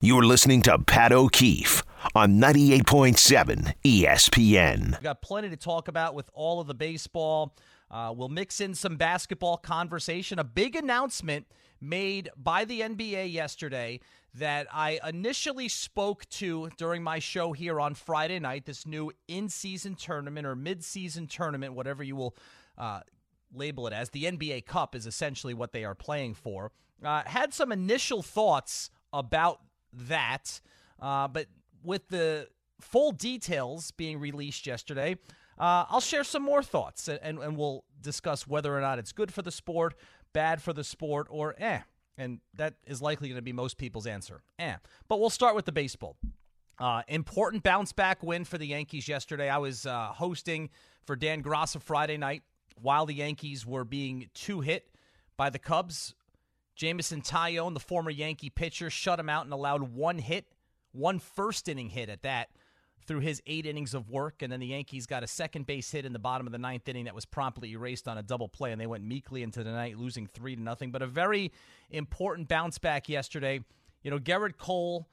You're 0.00 0.22
listening 0.22 0.62
to 0.62 0.78
Pat 0.78 1.10
O'Keefe 1.10 1.82
on 2.14 2.34
98.7 2.34 3.74
ESPN. 3.84 4.92
We've 4.92 5.02
got 5.02 5.22
plenty 5.22 5.50
to 5.50 5.56
talk 5.56 5.88
about 5.88 6.14
with 6.14 6.30
all 6.34 6.60
of 6.60 6.68
the 6.68 6.74
baseball. 6.74 7.56
Uh, 7.90 8.14
we'll 8.16 8.28
mix 8.28 8.60
in 8.60 8.76
some 8.76 8.94
basketball 8.94 9.56
conversation. 9.56 10.38
A 10.38 10.44
big 10.44 10.76
announcement 10.76 11.48
made 11.80 12.30
by 12.36 12.64
the 12.64 12.82
NBA 12.82 13.32
yesterday 13.32 13.98
that 14.34 14.68
I 14.72 15.00
initially 15.04 15.66
spoke 15.66 16.28
to 16.28 16.70
during 16.76 17.02
my 17.02 17.18
show 17.18 17.52
here 17.52 17.80
on 17.80 17.94
Friday 17.94 18.38
night. 18.38 18.66
This 18.66 18.86
new 18.86 19.10
in 19.26 19.48
season 19.48 19.96
tournament 19.96 20.46
or 20.46 20.54
mid 20.54 20.84
season 20.84 21.26
tournament, 21.26 21.74
whatever 21.74 22.04
you 22.04 22.14
will 22.14 22.36
uh, 22.78 23.00
label 23.52 23.88
it 23.88 23.92
as. 23.92 24.10
The 24.10 24.26
NBA 24.26 24.64
Cup 24.66 24.94
is 24.94 25.08
essentially 25.08 25.54
what 25.54 25.72
they 25.72 25.84
are 25.84 25.96
playing 25.96 26.34
for. 26.34 26.70
Uh, 27.02 27.24
had 27.26 27.52
some 27.52 27.72
initial 27.72 28.22
thoughts 28.22 28.90
about 29.12 29.60
that. 30.08 30.60
Uh, 31.00 31.28
but 31.28 31.46
with 31.82 32.08
the 32.08 32.48
full 32.80 33.12
details 33.12 33.90
being 33.92 34.18
released 34.18 34.66
yesterday, 34.66 35.16
uh, 35.58 35.84
I'll 35.88 36.00
share 36.00 36.24
some 36.24 36.42
more 36.42 36.62
thoughts 36.62 37.08
and, 37.08 37.38
and 37.38 37.56
we'll 37.56 37.84
discuss 38.00 38.46
whether 38.46 38.76
or 38.76 38.80
not 38.80 38.98
it's 38.98 39.12
good 39.12 39.32
for 39.32 39.42
the 39.42 39.50
sport, 39.50 39.94
bad 40.32 40.62
for 40.62 40.72
the 40.72 40.84
sport, 40.84 41.26
or 41.30 41.54
eh. 41.58 41.80
And 42.16 42.40
that 42.54 42.74
is 42.86 43.00
likely 43.00 43.28
going 43.28 43.38
to 43.38 43.42
be 43.42 43.52
most 43.52 43.78
people's 43.78 44.06
answer. 44.06 44.42
Eh. 44.58 44.74
But 45.08 45.20
we'll 45.20 45.30
start 45.30 45.54
with 45.54 45.64
the 45.64 45.72
baseball. 45.72 46.16
Uh, 46.78 47.02
important 47.08 47.62
bounce 47.62 47.92
back 47.92 48.22
win 48.22 48.44
for 48.44 48.56
the 48.58 48.66
Yankees 48.66 49.08
yesterday. 49.08 49.48
I 49.48 49.58
was 49.58 49.84
uh, 49.84 50.08
hosting 50.08 50.70
for 51.04 51.16
Dan 51.16 51.42
Graca 51.42 51.82
Friday 51.82 52.16
night 52.16 52.42
while 52.80 53.06
the 53.06 53.14
Yankees 53.14 53.66
were 53.66 53.84
being 53.84 54.28
two 54.34 54.60
hit 54.60 54.88
by 55.36 55.50
the 55.50 55.58
Cubs 55.58 56.14
Jameson 56.78 57.22
Taillon, 57.22 57.74
the 57.74 57.80
former 57.80 58.10
Yankee 58.10 58.50
pitcher, 58.50 58.88
shut 58.88 59.18
him 59.18 59.28
out 59.28 59.44
and 59.44 59.52
allowed 59.52 59.82
one 59.82 60.18
hit, 60.18 60.46
one 60.92 61.18
first 61.18 61.68
inning 61.68 61.90
hit 61.90 62.08
at 62.08 62.22
that, 62.22 62.50
through 63.04 63.18
his 63.18 63.42
eight 63.46 63.66
innings 63.66 63.94
of 63.94 64.08
work. 64.08 64.42
And 64.42 64.52
then 64.52 64.60
the 64.60 64.68
Yankees 64.68 65.04
got 65.04 65.24
a 65.24 65.26
second 65.26 65.66
base 65.66 65.90
hit 65.90 66.04
in 66.04 66.12
the 66.12 66.20
bottom 66.20 66.46
of 66.46 66.52
the 66.52 66.58
ninth 66.58 66.88
inning 66.88 67.06
that 67.06 67.16
was 67.16 67.24
promptly 67.24 67.72
erased 67.72 68.06
on 68.06 68.16
a 68.16 68.22
double 68.22 68.48
play, 68.48 68.70
and 68.70 68.80
they 68.80 68.86
went 68.86 69.02
meekly 69.02 69.42
into 69.42 69.64
the 69.64 69.72
night, 69.72 69.98
losing 69.98 70.28
three 70.28 70.54
to 70.54 70.62
nothing. 70.62 70.92
But 70.92 71.02
a 71.02 71.06
very 71.08 71.50
important 71.90 72.48
bounce 72.48 72.78
back 72.78 73.08
yesterday. 73.08 73.64
You 74.04 74.12
know, 74.12 74.20
Gerrit 74.20 74.56
Cole 74.56 75.08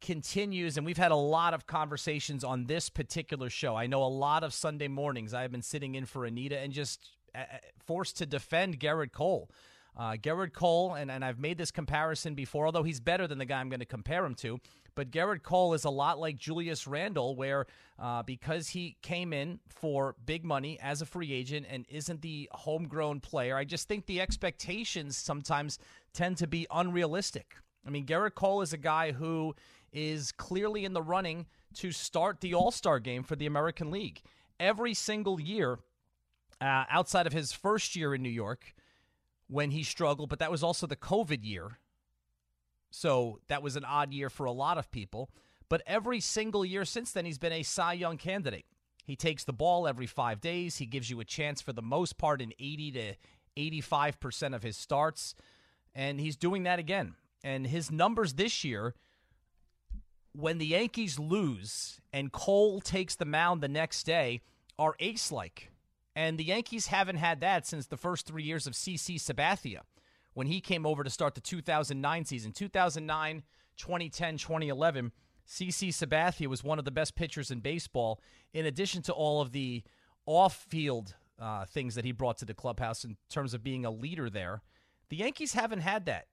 continues, 0.00 0.78
and 0.78 0.86
we've 0.86 0.96
had 0.96 1.12
a 1.12 1.16
lot 1.16 1.52
of 1.52 1.66
conversations 1.66 2.44
on 2.44 2.64
this 2.64 2.88
particular 2.88 3.50
show. 3.50 3.76
I 3.76 3.86
know 3.86 4.02
a 4.02 4.08
lot 4.08 4.42
of 4.42 4.54
Sunday 4.54 4.88
mornings 4.88 5.34
I 5.34 5.42
have 5.42 5.52
been 5.52 5.60
sitting 5.60 5.96
in 5.96 6.06
for 6.06 6.24
Anita 6.24 6.58
and 6.58 6.72
just 6.72 7.10
uh, 7.34 7.40
uh, 7.40 7.58
forced 7.86 8.16
to 8.18 8.26
defend 8.26 8.80
Gerrit 8.80 9.12
Cole. 9.12 9.50
Uh, 9.96 10.12
Gerrit 10.12 10.52
Cole, 10.52 10.94
and, 10.94 11.10
and 11.10 11.24
I've 11.24 11.38
made 11.38 11.58
this 11.58 11.70
comparison 11.70 12.34
before, 12.34 12.66
although 12.66 12.82
he's 12.82 13.00
better 13.00 13.26
than 13.26 13.38
the 13.38 13.44
guy 13.44 13.60
I'm 13.60 13.68
going 13.68 13.80
to 13.80 13.86
compare 13.86 14.24
him 14.24 14.34
to. 14.36 14.58
But 14.94 15.10
Gerrit 15.10 15.42
Cole 15.42 15.74
is 15.74 15.84
a 15.84 15.90
lot 15.90 16.18
like 16.18 16.36
Julius 16.36 16.86
Randle, 16.86 17.34
where 17.36 17.66
uh, 17.98 18.22
because 18.22 18.68
he 18.68 18.96
came 19.02 19.32
in 19.32 19.60
for 19.68 20.16
big 20.26 20.44
money 20.44 20.78
as 20.80 21.02
a 21.02 21.06
free 21.06 21.32
agent 21.32 21.66
and 21.68 21.86
isn't 21.88 22.22
the 22.22 22.48
homegrown 22.52 23.20
player, 23.20 23.56
I 23.56 23.64
just 23.64 23.88
think 23.88 24.06
the 24.06 24.20
expectations 24.20 25.16
sometimes 25.16 25.78
tend 26.12 26.38
to 26.38 26.46
be 26.46 26.66
unrealistic. 26.70 27.56
I 27.86 27.90
mean, 27.90 28.06
Gerrit 28.06 28.34
Cole 28.34 28.62
is 28.62 28.72
a 28.72 28.78
guy 28.78 29.12
who 29.12 29.54
is 29.92 30.32
clearly 30.32 30.84
in 30.84 30.92
the 30.92 31.02
running 31.02 31.46
to 31.74 31.92
start 31.92 32.40
the 32.40 32.54
All 32.54 32.70
Star 32.70 32.98
game 33.00 33.22
for 33.22 33.36
the 33.36 33.46
American 33.46 33.90
League. 33.90 34.22
Every 34.58 34.94
single 34.94 35.40
year, 35.40 35.78
uh, 36.60 36.84
outside 36.90 37.26
of 37.26 37.32
his 37.32 37.52
first 37.52 37.96
year 37.96 38.14
in 38.14 38.22
New 38.22 38.28
York, 38.28 38.74
when 39.50 39.72
he 39.72 39.82
struggled, 39.82 40.28
but 40.28 40.38
that 40.38 40.50
was 40.50 40.62
also 40.62 40.86
the 40.86 40.96
COVID 40.96 41.44
year. 41.44 41.78
So 42.90 43.40
that 43.48 43.62
was 43.62 43.76
an 43.76 43.84
odd 43.84 44.12
year 44.12 44.30
for 44.30 44.46
a 44.46 44.52
lot 44.52 44.78
of 44.78 44.90
people. 44.90 45.30
But 45.68 45.82
every 45.86 46.20
single 46.20 46.64
year 46.64 46.84
since 46.84 47.12
then, 47.12 47.24
he's 47.24 47.38
been 47.38 47.52
a 47.52 47.62
Cy 47.62 47.94
Young 47.94 48.16
candidate. 48.16 48.66
He 49.04 49.16
takes 49.16 49.44
the 49.44 49.52
ball 49.52 49.88
every 49.88 50.06
five 50.06 50.40
days. 50.40 50.76
He 50.76 50.86
gives 50.86 51.10
you 51.10 51.18
a 51.20 51.24
chance 51.24 51.60
for 51.60 51.72
the 51.72 51.82
most 51.82 52.16
part 52.16 52.40
in 52.40 52.52
80 52.58 52.92
to 52.92 53.14
85% 53.56 54.54
of 54.54 54.62
his 54.62 54.76
starts. 54.76 55.34
And 55.94 56.20
he's 56.20 56.36
doing 56.36 56.62
that 56.62 56.78
again. 56.78 57.14
And 57.42 57.66
his 57.66 57.90
numbers 57.90 58.34
this 58.34 58.62
year, 58.62 58.94
when 60.32 60.58
the 60.58 60.66
Yankees 60.66 61.18
lose 61.18 62.00
and 62.12 62.30
Cole 62.30 62.80
takes 62.80 63.16
the 63.16 63.24
mound 63.24 63.62
the 63.62 63.68
next 63.68 64.04
day, 64.04 64.42
are 64.78 64.94
ace 65.00 65.32
like. 65.32 65.69
And 66.14 66.38
the 66.38 66.44
Yankees 66.44 66.88
haven't 66.88 67.16
had 67.16 67.40
that 67.40 67.66
since 67.66 67.86
the 67.86 67.96
first 67.96 68.26
three 68.26 68.42
years 68.42 68.66
of 68.66 68.74
CC 68.74 69.16
Sabathia 69.16 69.80
when 70.34 70.46
he 70.46 70.60
came 70.60 70.86
over 70.86 71.04
to 71.04 71.10
start 71.10 71.34
the 71.34 71.40
2009 71.40 72.24
season. 72.24 72.52
2009, 72.52 73.42
2010, 73.76 74.38
2011, 74.38 75.12
CC 75.46 75.88
Sabathia 75.88 76.46
was 76.46 76.62
one 76.62 76.78
of 76.78 76.84
the 76.84 76.90
best 76.90 77.14
pitchers 77.14 77.50
in 77.50 77.60
baseball, 77.60 78.20
in 78.52 78.66
addition 78.66 79.02
to 79.02 79.12
all 79.12 79.40
of 79.40 79.52
the 79.52 79.82
off 80.26 80.66
field 80.68 81.14
uh, 81.40 81.64
things 81.64 81.94
that 81.94 82.04
he 82.04 82.12
brought 82.12 82.38
to 82.38 82.44
the 82.44 82.54
clubhouse 82.54 83.04
in 83.04 83.16
terms 83.28 83.54
of 83.54 83.62
being 83.62 83.84
a 83.84 83.90
leader 83.90 84.30
there. 84.30 84.62
The 85.08 85.16
Yankees 85.16 85.54
haven't 85.54 85.80
had 85.80 86.06
that 86.06 86.26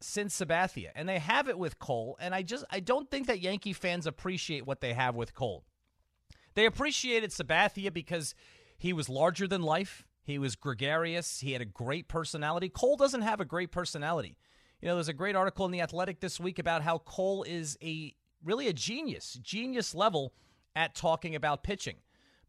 since 0.00 0.38
Sabathia, 0.38 0.90
and 0.94 1.08
they 1.08 1.18
have 1.18 1.48
it 1.48 1.58
with 1.58 1.78
Cole. 1.78 2.16
And 2.20 2.34
I 2.34 2.42
just 2.42 2.64
I 2.70 2.80
don't 2.80 3.10
think 3.10 3.26
that 3.28 3.40
Yankee 3.40 3.72
fans 3.72 4.06
appreciate 4.06 4.66
what 4.66 4.80
they 4.80 4.94
have 4.94 5.14
with 5.14 5.34
Cole. 5.34 5.64
They 6.54 6.66
appreciated 6.66 7.30
Sabathia 7.30 7.92
because 7.92 8.34
he 8.78 8.92
was 8.92 9.08
larger 9.08 9.46
than 9.46 9.62
life. 9.62 10.06
He 10.22 10.38
was 10.38 10.56
gregarious. 10.56 11.40
He 11.40 11.52
had 11.52 11.62
a 11.62 11.66
great 11.66 12.08
personality. 12.08 12.68
Cole 12.68 12.96
doesn't 12.96 13.22
have 13.22 13.40
a 13.40 13.44
great 13.44 13.70
personality. 13.70 14.36
You 14.80 14.88
know, 14.88 14.94
there's 14.94 15.08
a 15.08 15.14
great 15.14 15.36
article 15.36 15.64
in 15.64 15.72
The 15.72 15.80
Athletic 15.80 16.20
this 16.20 16.38
week 16.40 16.58
about 16.58 16.82
how 16.82 16.98
Cole 16.98 17.44
is 17.44 17.78
a 17.82 18.14
really 18.44 18.68
a 18.68 18.72
genius, 18.72 19.38
genius 19.42 19.94
level 19.94 20.34
at 20.74 20.94
talking 20.94 21.34
about 21.34 21.62
pitching. 21.62 21.96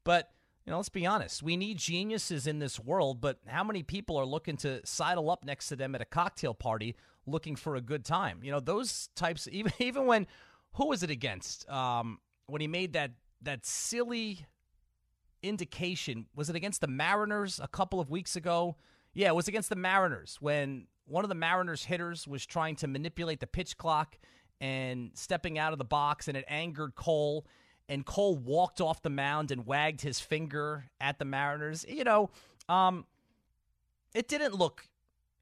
But, 0.04 0.30
you 0.66 0.72
know, 0.72 0.78
let's 0.78 0.90
be 0.90 1.06
honest. 1.06 1.42
We 1.42 1.56
need 1.56 1.78
geniuses 1.78 2.48
in 2.48 2.60
this 2.60 2.80
world, 2.80 3.22
but 3.22 3.40
how 3.48 3.64
many 3.64 3.84
people 3.84 4.18
are 4.18 4.26
looking 4.26 4.58
to 4.58 4.86
sidle 4.86 5.30
up 5.30 5.46
next 5.46 5.68
to 5.70 5.76
them 5.76 5.96
at 5.96 6.02
a 6.02 6.06
cocktail 6.06 6.54
party 6.54 6.96
looking 7.26 7.56
for 7.56 7.76
a 7.76 7.82
good 7.82 8.04
time? 8.04 8.40
You 8.44 8.52
know, 8.52 8.60
those 8.60 9.10
types 9.16 9.48
even 9.52 9.72
even 9.80 10.06
when 10.06 10.28
who 10.74 10.88
was 10.88 11.04
it 11.04 11.10
against? 11.10 11.70
Um, 11.70 12.20
when 12.48 12.62
he 12.62 12.68
made 12.68 12.94
that 12.94 13.12
that 13.42 13.66
silly 13.66 14.46
indication. 15.48 16.28
Was 16.36 16.50
it 16.50 16.56
against 16.56 16.82
the 16.82 16.88
Mariners 16.88 17.60
a 17.62 17.68
couple 17.68 18.00
of 18.00 18.10
weeks 18.10 18.36
ago? 18.36 18.76
Yeah, 19.14 19.30
it 19.30 19.36
was 19.36 19.48
against 19.48 19.70
the 19.70 19.76
Mariners 19.76 20.38
when 20.40 20.88
one 21.06 21.24
of 21.24 21.30
the 21.30 21.36
Mariners 21.36 21.86
hitters 21.86 22.28
was 22.28 22.46
trying 22.46 22.76
to 22.78 22.88
manipulate 22.88 23.40
the 23.40 23.48
pitch 23.48 23.78
clock 23.78 24.18
and 24.60 25.12
stepping 25.14 25.58
out 25.58 25.72
of 25.72 25.80
the 25.80 25.86
box, 25.86 26.28
and 26.28 26.36
it 26.36 26.46
angered 26.48 26.96
Cole. 26.96 27.46
And 27.90 28.06
Cole 28.06 28.36
walked 28.36 28.82
off 28.82 29.02
the 29.02 29.10
mound 29.10 29.52
and 29.52 29.66
wagged 29.66 30.02
his 30.02 30.20
finger 30.20 30.90
at 31.00 31.20
the 31.20 31.26
Mariners. 31.26 31.86
You 31.88 32.04
know, 32.04 32.30
um, 32.68 33.06
it 34.14 34.28
didn't 34.28 34.56
look. 34.56 34.88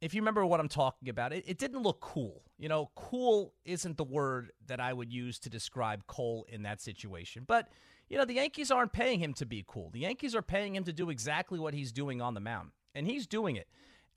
If 0.02 0.14
you 0.14 0.22
remember 0.22 0.46
what 0.46 0.60
I'm 0.60 0.70
talking 0.70 1.10
about, 1.10 1.34
it, 1.34 1.44
it 1.48 1.58
didn't 1.58 1.82
look 1.82 2.02
cool. 2.02 2.44
You 2.60 2.70
know, 2.70 2.92
cool 2.96 3.54
isn't 3.64 3.98
the 3.98 4.04
word 4.04 4.52
that 4.68 4.80
I 4.80 4.94
would 4.94 5.12
use 5.12 5.40
to 5.40 5.50
describe 5.50 6.06
Cole 6.06 6.46
in 6.50 6.64
that 6.64 6.82
situation. 6.82 7.44
But 7.48 7.70
you 8.10 8.18
know, 8.18 8.26
the 8.26 8.36
Yankees 8.36 8.72
aren't 8.72 8.94
paying 8.94 9.20
him 9.20 9.34
to 9.36 9.46
be 9.46 9.64
cool. 9.68 9.90
The 9.92 10.00
Yankees 10.00 10.36
are 10.36 10.42
paying 10.42 10.76
him 10.76 10.84
to 10.84 10.94
do 10.94 11.10
exactly 11.10 11.60
what 11.60 11.74
he's 11.74 11.92
doing 11.92 12.22
on 12.22 12.34
the 12.34 12.40
mound, 12.40 12.72
and 12.94 13.08
he's 13.08 13.28
doing 13.28 13.56
it. 13.56 13.68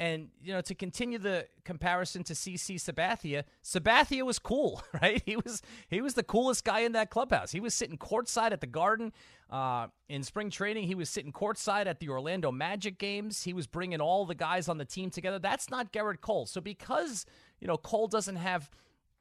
And 0.00 0.28
you 0.40 0.52
know, 0.52 0.60
to 0.60 0.76
continue 0.76 1.18
the 1.18 1.46
comparison 1.64 2.22
to 2.24 2.32
CC 2.32 2.76
Sabathia, 2.76 3.42
Sabathia 3.64 4.22
was 4.22 4.38
cool, 4.38 4.80
right? 5.02 5.20
He 5.26 5.36
was 5.36 5.60
he 5.88 6.00
was 6.00 6.14
the 6.14 6.22
coolest 6.22 6.64
guy 6.64 6.80
in 6.80 6.92
that 6.92 7.10
clubhouse. 7.10 7.50
He 7.50 7.58
was 7.58 7.74
sitting 7.74 7.98
courtside 7.98 8.52
at 8.52 8.60
the 8.60 8.68
Garden 8.68 9.12
uh, 9.50 9.88
in 10.08 10.22
spring 10.22 10.50
training. 10.50 10.86
He 10.86 10.94
was 10.94 11.10
sitting 11.10 11.32
courtside 11.32 11.86
at 11.86 11.98
the 11.98 12.10
Orlando 12.10 12.52
Magic 12.52 12.98
games. 12.98 13.42
He 13.42 13.52
was 13.52 13.66
bringing 13.66 14.00
all 14.00 14.24
the 14.24 14.36
guys 14.36 14.68
on 14.68 14.78
the 14.78 14.84
team 14.84 15.10
together. 15.10 15.40
That's 15.40 15.68
not 15.68 15.92
Gerrit 15.92 16.20
Cole. 16.20 16.46
So 16.46 16.60
because 16.60 17.26
you 17.60 17.66
know 17.66 17.76
Cole 17.76 18.06
doesn't 18.06 18.36
have 18.36 18.70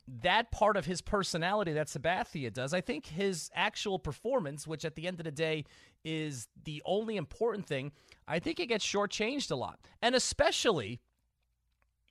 that 0.08 0.52
part 0.52 0.78
of 0.78 0.86
his 0.86 1.02
personality 1.02 1.74
that 1.74 1.88
Sabathia 1.88 2.52
does. 2.52 2.74
I 2.74 2.82
think 2.82 3.08
his 3.08 3.50
actual 3.54 4.00
performance, 4.00 4.66
which 4.66 4.86
at 4.86 4.96
the 4.96 5.08
end 5.08 5.20
of 5.20 5.26
the 5.26 5.32
day 5.32 5.66
is 6.06 6.48
the 6.64 6.82
only 6.86 7.18
important 7.18 7.68
thing, 7.68 7.92
I 8.28 8.40
think 8.40 8.60
it 8.60 8.68
gets 8.68 8.86
shortchanged 8.86 9.52
a 9.52 9.56
lot. 9.56 9.80
And 10.02 10.16
especially, 10.16 11.02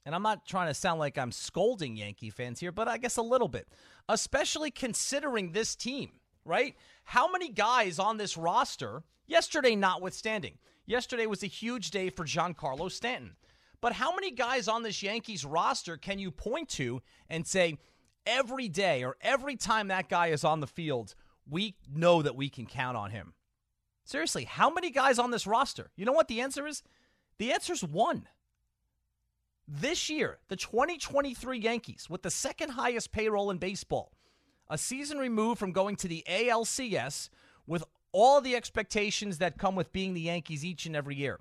and 0.04 0.14
I'm 0.14 0.22
not 0.22 0.46
trying 0.46 0.68
to 0.68 0.74
sound 0.74 1.00
like 1.00 1.16
I'm 1.16 1.32
scolding 1.32 1.96
Yankee 1.96 2.30
fans 2.30 2.60
here, 2.60 2.72
but 2.72 2.86
I 2.86 2.98
guess 2.98 3.16
a 3.16 3.22
little 3.22 3.48
bit, 3.48 3.66
especially 4.08 4.70
considering 4.70 5.52
this 5.52 5.74
team, 5.74 6.10
right? 6.44 6.76
How 7.04 7.30
many 7.30 7.48
guys 7.48 7.98
on 7.98 8.18
this 8.18 8.36
roster, 8.36 9.04
yesterday 9.26 9.74
notwithstanding, 9.74 10.58
yesterday 10.84 11.26
was 11.26 11.42
a 11.42 11.48
huge 11.48 11.90
day 11.90 12.10
for 12.10 12.24
Giancarlo 12.24 12.92
Stanton. 12.92 13.36
But 13.80 13.92
how 13.92 14.14
many 14.14 14.30
guys 14.30 14.68
on 14.68 14.82
this 14.82 15.02
Yankees 15.02 15.44
roster 15.44 15.96
can 15.96 16.18
you 16.18 16.30
point 16.30 16.68
to 16.70 17.02
and 17.28 17.46
say, 17.46 17.78
every 18.26 18.68
day 18.68 19.04
or 19.04 19.16
every 19.20 19.56
time 19.56 19.88
that 19.88 20.08
guy 20.08 20.28
is 20.28 20.44
on 20.44 20.60
the 20.60 20.66
field, 20.66 21.14
we 21.48 21.76
know 21.92 22.22
that 22.22 22.36
we 22.36 22.48
can 22.48 22.66
count 22.66 22.96
on 22.96 23.10
him? 23.10 23.34
Seriously, 24.04 24.44
how 24.44 24.70
many 24.70 24.90
guys 24.90 25.18
on 25.18 25.30
this 25.30 25.46
roster? 25.46 25.90
You 25.96 26.04
know 26.04 26.12
what 26.12 26.28
the 26.28 26.40
answer 26.40 26.66
is? 26.66 26.82
The 27.38 27.52
answer 27.52 27.72
is 27.72 27.82
one. 27.82 28.28
This 29.68 30.08
year, 30.08 30.38
the 30.48 30.56
2023 30.56 31.58
Yankees, 31.58 32.06
with 32.08 32.22
the 32.22 32.30
second 32.30 32.70
highest 32.70 33.10
payroll 33.10 33.50
in 33.50 33.58
baseball, 33.58 34.12
a 34.70 34.78
season 34.78 35.18
removed 35.18 35.58
from 35.58 35.72
going 35.72 35.96
to 35.96 36.08
the 36.08 36.24
ALCS 36.28 37.30
with 37.66 37.82
all 38.12 38.40
the 38.40 38.54
expectations 38.54 39.38
that 39.38 39.58
come 39.58 39.74
with 39.74 39.92
being 39.92 40.14
the 40.14 40.20
Yankees 40.20 40.64
each 40.64 40.86
and 40.86 40.94
every 40.94 41.16
year. 41.16 41.40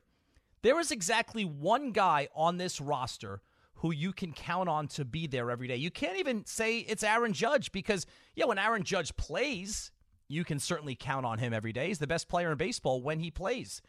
There 0.65 0.79
is 0.79 0.89
exactly 0.89 1.45
one 1.45 1.91
guy 1.91 2.27
on 2.33 2.57
this 2.57 2.81
roster 2.81 3.43
who 3.75 3.93
you 3.93 4.11
can 4.11 4.33
count 4.33 4.67
on 4.67 4.87
to 4.87 5.05
be 5.05 5.27
there 5.27 5.51
every 5.51 5.67
day. 5.67 5.75
You 5.75 5.91
can't 5.91 6.17
even 6.17 6.43
say 6.47 6.79
it's 6.79 7.03
Aaron 7.03 7.33
Judge 7.33 7.71
because, 7.71 8.07
yeah, 8.35 8.45
when 8.45 8.57
Aaron 8.57 8.81
Judge 8.81 9.15
plays, 9.15 9.91
you 10.27 10.43
can 10.43 10.57
certainly 10.57 10.95
count 10.95 11.23
on 11.23 11.37
him 11.37 11.53
every 11.53 11.71
day. 11.71 11.89
He's 11.89 11.99
the 11.99 12.07
best 12.07 12.27
player 12.27 12.51
in 12.51 12.57
baseball 12.57 12.99
when 13.03 13.19
he 13.19 13.29
plays. 13.29 13.83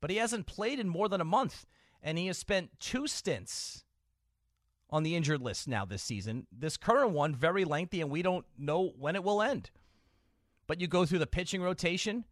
But 0.00 0.08
he 0.08 0.18
hasn't 0.18 0.46
played 0.46 0.78
in 0.78 0.88
more 0.88 1.08
than 1.08 1.20
a 1.20 1.24
month, 1.24 1.66
and 2.00 2.16
he 2.16 2.28
has 2.28 2.38
spent 2.38 2.78
two 2.78 3.08
stints 3.08 3.82
on 4.90 5.02
the 5.02 5.16
injured 5.16 5.42
list 5.42 5.66
now 5.66 5.84
this 5.84 6.04
season. 6.04 6.46
This 6.56 6.76
current 6.76 7.10
one, 7.10 7.34
very 7.34 7.64
lengthy, 7.64 8.00
and 8.00 8.08
we 8.08 8.22
don't 8.22 8.46
know 8.56 8.92
when 9.00 9.16
it 9.16 9.24
will 9.24 9.42
end. 9.42 9.72
But 10.68 10.80
you 10.80 10.86
go 10.86 11.06
through 11.06 11.18
the 11.18 11.26
pitching 11.26 11.60
rotation. 11.60 12.24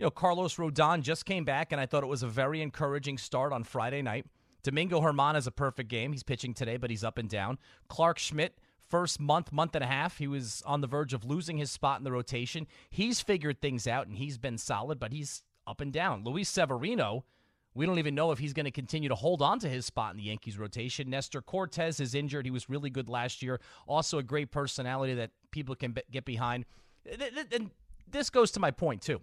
You 0.00 0.06
know, 0.06 0.10
Carlos 0.10 0.56
Rodon 0.56 1.02
just 1.02 1.26
came 1.26 1.44
back, 1.44 1.72
and 1.72 1.78
I 1.78 1.84
thought 1.84 2.02
it 2.02 2.06
was 2.06 2.22
a 2.22 2.26
very 2.26 2.62
encouraging 2.62 3.18
start 3.18 3.52
on 3.52 3.64
Friday 3.64 4.00
night. 4.00 4.24
Domingo 4.62 4.98
Germán 4.98 5.36
is 5.36 5.46
a 5.46 5.50
perfect 5.50 5.90
game. 5.90 6.12
He's 6.12 6.22
pitching 6.22 6.54
today, 6.54 6.78
but 6.78 6.88
he's 6.88 7.04
up 7.04 7.18
and 7.18 7.28
down. 7.28 7.58
Clarke 7.90 8.18
Schmidt, 8.18 8.56
first 8.88 9.20
month, 9.20 9.52
month 9.52 9.74
and 9.74 9.84
a 9.84 9.86
half, 9.86 10.16
he 10.16 10.26
was 10.26 10.62
on 10.64 10.80
the 10.80 10.86
verge 10.86 11.12
of 11.12 11.26
losing 11.26 11.58
his 11.58 11.70
spot 11.70 12.00
in 12.00 12.04
the 12.04 12.12
rotation. 12.12 12.66
He's 12.88 13.20
figured 13.20 13.60
things 13.60 13.86
out, 13.86 14.06
and 14.06 14.16
he's 14.16 14.38
been 14.38 14.56
solid, 14.56 14.98
but 14.98 15.12
he's 15.12 15.42
up 15.66 15.82
and 15.82 15.92
down. 15.92 16.24
Luis 16.24 16.48
Severino, 16.48 17.26
we 17.74 17.84
don't 17.84 17.98
even 17.98 18.14
know 18.14 18.32
if 18.32 18.38
he's 18.38 18.54
going 18.54 18.64
to 18.64 18.70
continue 18.70 19.10
to 19.10 19.14
hold 19.14 19.42
on 19.42 19.58
to 19.58 19.68
his 19.68 19.84
spot 19.84 20.12
in 20.12 20.16
the 20.16 20.22
Yankees 20.22 20.56
rotation. 20.56 21.10
Nestor 21.10 21.42
Cortes 21.42 22.00
is 22.00 22.14
injured. 22.14 22.46
He 22.46 22.50
was 22.50 22.70
really 22.70 22.88
good 22.88 23.10
last 23.10 23.42
year. 23.42 23.60
Also, 23.86 24.16
a 24.16 24.22
great 24.22 24.50
personality 24.50 25.12
that 25.12 25.32
people 25.50 25.74
can 25.74 25.94
get 26.10 26.24
behind. 26.24 26.64
And 27.52 27.70
this 28.10 28.30
goes 28.30 28.50
to 28.52 28.60
my 28.60 28.70
point, 28.70 29.02
too. 29.02 29.20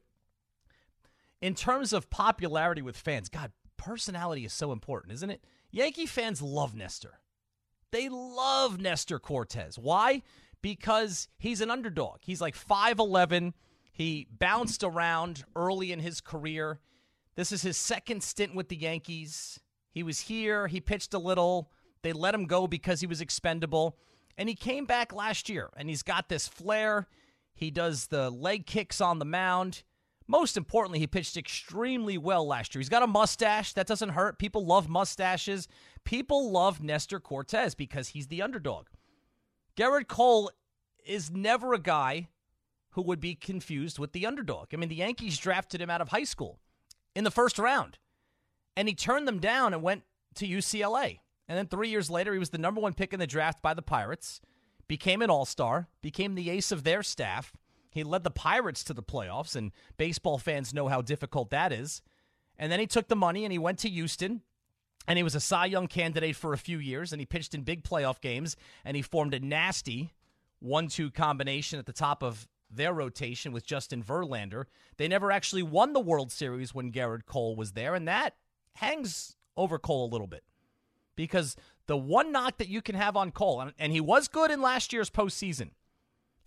In 1.42 1.54
terms 1.54 1.94
of 1.94 2.10
popularity 2.10 2.81
with 2.81 2.98
fans, 2.98 3.30
God, 3.30 3.51
personality 3.78 4.45
is 4.45 4.54
so 4.54 4.72
important, 4.72 5.13
isn't 5.13 5.30
it? 5.30 5.44
Yankee 5.72 6.06
fans 6.06 6.42
love 6.42 6.75
Nestor. 6.75 7.19
They 7.92 8.10
love 8.10 8.80
Nestor 8.80 9.19
Cortes. 9.19 9.78
Why? 9.78 10.24
Because 10.62 11.28
he's 11.38 11.62
an 11.62 11.72
underdog. 11.72 12.18
He's 12.22 12.42
like 12.42 12.56
5'11. 12.57 13.54
He 13.92 14.28
bounced 14.31 14.84
around 14.84 15.44
early 15.56 15.92
in 15.92 16.00
his 16.00 16.22
career. 16.22 16.80
This 17.36 17.51
is 17.51 17.62
his 17.62 17.78
second 17.78 18.24
stint 18.24 18.56
with 18.56 18.69
the 18.69 18.75
Yankees. 18.75 19.60
He 19.92 20.04
was 20.04 20.22
here, 20.22 20.68
he 20.68 20.81
pitched 20.81 21.13
a 21.13 21.19
little. 21.19 21.72
They 22.04 22.13
let 22.13 22.33
him 22.36 22.45
go 22.45 22.68
because 22.68 23.00
he 23.00 23.07
was 23.07 23.22
expendable. 23.22 23.98
And 24.38 24.48
he 24.50 24.56
came 24.56 24.86
back 24.86 25.13
last 25.13 25.50
year 25.50 25.69
and 25.78 25.90
he's 25.90 26.04
got 26.04 26.30
this 26.30 26.48
flair. 26.48 27.07
He 27.54 27.72
does 27.72 28.07
the 28.07 28.30
leg 28.30 28.66
kicks 28.66 29.01
on 29.01 29.19
the 29.19 29.25
mound. 29.25 29.83
Most 30.28 30.58
importantly, 30.58 31.00
he 31.00 31.08
pitched 31.08 31.38
extremely 31.38 32.18
well 32.18 32.46
last 32.46 32.76
year. 32.76 32.82
He's 32.82 32.90
got 32.90 33.04
a 33.04 33.08
mustache. 33.08 33.74
That 33.74 33.88
doesn't 33.88 34.10
hurt. 34.10 34.40
People 34.40 34.66
love 34.66 34.90
mustaches. 34.90 35.68
People 36.04 36.52
love 36.52 36.84
Nestor 36.84 37.20
Cortes 37.20 37.76
because 37.76 38.10
he's 38.10 38.28
the 38.28 38.42
underdog. 38.42 38.88
Gerrit 39.78 40.08
Cole 40.08 40.52
is 41.06 41.32
never 41.32 41.74
a 41.74 41.80
guy 41.80 42.28
who 42.92 43.02
would 43.04 43.20
be 43.20 43.36
confused 43.36 44.00
with 44.00 44.12
the 44.12 44.26
underdog. 44.26 44.68
I 44.74 44.78
mean, 44.78 44.90
the 44.90 44.96
Yankees 44.96 45.38
drafted 45.38 45.82
him 45.82 45.90
out 45.90 46.02
of 46.02 46.10
high 46.10 46.24
school 46.24 46.60
in 47.16 47.24
the 47.24 47.32
first 47.32 47.58
round, 47.58 48.00
and 48.76 48.88
he 48.88 48.96
turned 48.96 49.28
them 49.28 49.40
down 49.40 49.74
and 49.74 49.82
went 49.84 50.04
to 50.36 50.48
UCLA. 50.48 51.20
And 51.48 51.58
then 51.58 51.68
three 51.68 51.90
years 51.90 52.10
later, 52.10 52.34
he 52.34 52.40
was 52.40 52.50
the 52.50 52.58
number 52.58 52.82
one 52.82 52.94
pick 52.94 53.14
in 53.14 53.20
the 53.20 53.28
draft 53.28 53.62
by 53.62 53.74
the 53.74 53.82
Pirates, 53.82 54.42
became 54.88 55.22
an 55.22 55.30
all 55.30 55.46
star, 55.46 55.88
became 56.02 56.36
the 56.36 56.50
ace 56.50 56.72
of 56.72 56.84
their 56.84 57.04
staff 57.04 57.54
he 57.98 58.04
led 58.04 58.24
the 58.24 58.32
Pirates 58.32 58.84
to 58.86 58.94
the 58.94 59.04
playoffs, 59.04 59.56
and 59.56 59.72
baseball 59.98 60.38
fans 60.38 60.74
know 60.74 60.88
how 60.88 61.02
difficult 61.02 61.50
that 61.50 61.72
is. 61.72 62.02
And 62.58 62.72
then 62.72 62.80
he 62.80 62.88
took 62.88 63.08
the 63.08 63.16
money 63.16 63.44
and 63.46 63.52
he 63.52 63.60
went 63.60 63.80
to 63.80 63.90
Houston, 63.90 64.42
and 65.08 65.18
he 65.18 65.24
was 65.24 65.36
a 65.36 65.40
Cy 65.40 65.68
Young 65.68 65.88
candidate 65.88 66.36
for 66.36 66.54
a 66.54 66.58
few 66.58 66.80
years, 66.80 67.12
and 67.12 67.20
he 67.20 67.26
pitched 67.26 67.54
in 67.54 67.62
big 67.62 67.84
playoff 67.84 68.20
games, 68.20 68.56
and 68.84 68.96
he 68.96 69.02
formed 69.02 69.34
a 69.34 69.40
nasty 69.40 70.14
one 70.60 70.88
two 70.88 71.12
combination 71.12 71.78
at 71.78 71.86
the 71.86 71.94
top 71.94 72.24
of 72.24 72.48
their 72.70 72.94
rotation 72.94 73.52
with 73.52 73.66
Justin 73.66 74.04
Verlander. 74.04 74.66
They 74.98 75.08
never 75.08 75.32
actually 75.32 75.64
won 75.64 75.94
the 75.94 76.00
World 76.00 76.32
Series 76.32 76.74
when 76.74 76.92
Gerrit 76.92 77.26
Cole 77.26 77.56
was 77.56 77.74
there, 77.74 77.96
and 77.96 78.08
that 78.08 78.36
hangs 78.74 79.36
over 79.56 79.80
Cole 79.80 80.06
a 80.06 80.12
little 80.12 80.28
bit. 80.28 80.44
Because 81.16 81.56
the 81.88 81.98
one 81.98 82.32
knock 82.32 82.58
that 82.58 82.68
you 82.68 82.82
can 82.82 82.96
have 82.96 83.16
on 83.16 83.32
Cole, 83.32 83.70
and 83.78 83.92
he 83.92 84.02
was 84.02 84.28
good 84.28 84.52
in 84.52 84.62
last 84.62 84.92
year's 84.92 85.10
postseason, 85.10 85.70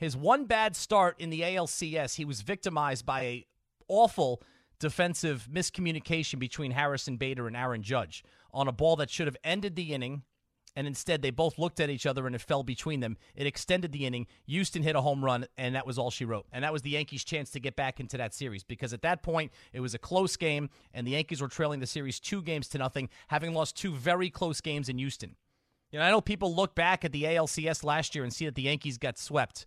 his 0.00 0.16
one 0.16 0.46
bad 0.46 0.74
start 0.74 1.20
in 1.20 1.28
the 1.28 1.42
ALCS, 1.42 2.16
he 2.16 2.24
was 2.24 2.40
victimized 2.40 3.04
by 3.04 3.20
a 3.22 3.46
awful 3.86 4.42
defensive 4.78 5.46
miscommunication 5.52 6.38
between 6.38 6.70
Harrison 6.70 7.18
Bader 7.18 7.46
and 7.46 7.54
Aaron 7.54 7.82
Judge 7.82 8.24
on 8.52 8.66
a 8.66 8.72
ball 8.72 8.96
that 8.96 9.10
should 9.10 9.26
have 9.26 9.36
ended 9.44 9.76
the 9.76 9.92
inning. 9.92 10.22
And 10.74 10.86
instead, 10.86 11.20
they 11.20 11.30
both 11.30 11.58
looked 11.58 11.80
at 11.80 11.90
each 11.90 12.06
other 12.06 12.26
and 12.26 12.34
it 12.34 12.40
fell 12.40 12.62
between 12.62 13.00
them. 13.00 13.18
It 13.34 13.46
extended 13.46 13.92
the 13.92 14.06
inning. 14.06 14.26
Houston 14.46 14.82
hit 14.82 14.96
a 14.96 15.00
home 15.02 15.22
run, 15.22 15.46
and 15.58 15.74
that 15.74 15.86
was 15.86 15.98
all 15.98 16.10
she 16.10 16.24
wrote. 16.24 16.46
And 16.52 16.64
that 16.64 16.72
was 16.72 16.82
the 16.82 16.90
Yankees' 16.90 17.24
chance 17.24 17.50
to 17.50 17.60
get 17.60 17.76
back 17.76 18.00
into 18.00 18.16
that 18.16 18.32
series 18.32 18.62
because 18.62 18.94
at 18.94 19.02
that 19.02 19.22
point, 19.22 19.52
it 19.72 19.80
was 19.80 19.94
a 19.94 19.98
close 19.98 20.36
game, 20.36 20.70
and 20.94 21.06
the 21.06 21.10
Yankees 21.10 21.42
were 21.42 21.48
trailing 21.48 21.80
the 21.80 21.86
series 21.86 22.20
two 22.20 22.40
games 22.40 22.68
to 22.68 22.78
nothing, 22.78 23.10
having 23.28 23.52
lost 23.52 23.76
two 23.76 23.92
very 23.92 24.30
close 24.30 24.60
games 24.60 24.88
in 24.88 24.96
Houston. 24.96 25.34
You 25.90 25.98
know, 25.98 26.04
I 26.04 26.10
know 26.10 26.20
people 26.20 26.54
look 26.54 26.76
back 26.76 27.04
at 27.04 27.10
the 27.10 27.24
ALCS 27.24 27.82
last 27.82 28.14
year 28.14 28.22
and 28.22 28.32
see 28.32 28.44
that 28.44 28.54
the 28.54 28.62
Yankees 28.62 28.96
got 28.96 29.18
swept 29.18 29.66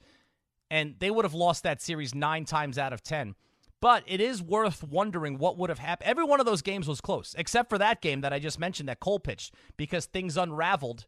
and 0.74 0.96
they 0.98 1.12
would 1.12 1.24
have 1.24 1.36
lost 1.36 1.62
that 1.62 1.84
series 1.84 2.16
nine 2.16 2.46
times 2.46 2.80
out 2.80 2.94
of 2.94 3.04
10. 3.04 3.36
But 3.80 4.04
it 4.08 4.20
is 4.20 4.42
worth 4.42 4.84
wondering 4.84 5.38
what 5.38 5.56
would 5.56 5.70
have 5.70 5.78
happened. 5.78 6.10
Every 6.10 6.24
one 6.24 6.40
of 6.40 6.48
those 6.48 6.64
games 6.64 6.88
was 6.88 7.00
close, 7.00 7.36
except 7.38 7.70
for 7.70 7.78
that 7.78 8.02
game 8.02 8.22
that 8.22 8.34
I 8.34 8.40
just 8.40 8.60
mentioned 8.60 8.90
that 8.90 9.00
Cole 9.00 9.20
pitched, 9.20 9.54
because 9.78 10.08
things 10.08 10.36
unraveled 10.36 11.06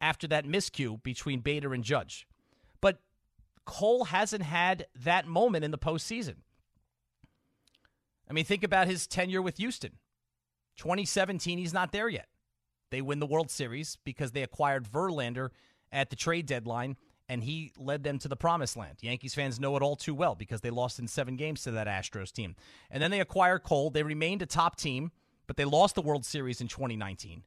after 0.00 0.28
that 0.28 0.46
miscue 0.46 1.02
between 1.02 1.40
Bader 1.40 1.74
and 1.74 1.82
Judge. 1.82 2.28
But 2.80 3.00
Cole 3.64 4.04
hasn't 4.04 4.44
had 4.44 4.86
that 4.94 5.26
moment 5.26 5.64
in 5.64 5.72
the 5.72 5.78
postseason. 5.78 6.36
I 8.30 8.32
mean, 8.32 8.44
think 8.44 8.62
about 8.62 8.86
his 8.86 9.08
tenure 9.08 9.42
with 9.42 9.56
Houston. 9.56 9.98
2017, 10.76 11.58
he's 11.58 11.74
not 11.74 11.90
there 11.90 12.08
yet. 12.08 12.28
They 12.92 13.02
win 13.02 13.18
the 13.18 13.26
World 13.26 13.50
Series 13.50 13.98
because 14.04 14.30
they 14.30 14.44
acquired 14.44 14.88
Verlander 14.88 15.48
at 15.90 16.10
the 16.10 16.16
trade 16.16 16.46
deadline 16.46 16.96
and 17.32 17.44
he 17.44 17.72
led 17.78 18.04
them 18.04 18.18
to 18.18 18.28
the 18.28 18.36
promised 18.36 18.76
land. 18.76 18.98
Yankees 19.00 19.34
fans 19.34 19.58
know 19.58 19.74
it 19.74 19.82
all 19.82 19.96
too 19.96 20.14
well 20.14 20.34
because 20.34 20.60
they 20.60 20.68
lost 20.68 20.98
in 20.98 21.08
seven 21.08 21.34
games 21.34 21.62
to 21.62 21.70
that 21.70 21.86
Astros 21.86 22.30
team. 22.30 22.54
And 22.90 23.02
then 23.02 23.10
they 23.10 23.20
acquired 23.20 23.62
Cole. 23.62 23.88
They 23.88 24.02
remained 24.02 24.42
a 24.42 24.46
top 24.46 24.76
team, 24.76 25.12
but 25.46 25.56
they 25.56 25.64
lost 25.64 25.94
the 25.94 26.02
World 26.02 26.26
Series 26.26 26.60
in 26.60 26.68
2019 26.68 27.44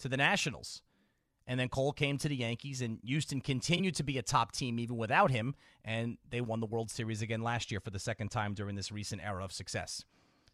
to 0.00 0.08
the 0.08 0.16
Nationals. 0.16 0.82
And 1.46 1.60
then 1.60 1.68
Cole 1.68 1.92
came 1.92 2.18
to 2.18 2.28
the 2.28 2.34
Yankees, 2.34 2.82
and 2.82 2.98
Houston 3.04 3.40
continued 3.40 3.94
to 3.94 4.02
be 4.02 4.18
a 4.18 4.22
top 4.22 4.50
team 4.50 4.80
even 4.80 4.96
without 4.96 5.30
him. 5.30 5.54
And 5.84 6.18
they 6.28 6.40
won 6.40 6.58
the 6.58 6.66
World 6.66 6.90
Series 6.90 7.22
again 7.22 7.42
last 7.42 7.70
year 7.70 7.78
for 7.78 7.90
the 7.90 8.00
second 8.00 8.32
time 8.32 8.54
during 8.54 8.74
this 8.74 8.90
recent 8.90 9.22
era 9.24 9.44
of 9.44 9.52
success. 9.52 10.04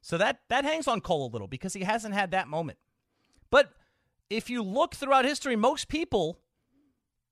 So 0.03 0.19
that, 0.19 0.41
that 0.51 0.67
hangs 0.67 0.87
on 0.87 1.01
Cole 1.01 1.27
a 1.27 1.33
little 1.33 1.49
because 1.49 1.73
he 1.73 1.85
hasn't 1.85 2.13
had 2.13 2.33
that 2.33 2.49
moment. 2.49 2.77
But 3.49 3.73
if 4.29 4.51
you 4.51 4.63
look 4.63 4.95
throughout 4.95 5.25
history, 5.25 5.57
most 5.57 5.89
people 5.89 6.41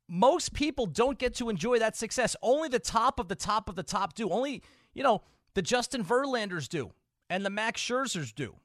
most 0.09 0.53
people 0.53 0.87
don't 0.87 1.19
get 1.19 1.35
to 1.35 1.49
enjoy 1.49 1.79
that 1.79 1.97
success. 1.97 2.37
Only 2.43 2.69
the 2.69 2.79
top 2.79 3.19
of 3.19 3.29
the 3.29 3.35
top 3.35 3.69
of 3.69 3.75
the 3.75 3.83
top 3.83 4.15
do. 4.15 4.31
Only, 4.31 4.63
you 4.95 5.03
know, 5.03 5.23
the 5.55 5.63
Justin 5.63 6.05
Verlanders 6.05 6.69
do 6.69 6.93
and 7.29 7.45
the 7.45 7.51
Max 7.51 7.81
Scherzers 7.81 8.35
do. 8.35 8.57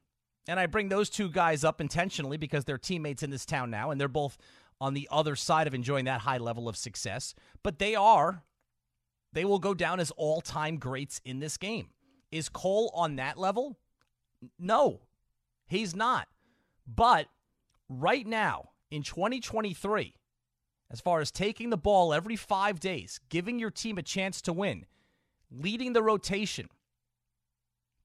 And 0.48 0.60
I 0.60 0.66
bring 0.66 0.90
those 0.90 1.10
two 1.10 1.30
guys 1.30 1.64
up 1.64 1.82
intentionally 1.82 2.38
because 2.38 2.66
they're 2.66 2.78
teammates 2.78 3.24
in 3.24 3.30
this 3.30 3.46
town 3.46 3.70
now 3.70 3.92
and 3.92 4.00
they're 4.00 4.08
both 4.08 4.38
on 4.80 4.94
the 4.94 5.08
other 5.12 5.36
side 5.36 5.68
of 5.68 5.74
enjoying 5.74 6.06
that 6.06 6.22
high 6.22 6.40
level 6.40 6.68
of 6.68 6.76
success. 6.76 7.36
But 7.64 7.80
they 7.80 7.96
are, 7.96 8.44
they 9.34 9.46
will 9.46 9.60
go 9.60 9.74
down 9.74 10.00
as 10.00 10.12
all 10.12 10.42
time 10.42 10.78
greats 10.78 11.22
in 11.24 11.40
this 11.40 11.58
game. 11.58 11.90
Is 12.32 12.50
Cole 12.50 12.92
on 12.96 13.18
that 13.18 13.38
level? 13.38 13.78
No, 14.58 15.02
he's 15.68 15.96
not. 15.96 16.28
But 16.88 17.28
right 17.88 18.26
now 18.26 18.70
in 18.90 19.04
2023, 19.04 20.16
as 20.92 21.00
far 21.00 21.22
as 21.22 21.32
taking 21.32 21.70
the 21.70 21.78
ball 21.78 22.14
every 22.14 22.36
five 22.36 22.80
days, 22.80 23.20
giving 23.30 23.58
your 23.58 23.72
team 23.72 23.98
a 23.98 24.04
chance 24.04 24.42
to 24.42 24.54
win, 24.54 24.86
leading 25.50 25.94
the 25.94 26.04
rotation, 26.04 26.68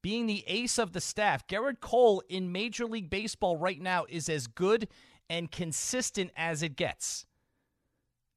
being 0.03 0.27
the 0.27 0.45
ace 0.47 0.79
of 0.79 0.93
the 0.93 1.01
staff. 1.01 1.47
Gerrit 1.49 1.81
Cole 1.81 2.23
in 2.29 2.53
Major 2.53 2.87
League 2.87 3.11
Baseball 3.11 3.57
right 3.57 3.81
now 3.81 4.07
is 4.09 4.29
as 4.29 4.47
good 4.47 4.87
and 5.29 5.51
consistent 5.51 6.31
as 6.37 6.63
it 6.63 6.77
gets. 6.77 7.27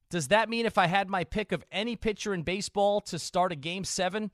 Does 0.09 0.29
that 0.29 0.49
mean 0.49 0.65
if 0.65 0.79
I 0.79 0.87
had 0.87 1.07
my 1.07 1.23
pick 1.23 1.51
of 1.51 1.63
any 1.71 1.95
pitcher 1.95 2.33
in 2.33 2.41
baseball 2.41 3.01
to 3.01 3.19
start 3.19 3.51
a 3.51 3.55
game 3.55 3.83
seven 3.83 4.31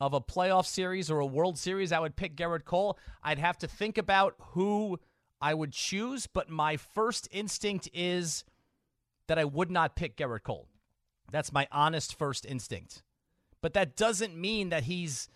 of 0.00 0.12
a 0.12 0.20
playoff 0.20 0.66
series 0.66 1.08
or 1.08 1.20
a 1.20 1.26
World 1.26 1.56
Series, 1.56 1.92
I 1.92 2.00
would 2.00 2.16
pick 2.16 2.34
Gerrit 2.34 2.64
Cole? 2.64 2.98
I'd 3.22 3.38
have 3.38 3.56
to 3.58 3.68
think 3.68 3.96
about 3.96 4.34
who 4.38 4.98
I 5.40 5.54
would 5.54 5.72
choose, 5.72 6.26
but 6.26 6.50
my 6.50 6.76
first 6.76 7.28
instinct 7.30 7.88
is 7.94 8.42
that 9.28 9.38
I 9.38 9.44
would 9.44 9.70
not 9.70 9.96
pick 9.96 10.16
Gerrit 10.16 10.42
Cole. 10.42 10.68
That's 11.30 11.52
my 11.52 11.66
honest 11.72 12.16
first 12.16 12.44
instinct. 12.46 13.02
But 13.60 13.74
that 13.74 13.96
doesn't 13.96 14.36
mean 14.36 14.68
that 14.68 14.84
he's 14.84 15.28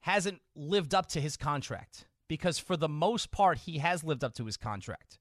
hasn't 0.00 0.40
lived 0.56 0.94
up 0.94 1.06
to 1.06 1.20
his 1.20 1.36
contract 1.36 2.06
because 2.28 2.58
for 2.58 2.76
the 2.76 2.88
most 2.88 3.30
part 3.30 3.58
he 3.58 3.78
has 3.78 4.02
lived 4.02 4.24
up 4.24 4.34
to 4.34 4.46
his 4.46 4.56
contract. 4.56 5.18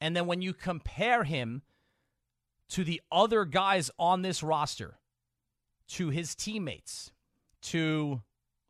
And 0.00 0.16
then 0.16 0.26
when 0.26 0.42
you 0.42 0.52
compare 0.52 1.24
him 1.24 1.62
to 2.70 2.84
the 2.84 3.00
other 3.12 3.44
guys 3.44 3.90
on 3.98 4.22
this 4.22 4.42
roster, 4.42 4.98
to 5.88 6.08
his 6.08 6.34
teammates, 6.34 7.12
to 7.60 8.22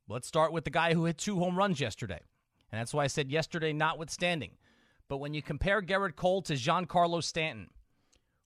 let's 0.08 0.28
start 0.28 0.52
with 0.52 0.64
the 0.64 0.70
guy 0.70 0.92
who 0.92 1.04
hit 1.04 1.18
two 1.18 1.38
home 1.38 1.56
runs 1.56 1.80
yesterday. 1.80 2.20
And 2.70 2.80
that's 2.80 2.92
why 2.92 3.04
I 3.04 3.06
said 3.06 3.30
yesterday 3.30 3.72
notwithstanding. 3.72 4.52
But 5.08 5.18
when 5.18 5.34
you 5.34 5.42
compare 5.42 5.82
Gerrit 5.82 6.16
Cole 6.16 6.42
to 6.42 6.54
Giancarlo 6.54 7.22
Stanton, 7.22 7.70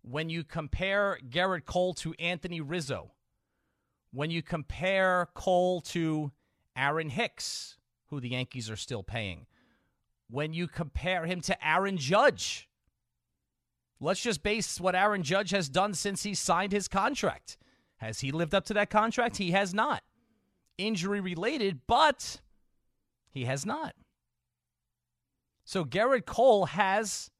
when 0.08 0.30
you 0.30 0.44
compare 0.44 1.18
Gerrit 1.28 1.64
Cole 1.64 1.92
to 1.94 2.14
Anthony 2.20 2.60
Rizzo, 2.60 3.10
when 4.12 4.30
you 4.30 4.40
compare 4.40 5.28
Cole 5.34 5.80
to 5.80 6.30
Aaron 6.76 7.10
Hicks, 7.10 7.76
who 8.08 8.20
the 8.20 8.28
Yankees 8.28 8.70
are 8.70 8.76
still 8.76 9.02
paying, 9.02 9.46
when 10.30 10.52
you 10.52 10.68
compare 10.68 11.26
him 11.26 11.40
to 11.40 11.66
Aaron 11.66 11.96
Judge, 11.96 12.68
let's 13.98 14.22
just 14.22 14.44
base 14.44 14.80
what 14.80 14.94
Aaron 14.94 15.24
Judge 15.24 15.50
has 15.50 15.68
done 15.68 15.92
since 15.92 16.22
he 16.22 16.34
signed 16.34 16.70
his 16.70 16.86
contract. 16.86 17.58
Has 17.96 18.20
he 18.20 18.30
lived 18.30 18.54
up 18.54 18.64
to 18.66 18.74
that 18.74 18.90
contract? 18.90 19.38
He 19.38 19.50
has 19.50 19.74
not. 19.74 20.04
Injury 20.78 21.20
related, 21.20 21.80
but 21.88 22.40
he 23.30 23.46
has 23.46 23.66
not. 23.66 23.94
So 25.64 25.84
Gerrit 25.84 26.26
Cole 26.26 26.66
has 26.66 27.30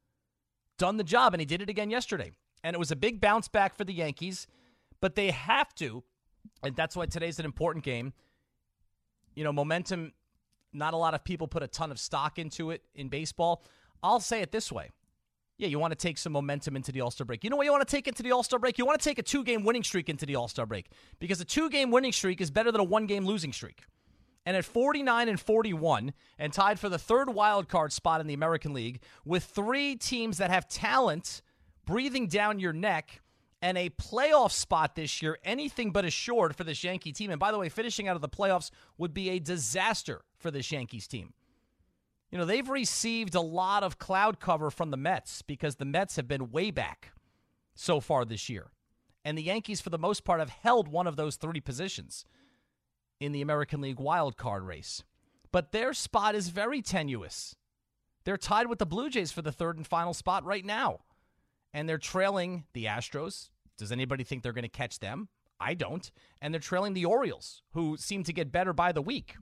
done 0.78 0.96
the 0.96 1.04
job, 1.04 1.32
and 1.32 1.40
he 1.40 1.46
did 1.46 1.62
it 1.62 1.68
again 1.68 1.90
yesterday 1.90 2.32
and 2.66 2.74
it 2.74 2.80
was 2.80 2.90
a 2.90 2.96
big 2.96 3.20
bounce 3.20 3.46
back 3.46 3.76
for 3.76 3.84
the 3.84 3.92
Yankees, 3.92 4.48
but 5.00 5.14
they 5.14 5.30
have 5.30 5.72
to, 5.76 6.02
and 6.64 6.74
that's 6.74 6.96
why 6.96 7.06
today's 7.06 7.38
an 7.38 7.44
important 7.44 7.84
game. 7.84 8.12
You 9.36 9.44
know, 9.44 9.52
momentum, 9.52 10.12
not 10.72 10.92
a 10.92 10.96
lot 10.96 11.14
of 11.14 11.22
people 11.22 11.46
put 11.46 11.62
a 11.62 11.68
ton 11.68 11.92
of 11.92 11.98
stock 12.00 12.40
into 12.40 12.72
it 12.72 12.82
in 12.96 13.08
baseball. 13.08 13.62
I'll 14.02 14.18
say 14.18 14.42
it 14.42 14.50
this 14.50 14.72
way. 14.72 14.90
Yeah, 15.58 15.68
you 15.68 15.78
want 15.78 15.92
to 15.92 15.96
take 15.96 16.18
some 16.18 16.32
momentum 16.32 16.74
into 16.74 16.90
the 16.90 17.02
All 17.02 17.12
Star 17.12 17.24
break. 17.24 17.44
You 17.44 17.50
know 17.50 17.56
what 17.56 17.66
you 17.66 17.70
want 17.70 17.86
to 17.86 17.96
take 17.96 18.08
into 18.08 18.24
the 18.24 18.32
All 18.32 18.42
Star 18.42 18.58
break? 18.58 18.78
You 18.78 18.84
want 18.84 19.00
to 19.00 19.08
take 19.08 19.20
a 19.20 19.22
two 19.22 19.44
game 19.44 19.62
winning 19.62 19.84
streak 19.84 20.08
into 20.08 20.26
the 20.26 20.34
All 20.34 20.48
Star 20.48 20.66
break 20.66 20.90
because 21.20 21.40
a 21.40 21.44
two 21.44 21.70
game 21.70 21.92
winning 21.92 22.12
streak 22.12 22.40
is 22.40 22.50
better 22.50 22.72
than 22.72 22.80
a 22.80 22.84
one 22.84 23.06
game 23.06 23.24
losing 23.24 23.52
streak. 23.52 23.84
And 24.44 24.56
at 24.56 24.64
49 24.64 25.28
and 25.28 25.38
41, 25.38 26.12
and 26.38 26.52
tied 26.52 26.80
for 26.80 26.88
the 26.88 26.98
third 26.98 27.30
wild 27.30 27.68
card 27.68 27.92
spot 27.92 28.20
in 28.20 28.26
the 28.26 28.34
American 28.34 28.72
League, 28.72 29.02
with 29.24 29.44
three 29.44 29.94
teams 29.94 30.38
that 30.38 30.50
have 30.50 30.68
talent 30.68 31.42
breathing 31.86 32.26
down 32.26 32.58
your 32.58 32.72
neck, 32.72 33.20
and 33.62 33.78
a 33.78 33.90
playoff 33.90 34.52
spot 34.52 34.94
this 34.94 35.22
year, 35.22 35.38
anything 35.42 35.90
but 35.90 36.04
assured 36.04 36.54
for 36.54 36.64
this 36.64 36.84
Yankee 36.84 37.12
team. 37.12 37.30
And 37.30 37.40
by 37.40 37.50
the 37.50 37.58
way, 37.58 37.68
finishing 37.68 38.06
out 38.06 38.16
of 38.16 38.22
the 38.22 38.28
playoffs 38.28 38.70
would 38.98 39.14
be 39.14 39.30
a 39.30 39.38
disaster 39.38 40.22
for 40.36 40.50
this 40.50 40.70
Yankees 40.70 41.08
team. 41.08 41.32
You 42.30 42.38
know, 42.38 42.44
they've 42.44 42.68
received 42.68 43.34
a 43.34 43.40
lot 43.40 43.82
of 43.82 43.98
cloud 43.98 44.40
cover 44.40 44.70
from 44.70 44.90
the 44.90 44.96
Mets 44.96 45.42
because 45.42 45.76
the 45.76 45.84
Mets 45.84 46.16
have 46.16 46.28
been 46.28 46.50
way 46.50 46.70
back 46.70 47.12
so 47.74 48.00
far 48.00 48.24
this 48.24 48.48
year. 48.48 48.70
And 49.24 49.38
the 49.38 49.42
Yankees, 49.42 49.80
for 49.80 49.90
the 49.90 49.98
most 49.98 50.24
part, 50.24 50.40
have 50.40 50.50
held 50.50 50.88
one 50.88 51.06
of 51.06 51.16
those 51.16 51.36
three 51.36 51.60
positions 51.60 52.24
in 53.20 53.32
the 53.32 53.42
American 53.42 53.80
League 53.80 53.98
wild 53.98 54.36
card 54.36 54.64
race. 54.64 55.02
But 55.50 55.72
their 55.72 55.94
spot 55.94 56.34
is 56.34 56.50
very 56.50 56.82
tenuous. 56.82 57.56
They're 58.24 58.36
tied 58.36 58.68
with 58.68 58.80
the 58.80 58.86
Blue 58.86 59.08
Jays 59.08 59.32
for 59.32 59.42
the 59.42 59.52
third 59.52 59.76
and 59.76 59.86
final 59.86 60.12
spot 60.12 60.44
right 60.44 60.64
now 60.64 61.00
and 61.76 61.86
they're 61.86 61.98
trailing 61.98 62.64
the 62.72 62.86
Astros. 62.86 63.50
Does 63.76 63.92
anybody 63.92 64.24
think 64.24 64.42
they're 64.42 64.54
going 64.54 64.62
to 64.62 64.68
catch 64.68 64.98
them? 64.98 65.28
I 65.60 65.74
don't. 65.74 66.10
And 66.40 66.52
they're 66.52 66.58
trailing 66.58 66.94
the 66.94 67.04
Orioles, 67.04 67.60
who 67.72 67.98
seem 67.98 68.24
to 68.24 68.32
get 68.32 68.50
better 68.50 68.72
by 68.72 68.92
the 68.92 69.02
week. 69.02 69.36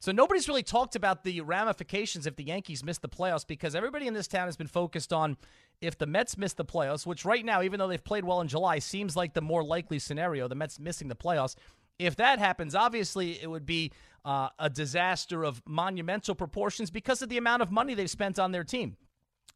So 0.00 0.10
nobody's 0.10 0.48
really 0.48 0.64
talked 0.64 0.96
about 0.96 1.22
the 1.22 1.40
ramifications 1.42 2.26
if 2.26 2.34
the 2.34 2.42
Yankees 2.42 2.82
miss 2.82 2.98
the 2.98 3.08
playoffs 3.08 3.46
because 3.46 3.76
everybody 3.76 4.08
in 4.08 4.14
this 4.14 4.26
town 4.26 4.48
has 4.48 4.56
been 4.56 4.66
focused 4.66 5.12
on 5.12 5.36
if 5.80 5.96
the 5.96 6.06
Mets 6.06 6.36
miss 6.36 6.54
the 6.54 6.64
playoffs, 6.64 7.06
which 7.06 7.24
right 7.24 7.44
now, 7.44 7.62
even 7.62 7.78
though 7.78 7.86
they've 7.86 8.02
played 8.02 8.24
well 8.24 8.40
in 8.40 8.48
July, 8.48 8.80
seems 8.80 9.14
like 9.14 9.34
the 9.34 9.40
more 9.40 9.62
likely 9.62 10.00
scenario, 10.00 10.48
the 10.48 10.56
Mets 10.56 10.80
missing 10.80 11.06
the 11.06 11.14
playoffs. 11.14 11.54
If 11.96 12.16
that 12.16 12.40
happens, 12.40 12.74
obviously 12.74 13.40
it 13.40 13.48
would 13.48 13.66
be 13.66 13.92
uh, 14.24 14.48
a 14.58 14.68
disaster 14.68 15.44
of 15.44 15.62
monumental 15.64 16.34
proportions 16.34 16.90
because 16.90 17.22
of 17.22 17.28
the 17.28 17.38
amount 17.38 17.62
of 17.62 17.70
money 17.70 17.94
they've 17.94 18.10
spent 18.10 18.40
on 18.40 18.50
their 18.50 18.64
team. 18.64 18.96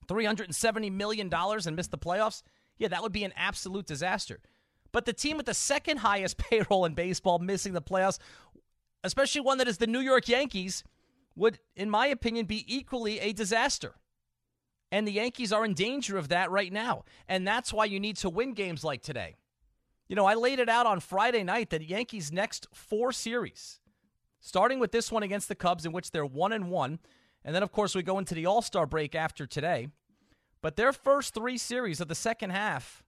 $370 0.06 0.92
million 0.92 1.32
and 1.32 1.76
miss 1.76 1.88
the 1.88 1.98
playoffs, 1.98 2.42
yeah, 2.78 2.88
that 2.88 3.02
would 3.02 3.12
be 3.12 3.24
an 3.24 3.34
absolute 3.36 3.86
disaster. 3.86 4.40
But 4.92 5.04
the 5.04 5.12
team 5.12 5.36
with 5.36 5.46
the 5.46 5.54
second 5.54 5.98
highest 5.98 6.38
payroll 6.50 6.84
in 6.84 6.94
baseball 6.94 7.38
missing 7.38 7.72
the 7.72 7.82
playoffs, 7.82 8.18
especially 9.04 9.40
one 9.42 9.58
that 9.58 9.68
is 9.68 9.78
the 9.78 9.86
New 9.86 10.00
York 10.00 10.28
Yankees, 10.28 10.84
would, 11.36 11.58
in 11.76 11.90
my 11.90 12.06
opinion, 12.06 12.46
be 12.46 12.64
equally 12.66 13.20
a 13.20 13.32
disaster. 13.32 13.94
And 14.90 15.06
the 15.06 15.12
Yankees 15.12 15.52
are 15.52 15.64
in 15.64 15.74
danger 15.74 16.16
of 16.16 16.28
that 16.28 16.50
right 16.50 16.72
now. 16.72 17.04
And 17.28 17.46
that's 17.46 17.72
why 17.72 17.84
you 17.84 18.00
need 18.00 18.16
to 18.18 18.30
win 18.30 18.54
games 18.54 18.82
like 18.82 19.02
today. 19.02 19.36
You 20.08 20.16
know, 20.16 20.24
I 20.24 20.34
laid 20.34 20.58
it 20.58 20.70
out 20.70 20.86
on 20.86 21.00
Friday 21.00 21.44
night 21.44 21.70
that 21.70 21.86
Yankees' 21.86 22.32
next 22.32 22.66
four 22.72 23.12
series, 23.12 23.80
starting 24.40 24.78
with 24.78 24.90
this 24.90 25.12
one 25.12 25.22
against 25.22 25.48
the 25.48 25.54
Cubs, 25.54 25.84
in 25.84 25.92
which 25.92 26.10
they're 26.10 26.24
one 26.24 26.52
and 26.52 26.70
one, 26.70 26.98
and 27.44 27.54
then, 27.54 27.62
of 27.62 27.72
course, 27.72 27.94
we 27.94 28.02
go 28.02 28.18
into 28.18 28.34
the 28.34 28.46
All 28.46 28.62
Star 28.62 28.86
break 28.86 29.14
after 29.14 29.46
today. 29.46 29.88
But 30.60 30.76
their 30.76 30.92
first 30.92 31.34
three 31.34 31.58
series 31.58 32.00
of 32.00 32.08
the 32.08 32.14
second 32.14 32.50
half, 32.50 33.04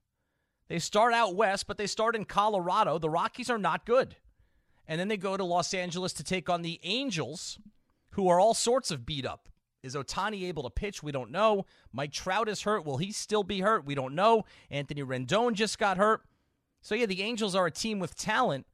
they 0.69 0.79
start 0.79 1.13
out 1.13 1.35
west, 1.35 1.67
but 1.67 1.77
they 1.77 1.87
start 1.87 2.15
in 2.15 2.25
Colorado. 2.25 2.97
The 2.97 3.09
Rockies 3.09 3.49
are 3.49 3.57
not 3.57 3.85
good. 3.85 4.15
And 4.87 4.99
then 4.99 5.09
they 5.09 5.17
go 5.17 5.37
to 5.37 5.43
Los 5.43 5.73
Angeles 5.73 6.13
to 6.13 6.23
take 6.23 6.49
on 6.49 6.61
the 6.61 6.79
Angels, 6.83 7.59
who 8.11 8.27
are 8.29 8.39
all 8.39 8.53
sorts 8.53 8.89
of 8.89 9.05
beat 9.05 9.25
up. 9.25 9.49
Is 9.83 9.95
Ohtani 9.95 10.43
able 10.43 10.63
to 10.63 10.69
pitch? 10.69 11.01
We 11.01 11.11
don't 11.11 11.31
know. 11.31 11.65
Mike 11.91 12.11
Trout 12.11 12.47
is 12.47 12.61
hurt. 12.61 12.85
Will 12.85 12.97
he 12.97 13.11
still 13.11 13.43
be 13.43 13.61
hurt? 13.61 13.85
We 13.85 13.95
don't 13.95 14.15
know. 14.15 14.45
Anthony 14.69 15.01
Rendon 15.01 15.53
just 15.53 15.79
got 15.79 15.97
hurt. 15.97 16.21
So, 16.81 16.95
yeah, 16.95 17.05
the 17.05 17.21
Angels 17.21 17.55
are 17.55 17.65
a 17.65 17.71
team 17.71 17.99
with 17.99 18.15
talent, 18.15 18.65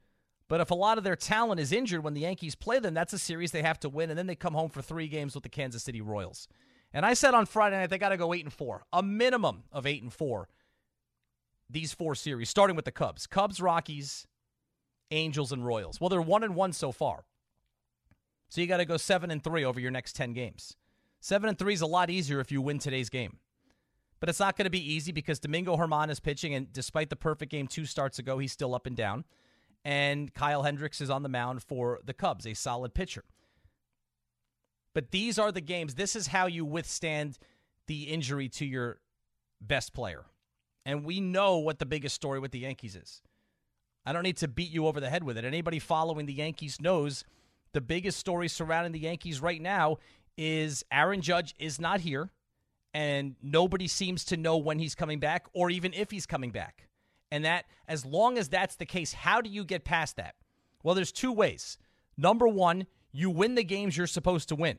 but 0.48 0.62
if 0.62 0.72
a 0.72 0.76
lot 0.76 0.98
of 0.98 1.04
their 1.04 1.16
talent 1.16 1.60
is 1.60 1.72
injured 1.72 2.04
when 2.04 2.14
the 2.14 2.22
Yankees 2.22 2.56
play 2.56 2.80
them, 2.80 2.94
that's 2.94 3.14
a 3.14 3.20
series 3.20 3.52
they 3.52 3.64
have 3.64 3.80
to 3.82 3.90
win, 3.90 4.10
and 4.10 4.18
then 4.18 4.28
they 4.28 4.36
come 4.36 4.54
home 4.54 4.70
for 4.70 4.82
three 4.82 5.08
games 5.08 5.36
with 5.36 5.44
the 5.44 5.50
Kansas 5.50 5.84
City 5.84 6.02
Royals. 6.02 6.48
And 6.94 7.06
I 7.06 7.14
said 7.14 7.34
on 7.34 7.46
Friday 7.46 7.78
night 7.78 7.90
they 7.90 7.98
got 7.98 8.10
to 8.10 8.18
go 8.18 8.34
eight 8.34 8.46
and 8.46 8.54
four, 8.54 8.86
a 8.94 9.04
minimum 9.04 9.64
of 9.72 9.86
eight 9.86 10.02
and 10.02 10.14
four. 10.14 10.48
These 11.70 11.94
four 11.94 12.16
series, 12.16 12.50
starting 12.50 12.78
with 12.78 12.86
the 12.86 12.94
Cubs, 12.94 13.28
Cubs, 13.28 13.60
Rockies, 13.60 14.26
Angels, 15.12 15.52
and 15.52 15.66
Royals. 15.66 16.00
Well, 16.00 16.10
they're 16.10 16.22
one 16.22 16.44
and 16.44 16.56
one 16.56 16.72
so 16.72 16.94
far, 16.94 17.26
so 18.48 18.62
you 18.62 18.68
got 18.68 18.78
to 18.78 18.86
go 18.86 18.96
seven 18.96 19.32
and 19.32 19.44
three 19.44 19.66
over 19.66 19.78
your 19.78 19.92
next 19.92 20.16
ten 20.16 20.32
games. 20.32 20.78
Seven 21.20 21.50
and 21.50 21.60
three 21.60 21.74
is 21.74 21.82
a 21.82 21.88
lot 21.88 22.10
easier 22.10 22.40
if 22.40 22.54
you 22.54 22.62
win 22.62 22.80
today's 22.80 23.10
game. 23.10 23.40
But 24.22 24.30
it's 24.30 24.40
not 24.40 24.56
going 24.58 24.64
to 24.64 24.72
be 24.72 24.94
easy 24.94 25.12
because 25.12 25.40
Domingo 25.40 25.76
Germán 25.76 26.10
is 26.10 26.22
pitching, 26.22 26.56
and 26.56 26.72
despite 26.72 27.10
the 27.10 27.18
perfect 27.18 27.52
game 27.52 27.68
two 27.68 27.86
starts 27.86 28.18
ago, 28.18 28.38
he's 28.38 28.54
still 28.54 28.74
up 28.74 28.88
and 28.88 28.96
down 28.96 29.26
and 29.86 30.34
Kyle 30.34 30.64
Hendricks 30.64 31.02
is 31.02 31.10
on 31.10 31.24
the 31.24 31.30
mound 31.30 31.64
for 31.64 32.00
the 32.04 32.14
Cubs, 32.14 32.46
a 32.46 32.54
solid 32.54 32.94
pitcher. 32.94 33.24
But 34.94 35.12
these 35.12 35.38
are 35.38 35.52
the 35.52 35.62
games. 35.62 35.96
This 35.96 36.16
is 36.16 36.28
how 36.28 36.48
you 36.48 36.66
withstand 36.66 37.38
the 37.88 38.04
injury 38.04 38.50
to 38.50 38.66
your 38.66 39.00
best 39.62 39.94
player. 39.94 40.26
And 40.86 41.04
we 41.04 41.20
know 41.20 41.58
what 41.58 41.80
the 41.80 41.86
biggest 41.86 42.16
story 42.16 42.40
with 42.40 42.52
the 42.52 42.60
Yankees 42.60 42.96
is. 42.96 43.22
I 44.06 44.14
don't 44.14 44.24
need 44.24 44.38
to 44.38 44.48
beat 44.48 44.72
you 44.72 44.88
over 44.88 45.00
the 45.00 45.10
head 45.10 45.24
with 45.24 45.38
it. 45.38 45.46
Anybody 45.46 45.80
following 45.80 46.26
the 46.26 46.34
Yankees 46.34 46.80
knows 46.80 47.26
the 47.74 47.82
biggest 47.82 48.18
story 48.18 48.48
surrounding 48.48 48.94
the 48.94 49.00
Yankees 49.00 49.42
right 49.42 49.62
now 49.62 49.98
is 50.38 50.84
Aaron 50.92 51.22
Judge 51.22 51.54
is 51.60 51.80
not 51.80 52.00
here, 52.00 52.30
and 52.94 53.36
nobody 53.42 53.88
seems 53.88 54.24
to 54.26 54.38
know 54.38 54.58
when 54.58 54.80
he's 54.80 54.96
coming 54.96 55.20
back 55.20 55.48
or 55.54 55.70
even 55.70 55.94
if 55.94 56.10
he's 56.10 56.26
coming 56.26 56.52
back. 56.52 56.87
And 57.32 57.44
that, 57.46 57.66
as 57.88 58.06
long 58.06 58.38
as 58.38 58.50
that's 58.50 58.76
the 58.76 58.86
case, 58.86 59.14
how 59.14 59.42
do 59.42 59.50
you 59.50 59.66
get 59.66 59.84
past 59.84 60.16
that? 60.16 60.36
Well, 60.84 60.96
there's 60.96 61.12
two 61.12 61.32
ways. 61.32 61.78
Number 62.18 62.48
one, 62.48 62.88
you 63.12 63.30
win 63.30 63.56
the 63.56 63.64
games 63.64 63.98
you're 63.98 64.08
supposed 64.08 64.50
to 64.50 64.56
win. 64.56 64.78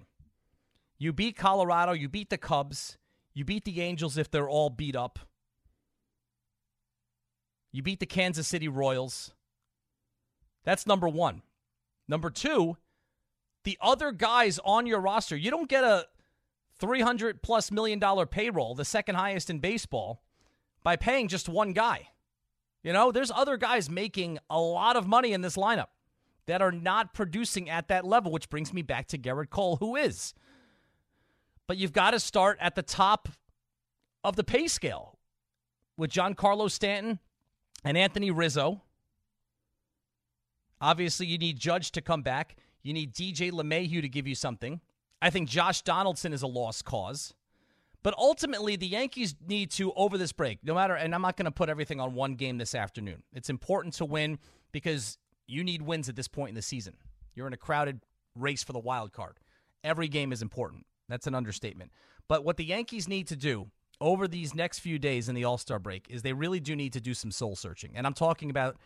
You 0.98 1.12
beat 1.12 1.36
Colorado, 1.36 1.92
you 1.92 2.08
beat 2.08 2.30
the 2.30 2.38
Cubs, 2.38 2.98
you 3.34 3.44
beat 3.44 3.64
the 3.64 3.80
Angels 3.80 4.18
if 4.18 4.30
they're 4.30 4.48
all 4.48 4.70
beat 4.70 4.96
up. 4.96 5.18
You 7.70 7.82
beat 7.82 8.00
the 8.00 8.06
Kansas 8.06 8.48
City 8.48 8.66
Royals. 8.66 9.32
That's 10.64 10.86
number 10.86 11.08
one. 11.08 11.42
Number 12.08 12.30
two, 12.30 12.78
the 13.64 13.78
other 13.80 14.12
guys 14.12 14.58
on 14.64 14.86
your 14.86 15.00
roster, 15.00 15.36
you 15.36 15.50
don't 15.50 15.68
get 15.68 15.84
a 15.84 16.06
300 16.78 17.42
plus 17.42 17.70
million 17.70 17.98
dollar 17.98 18.26
payroll, 18.26 18.74
the 18.74 18.84
second 18.84 19.16
highest 19.16 19.50
in 19.50 19.58
baseball, 19.58 20.22
by 20.82 20.96
paying 20.96 21.28
just 21.28 21.48
one 21.48 21.72
guy. 21.72 22.08
You 22.82 22.92
know, 22.92 23.10
there's 23.12 23.30
other 23.30 23.56
guys 23.56 23.90
making 23.90 24.38
a 24.48 24.60
lot 24.60 24.96
of 24.96 25.06
money 25.06 25.32
in 25.32 25.40
this 25.40 25.56
lineup 25.56 25.88
that 26.46 26.62
are 26.62 26.72
not 26.72 27.12
producing 27.12 27.68
at 27.68 27.88
that 27.88 28.04
level, 28.04 28.32
which 28.32 28.48
brings 28.48 28.72
me 28.72 28.82
back 28.82 29.08
to 29.08 29.18
Gerrit 29.18 29.50
Cole, 29.50 29.76
who 29.76 29.96
is 29.96 30.34
But 31.66 31.76
you've 31.76 31.92
got 31.92 32.12
to 32.12 32.20
start 32.20 32.58
at 32.60 32.74
the 32.74 32.82
top 32.82 33.28
of 34.24 34.36
the 34.36 34.44
pay 34.44 34.66
scale 34.68 35.18
with 35.96 36.10
Giancarlo 36.10 36.70
Stanton 36.70 37.18
and 37.84 37.98
Anthony 37.98 38.30
Rizzo. 38.30 38.82
Obviously, 40.80 41.26
you 41.26 41.38
need 41.38 41.58
Judge 41.58 41.92
to 41.92 42.00
come 42.00 42.22
back. 42.22 42.56
You 42.82 42.92
need 42.92 43.12
DJ 43.12 43.50
LeMahieu 43.50 44.00
to 44.00 44.08
give 44.08 44.26
you 44.26 44.34
something. 44.34 44.80
I 45.20 45.30
think 45.30 45.48
Josh 45.48 45.82
Donaldson 45.82 46.32
is 46.32 46.42
a 46.42 46.46
lost 46.46 46.84
cause. 46.84 47.34
But 48.02 48.14
ultimately, 48.16 48.76
the 48.76 48.86
Yankees 48.86 49.34
need 49.46 49.70
to, 49.72 49.92
over 49.94 50.16
this 50.16 50.32
break, 50.32 50.60
no 50.62 50.74
matter, 50.74 50.94
and 50.94 51.14
I'm 51.14 51.22
not 51.22 51.36
going 51.36 51.46
to 51.46 51.50
put 51.50 51.68
everything 51.68 52.00
on 52.00 52.14
one 52.14 52.34
game 52.34 52.58
this 52.58 52.74
afternoon. 52.74 53.22
It's 53.34 53.50
important 53.50 53.94
to 53.94 54.04
win 54.04 54.38
because 54.72 55.18
you 55.46 55.64
need 55.64 55.82
wins 55.82 56.08
at 56.08 56.16
this 56.16 56.28
point 56.28 56.50
in 56.50 56.54
the 56.54 56.62
season. 56.62 56.94
You're 57.34 57.46
in 57.46 57.52
a 57.52 57.58
crowded 57.58 58.00
race 58.36 58.62
for 58.62 58.72
the 58.72 58.78
wild 58.78 59.12
card. 59.12 59.38
Every 59.82 60.08
game 60.08 60.32
is 60.32 60.42
important. 60.42 60.86
That's 61.08 61.26
an 61.26 61.34
understatement. 61.34 61.90
But 62.28 62.44
what 62.44 62.56
the 62.56 62.64
Yankees 62.64 63.08
need 63.08 63.26
to 63.28 63.36
do 63.36 63.70
over 64.00 64.28
these 64.28 64.54
next 64.54 64.78
few 64.80 64.98
days 64.98 65.28
in 65.28 65.34
the 65.34 65.44
All 65.44 65.58
Star 65.58 65.78
break 65.78 66.06
is 66.08 66.22
they 66.22 66.32
really 66.32 66.60
do 66.60 66.76
need 66.76 66.92
to 66.92 67.00
do 67.00 67.14
some 67.14 67.30
soul 67.30 67.56
searching. 67.56 67.92
And 67.94 68.06
I'm 68.06 68.14
talking 68.14 68.50
about 68.50 68.76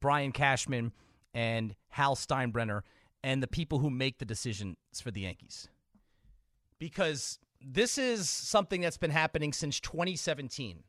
Brian 0.00 0.32
Cashman 0.32 0.92
and 1.34 1.74
Hal 1.88 2.14
Steinbrenner 2.14 2.82
and 3.22 3.42
the 3.42 3.48
people 3.48 3.78
who 3.78 3.90
make 3.90 4.18
the 4.18 4.24
decisions 4.24 4.76
for 5.02 5.10
the 5.10 5.22
Yankees. 5.22 5.68
Because 6.78 7.38
this 7.60 7.98
is 7.98 8.28
something 8.28 8.80
that's 8.80 8.96
been 8.96 9.10
happening 9.10 9.52
since 9.52 9.80
2017. 9.80 10.82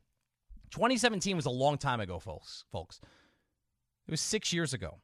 2017 0.70 1.36
was 1.36 1.46
a 1.46 1.50
long 1.50 1.76
time 1.76 2.00
ago, 2.00 2.18
folks. 2.18 2.64
Folks, 2.72 3.00
it 4.06 4.10
was 4.10 4.20
six 4.20 4.52
years 4.52 4.72
ago, 4.72 4.98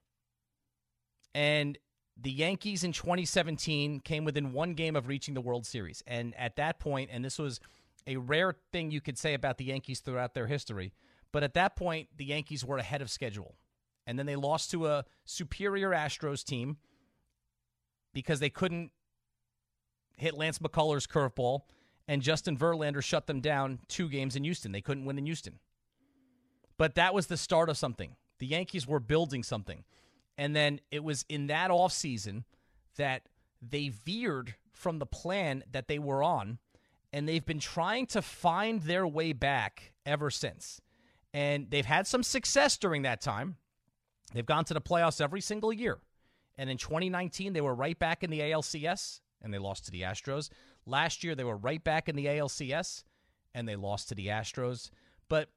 and 1.35 1.79
the 2.21 2.31
Yankees 2.31 2.83
in 2.83 2.93
2017 2.93 4.01
came 4.01 4.25
within 4.25 4.53
one 4.53 4.75
game 4.75 4.97
of 4.97 5.07
reaching 5.07 5.35
the 5.35 5.41
World 5.41 5.67
Series. 5.67 6.03
And 6.07 6.35
at 6.37 6.57
that 6.57 6.81
point, 6.81 7.11
and 7.13 7.25
this 7.25 7.39
was 7.39 7.61
a 8.07 8.17
rare 8.17 8.57
thing 8.73 8.91
you 8.91 9.01
could 9.01 9.19
say 9.19 9.35
about 9.35 9.59
the 9.59 9.67
Yankees 9.67 10.01
throughout 10.01 10.35
their 10.35 10.47
history, 10.47 10.93
but 11.33 11.45
at 11.45 11.55
that 11.55 11.77
point, 11.77 12.09
the 12.17 12.25
Yankees 12.25 12.65
were 12.65 12.79
ahead 12.79 13.03
of 13.03 13.11
schedule. 13.11 13.57
And 14.07 14.19
then 14.19 14.27
they 14.27 14.37
lost 14.37 14.71
to 14.71 14.87
a 14.87 15.05
superior 15.27 15.91
Astros 15.91 16.43
team 16.43 16.79
because 18.15 18.41
they 18.41 18.51
couldn't 18.51 18.91
hit 20.19 20.35
Lance 20.35 20.59
McCullers' 20.59 21.09
curveball, 21.09 21.63
and 22.07 22.23
Justin 22.23 22.57
Verlander 22.57 23.03
shut 23.03 23.27
them 23.27 23.41
down 23.41 23.81
two 23.89 24.09
games 24.09 24.37
in 24.37 24.45
Houston. 24.45 24.73
They 24.73 24.81
couldn't 24.81 25.05
win 25.05 25.19
in 25.19 25.27
Houston. 25.27 25.59
But 26.77 26.95
that 26.95 27.15
was 27.15 27.27
the 27.27 27.37
start 27.37 27.69
of 27.69 27.77
something. 27.77 28.17
The 28.39 28.47
Yankees 28.47 28.87
were 28.87 29.01
building 29.01 29.43
something. 29.43 29.85
And 30.37 30.55
then 30.55 30.81
it 30.91 31.03
was 31.03 31.25
in 31.29 31.49
that 31.49 31.71
offseason 31.71 32.45
that 32.97 33.23
they 33.61 33.89
veered 33.89 34.55
from 34.73 35.01
the 35.01 35.07
plan 35.07 35.65
that 35.73 35.89
they 35.89 35.99
were 35.99 36.23
on, 36.23 36.59
and 37.13 37.29
they've 37.29 37.45
been 37.45 37.59
trying 37.59 38.07
to 38.07 38.23
find 38.23 38.83
their 38.83 39.07
way 39.07 39.33
back 39.33 39.93
ever 40.07 40.31
since. 40.31 40.81
And 41.35 41.71
they've 41.71 41.85
had 41.85 42.07
some 42.07 42.23
success 42.23 42.79
during 42.79 43.03
that 43.03 43.21
time. 43.21 43.57
They've 44.33 44.47
gone 44.47 44.65
to 44.67 44.75
the 44.75 44.81
playoffs 44.81 45.21
every 45.21 45.41
single 45.41 45.73
year. 45.73 45.99
And 46.57 46.71
in 46.71 46.77
2019, 46.77 47.53
they 47.53 47.61
were 47.61 47.75
right 47.75 47.99
back 47.99 48.23
in 48.23 48.31
the 48.31 48.41
ALCS 48.41 49.21
and 49.43 49.53
they 49.53 49.59
lost 49.59 49.85
to 49.87 49.91
the 49.91 50.03
Astros. 50.03 50.51
Last 50.87 51.23
year, 51.23 51.35
they 51.35 51.45
were 51.45 51.57
right 51.57 51.83
back 51.83 52.09
in 52.09 52.17
the 52.17 52.27
ALCS 52.27 53.05
and 53.55 53.69
they 53.69 53.77
lost 53.77 54.09
to 54.09 54.15
the 54.15 54.29
Astros. 54.29 54.91
But 55.29 55.51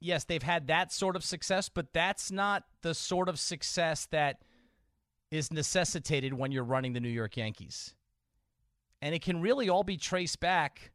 yes, 0.00 0.24
they've 0.24 0.42
had 0.42 0.66
that 0.68 0.92
sort 0.92 1.16
of 1.16 1.24
success, 1.24 1.68
but 1.68 1.92
that's 1.92 2.30
not 2.30 2.64
the 2.82 2.94
sort 2.94 3.28
of 3.28 3.38
success 3.38 4.06
that 4.10 4.42
is 5.30 5.52
necessitated 5.52 6.34
when 6.34 6.52
you're 6.52 6.64
running 6.64 6.92
the 6.92 7.00
New 7.00 7.08
York 7.08 7.36
Yankees. 7.36 7.94
And 9.00 9.14
it 9.14 9.22
can 9.22 9.40
really 9.40 9.68
all 9.68 9.84
be 9.84 9.96
traced 9.96 10.40
back 10.40 10.92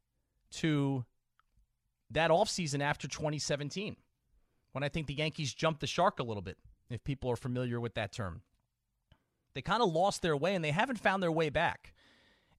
to 0.52 1.04
that 2.10 2.30
offseason 2.30 2.80
after 2.80 3.08
2017, 3.08 3.96
when 4.72 4.84
I 4.84 4.88
think 4.88 5.06
the 5.06 5.14
Yankees 5.14 5.54
jumped 5.54 5.80
the 5.80 5.86
shark 5.86 6.18
a 6.18 6.22
little 6.22 6.42
bit, 6.42 6.58
if 6.90 7.02
people 7.04 7.30
are 7.30 7.36
familiar 7.36 7.80
with 7.80 7.94
that 7.94 8.12
term. 8.12 8.42
They 9.54 9.62
kind 9.62 9.82
of 9.82 9.92
lost 9.92 10.20
their 10.22 10.36
way 10.36 10.54
and 10.54 10.64
they 10.64 10.72
haven't 10.72 10.98
found 10.98 11.22
their 11.22 11.32
way 11.32 11.48
back. 11.48 11.93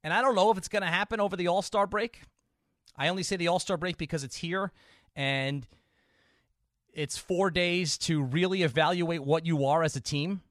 And 0.05 0.13
I 0.13 0.21
don't 0.21 0.35
know 0.35 0.51
if 0.51 0.57
it's 0.59 0.67
going 0.67 0.83
to 0.83 0.87
happen 0.87 1.19
over 1.19 1.35
the 1.35 1.47
All 1.47 1.63
Star 1.63 1.87
break. 1.87 2.21
I 2.95 3.07
only 3.07 3.23
say 3.23 3.37
the 3.37 3.47
All 3.47 3.57
Star 3.57 3.75
break 3.75 3.97
because 3.97 4.23
it's 4.23 4.35
here 4.35 4.71
and 5.15 5.65
it's 6.93 7.17
four 7.17 7.49
days 7.49 7.97
to 7.97 8.21
really 8.21 8.61
evaluate 8.61 9.23
what 9.23 9.47
you 9.47 9.65
are 9.65 9.81
as 9.81 9.95
a 9.95 9.99
team 9.99 10.41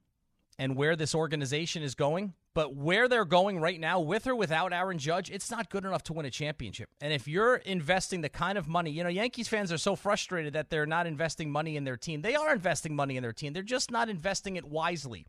and 0.59 0.75
where 0.75 0.97
this 0.97 1.15
organization 1.15 1.83
is 1.83 1.95
going. 1.95 2.33
But 2.53 2.75
where 2.75 3.07
they're 3.07 3.23
going 3.23 3.61
right 3.61 3.79
now, 3.79 4.01
with 4.01 4.27
or 4.27 4.35
without 4.35 4.73
Aaron 4.73 4.97
Judge, 4.97 5.31
it's 5.31 5.49
not 5.49 5.69
good 5.69 5.85
enough 5.85 6.03
to 6.03 6.13
win 6.13 6.25
a 6.25 6.31
championship. 6.31 6.89
And 6.99 7.13
if 7.13 7.25
you're 7.25 7.55
investing 7.55 8.21
the 8.21 8.29
kind 8.29 8.57
of 8.57 8.67
money, 8.67 8.91
you 8.91 9.03
know, 9.03 9.09
Yankees 9.09 9.47
fans 9.47 9.71
are 9.71 9.77
so 9.77 9.95
frustrated 9.95 10.51
that 10.53 10.69
they're 10.69 10.85
not 10.85 11.07
investing 11.07 11.49
money 11.49 11.77
in 11.77 11.85
their 11.85 11.97
team. 11.97 12.23
They 12.23 12.35
are 12.35 12.53
investing 12.53 12.93
money 12.93 13.15
in 13.15 13.23
their 13.23 13.33
team, 13.33 13.53
they're 13.53 13.63
just 13.63 13.89
not 13.89 14.09
investing 14.09 14.57
it 14.57 14.65
wisely. 14.65 15.25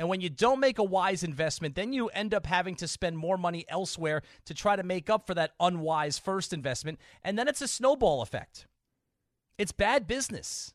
And 0.00 0.08
when 0.08 0.22
you 0.22 0.30
don't 0.30 0.60
make 0.60 0.78
a 0.78 0.82
wise 0.82 1.22
investment, 1.22 1.74
then 1.74 1.92
you 1.92 2.08
end 2.08 2.32
up 2.32 2.46
having 2.46 2.74
to 2.76 2.88
spend 2.88 3.18
more 3.18 3.36
money 3.36 3.66
elsewhere 3.68 4.22
to 4.46 4.54
try 4.54 4.74
to 4.74 4.82
make 4.82 5.10
up 5.10 5.26
for 5.26 5.34
that 5.34 5.52
unwise 5.60 6.18
first 6.18 6.54
investment. 6.54 6.98
And 7.22 7.38
then 7.38 7.48
it's 7.48 7.60
a 7.60 7.68
snowball 7.68 8.22
effect. 8.22 8.66
It's 9.58 9.72
bad 9.72 10.06
business. 10.06 10.72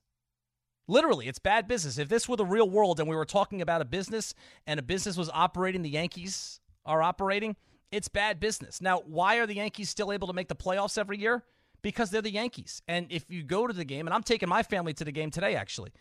Literally, 0.88 1.28
it's 1.28 1.40
bad 1.40 1.68
business. 1.68 1.98
If 1.98 2.08
this 2.08 2.30
were 2.30 2.36
the 2.36 2.46
real 2.46 2.70
world 2.70 3.00
and 3.00 3.10
we 3.10 3.16
were 3.16 3.26
talking 3.26 3.64
about 3.64 3.82
a 3.82 3.86
business 3.86 4.36
and 4.68 4.80
a 4.80 4.84
business 4.84 5.18
was 5.18 5.32
operating, 5.34 5.82
the 5.82 5.90
Yankees 5.90 6.60
are 6.86 7.02
operating, 7.02 7.56
it's 7.92 8.08
bad 8.08 8.40
business. 8.40 8.80
Now, 8.80 9.00
why 9.08 9.38
are 9.38 9.48
the 9.48 9.56
Yankees 9.56 9.90
still 9.90 10.12
able 10.12 10.28
to 10.28 10.34
make 10.34 10.50
the 10.50 10.56
playoffs 10.56 11.00
every 11.00 11.18
year? 11.18 11.44
Because 11.82 12.12
they're 12.12 12.22
the 12.22 12.30
Yankees. 12.30 12.84
And 12.88 13.08
if 13.10 13.26
you 13.28 13.42
go 13.42 13.66
to 13.66 13.74
the 13.74 13.86
game, 13.86 14.06
and 14.06 14.14
I'm 14.14 14.22
taking 14.22 14.50
my 14.50 14.62
family 14.62 14.94
to 14.94 15.04
the 15.04 15.12
game 15.12 15.32
today, 15.32 15.56
actually, 15.56 15.94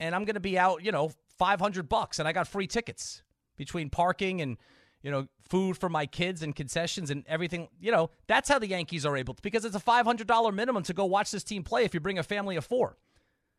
and 0.00 0.14
I'm 0.14 0.24
going 0.24 0.34
to 0.34 0.40
be 0.40 0.58
out, 0.58 0.82
you 0.82 0.90
know, 0.90 1.12
500 1.42 1.88
bucks 1.88 2.20
and 2.20 2.28
I 2.28 2.32
got 2.32 2.46
free 2.46 2.68
tickets 2.68 3.24
between 3.56 3.90
parking 3.90 4.40
and 4.40 4.58
you 5.02 5.10
know 5.10 5.26
food 5.48 5.76
for 5.76 5.88
my 5.88 6.06
kids 6.06 6.40
and 6.40 6.54
concessions 6.54 7.10
and 7.10 7.24
everything. 7.26 7.66
You 7.80 7.90
know 7.90 8.10
that's 8.28 8.48
how 8.48 8.60
the 8.60 8.68
Yankees 8.68 9.04
are 9.04 9.16
able 9.16 9.34
to 9.34 9.42
because 9.42 9.64
it's 9.64 9.74
a 9.74 9.80
$500 9.80 10.54
minimum 10.54 10.84
to 10.84 10.94
go 10.94 11.04
watch 11.04 11.32
this 11.32 11.42
team 11.42 11.64
play 11.64 11.82
if 11.82 11.94
you 11.94 11.98
bring 11.98 12.16
a 12.16 12.22
family 12.22 12.54
of 12.54 12.64
4 12.64 12.96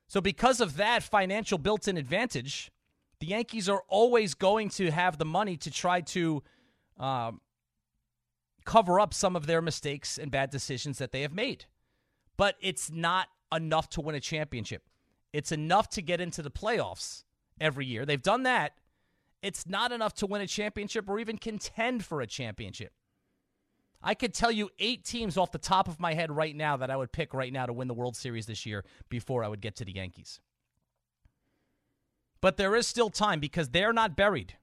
so 0.08 0.22
because 0.22 0.62
of 0.62 0.78
that 0.78 1.04
financial 1.04 1.58
built-in 1.58 1.98
advantage 1.98 2.72
the 3.20 3.28
Yankees 3.28 3.68
are 3.68 3.84
always 3.90 4.34
going 4.34 4.70
to 4.70 4.90
have 4.90 5.18
the 5.18 5.26
money 5.26 5.58
to 5.58 5.70
try 5.70 6.00
to 6.00 6.42
um, 6.98 7.42
cover 8.64 8.98
up 9.02 9.14
some 9.14 9.36
of 9.36 9.46
their 9.46 9.62
mistakes 9.62 10.18
and 10.18 10.32
bad 10.32 10.50
decisions 10.52 11.00
that 11.00 11.12
they 11.12 11.22
have 11.22 11.34
made. 11.34 11.66
But 12.38 12.56
it's 12.62 12.90
not 12.90 13.28
enough 13.54 13.90
to 13.90 14.02
win 14.02 14.16
a 14.16 14.22
championship. 14.22 14.84
It's 15.34 15.52
enough 15.52 15.90
to 15.90 16.02
get 16.02 16.22
into 16.22 16.42
the 16.42 16.52
playoffs 16.52 17.24
every 17.64 17.86
year. 17.86 18.06
They've 18.06 18.22
done 18.22 18.44
that. 18.44 18.74
It's 19.42 19.68
not 19.68 19.92
enough 19.92 20.14
to 20.16 20.26
win 20.26 20.42
a 20.42 20.48
championship 20.48 21.10
or 21.10 21.20
even 21.20 21.38
contend 21.38 22.06
for 22.06 22.22
a 22.22 22.28
championship. 22.28 22.94
I 24.02 24.14
could 24.14 24.34
tell 24.34 24.52
you 24.52 24.70
eight 24.80 25.06
teams 25.06 25.38
off 25.38 25.52
the 25.52 25.58
top 25.58 25.88
of 25.88 26.00
my 26.00 26.14
head 26.14 26.30
right 26.30 26.56
now 26.56 26.78
that 26.78 26.92
I 26.92 26.98
would 26.98 27.14
pick 27.14 27.34
right 27.34 27.52
now 27.52 27.66
to 27.66 27.74
win 27.74 27.88
the 27.88 27.94
World 27.94 28.18
Series 28.18 28.46
this 28.46 28.66
year 28.66 28.84
before 29.10 29.44
I 29.44 29.48
would 29.48 29.62
get 29.62 29.78
to 29.78 29.86
the 29.86 29.94
Yankees. 29.94 30.42
But 32.42 32.58
there 32.58 32.76
is 32.76 32.86
still 32.86 33.10
time 33.10 33.40
because 33.40 33.70
they're 33.70 33.94
not 33.94 34.18
buried. 34.18 34.58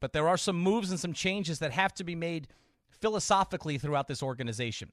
But 0.00 0.12
there 0.12 0.28
are 0.28 0.36
some 0.36 0.56
moves 0.56 0.90
and 0.90 1.00
some 1.00 1.14
changes 1.14 1.58
that 1.60 1.72
have 1.72 1.94
to 1.94 2.04
be 2.04 2.14
made 2.14 2.48
philosophically 2.90 3.78
throughout 3.78 4.08
this 4.08 4.22
organization. 4.22 4.92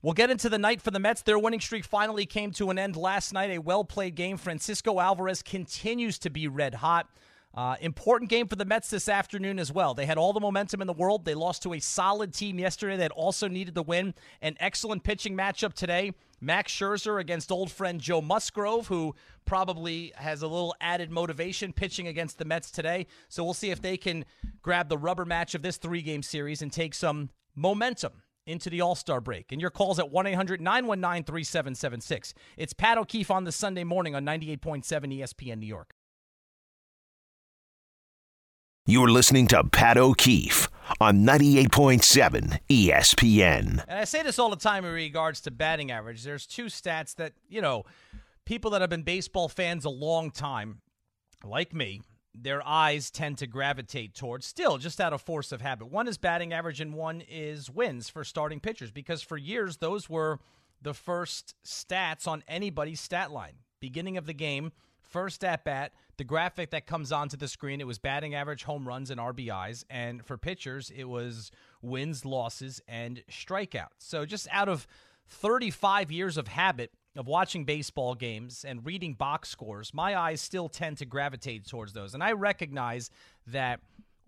We'll 0.00 0.14
get 0.14 0.30
into 0.30 0.48
the 0.48 0.58
night 0.58 0.80
for 0.80 0.92
the 0.92 1.00
Mets. 1.00 1.22
Their 1.22 1.40
winning 1.40 1.58
streak 1.58 1.84
finally 1.84 2.24
came 2.24 2.52
to 2.52 2.70
an 2.70 2.78
end 2.78 2.94
last 2.96 3.32
night. 3.32 3.50
A 3.50 3.58
well 3.58 3.82
played 3.82 4.14
game. 4.14 4.36
Francisco 4.36 5.00
Alvarez 5.00 5.42
continues 5.42 6.20
to 6.20 6.30
be 6.30 6.46
red 6.46 6.74
hot. 6.74 7.08
Uh, 7.52 7.74
important 7.80 8.30
game 8.30 8.46
for 8.46 8.54
the 8.54 8.64
Mets 8.64 8.90
this 8.90 9.08
afternoon 9.08 9.58
as 9.58 9.72
well. 9.72 9.94
They 9.94 10.06
had 10.06 10.16
all 10.16 10.32
the 10.32 10.38
momentum 10.38 10.80
in 10.80 10.86
the 10.86 10.92
world. 10.92 11.24
They 11.24 11.34
lost 11.34 11.64
to 11.64 11.72
a 11.72 11.80
solid 11.80 12.32
team 12.32 12.60
yesterday 12.60 12.96
that 12.98 13.10
also 13.10 13.48
needed 13.48 13.74
the 13.74 13.82
win. 13.82 14.14
An 14.40 14.54
excellent 14.60 15.02
pitching 15.02 15.36
matchup 15.36 15.72
today. 15.72 16.12
Max 16.40 16.72
Scherzer 16.72 17.20
against 17.20 17.50
old 17.50 17.72
friend 17.72 18.00
Joe 18.00 18.20
Musgrove, 18.20 18.86
who 18.86 19.16
probably 19.46 20.12
has 20.14 20.42
a 20.42 20.46
little 20.46 20.76
added 20.80 21.10
motivation 21.10 21.72
pitching 21.72 22.06
against 22.06 22.38
the 22.38 22.44
Mets 22.44 22.70
today. 22.70 23.08
So 23.28 23.42
we'll 23.42 23.54
see 23.54 23.72
if 23.72 23.82
they 23.82 23.96
can 23.96 24.24
grab 24.62 24.88
the 24.88 24.98
rubber 24.98 25.24
match 25.24 25.56
of 25.56 25.62
this 25.62 25.76
three 25.76 26.02
game 26.02 26.22
series 26.22 26.62
and 26.62 26.72
take 26.72 26.94
some 26.94 27.30
momentum 27.56 28.12
into 28.48 28.70
the 28.70 28.80
All 28.80 28.94
Star 28.94 29.20
break. 29.20 29.52
And 29.52 29.60
your 29.60 29.70
calls 29.70 29.98
at 29.98 30.10
1 30.10 30.26
800 30.26 30.60
919 30.60 31.24
3776. 31.24 32.34
It's 32.56 32.72
Pat 32.72 32.98
O'Keefe 32.98 33.30
on 33.30 33.44
the 33.44 33.52
Sunday 33.52 33.84
morning 33.84 34.14
on 34.14 34.24
98.7 34.24 34.82
ESPN 34.84 35.58
New 35.58 35.66
York. 35.66 35.94
You're 38.86 39.10
listening 39.10 39.48
to 39.48 39.64
Pat 39.64 39.98
O'Keefe 39.98 40.70
on 40.98 41.18
98.7 41.18 42.58
ESPN. 42.70 43.84
And 43.86 43.98
I 43.98 44.04
say 44.04 44.22
this 44.22 44.38
all 44.38 44.48
the 44.48 44.56
time 44.56 44.86
in 44.86 44.92
regards 44.94 45.42
to 45.42 45.50
batting 45.50 45.90
average. 45.90 46.24
There's 46.24 46.46
two 46.46 46.66
stats 46.66 47.14
that, 47.16 47.34
you 47.50 47.60
know, 47.60 47.84
people 48.46 48.70
that 48.70 48.80
have 48.80 48.88
been 48.88 49.02
baseball 49.02 49.50
fans 49.50 49.84
a 49.84 49.90
long 49.90 50.30
time, 50.30 50.80
like 51.44 51.74
me, 51.74 52.00
their 52.34 52.66
eyes 52.66 53.10
tend 53.10 53.38
to 53.38 53.46
gravitate 53.46 54.14
towards 54.14 54.46
still 54.46 54.78
just 54.78 55.00
out 55.00 55.12
of 55.12 55.20
force 55.20 55.52
of 55.52 55.60
habit. 55.60 55.86
One 55.86 56.08
is 56.08 56.18
batting 56.18 56.52
average 56.52 56.80
and 56.80 56.94
one 56.94 57.22
is 57.28 57.70
wins 57.70 58.08
for 58.08 58.24
starting 58.24 58.60
pitchers 58.60 58.90
because 58.90 59.22
for 59.22 59.36
years 59.36 59.78
those 59.78 60.08
were 60.08 60.38
the 60.80 60.94
first 60.94 61.54
stats 61.64 62.28
on 62.28 62.44
anybody's 62.46 63.00
stat 63.00 63.30
line. 63.30 63.54
Beginning 63.80 64.16
of 64.16 64.26
the 64.26 64.34
game, 64.34 64.72
first 65.00 65.42
at 65.44 65.64
bat, 65.64 65.92
the 66.16 66.24
graphic 66.24 66.70
that 66.70 66.86
comes 66.86 67.12
onto 67.12 67.36
the 67.36 67.48
screen, 67.48 67.80
it 67.80 67.86
was 67.86 67.98
batting 67.98 68.34
average, 68.34 68.64
home 68.64 68.86
runs, 68.86 69.10
and 69.10 69.20
RBIs. 69.20 69.84
And 69.88 70.24
for 70.24 70.36
pitchers, 70.36 70.90
it 70.94 71.04
was 71.04 71.50
wins, 71.80 72.24
losses, 72.24 72.80
and 72.88 73.22
strikeouts. 73.30 73.86
So 73.98 74.26
just 74.26 74.48
out 74.50 74.68
of 74.68 74.86
35 75.28 76.10
years 76.10 76.36
of 76.36 76.48
habit 76.48 76.92
of 77.18 77.26
watching 77.26 77.64
baseball 77.64 78.14
games 78.14 78.64
and 78.64 78.86
reading 78.86 79.12
box 79.12 79.48
scores, 79.48 79.92
my 79.92 80.16
eyes 80.16 80.40
still 80.40 80.68
tend 80.68 80.96
to 80.98 81.04
gravitate 81.04 81.66
towards 81.66 81.92
those. 81.92 82.14
And 82.14 82.22
I 82.22 82.32
recognize 82.32 83.10
that 83.48 83.80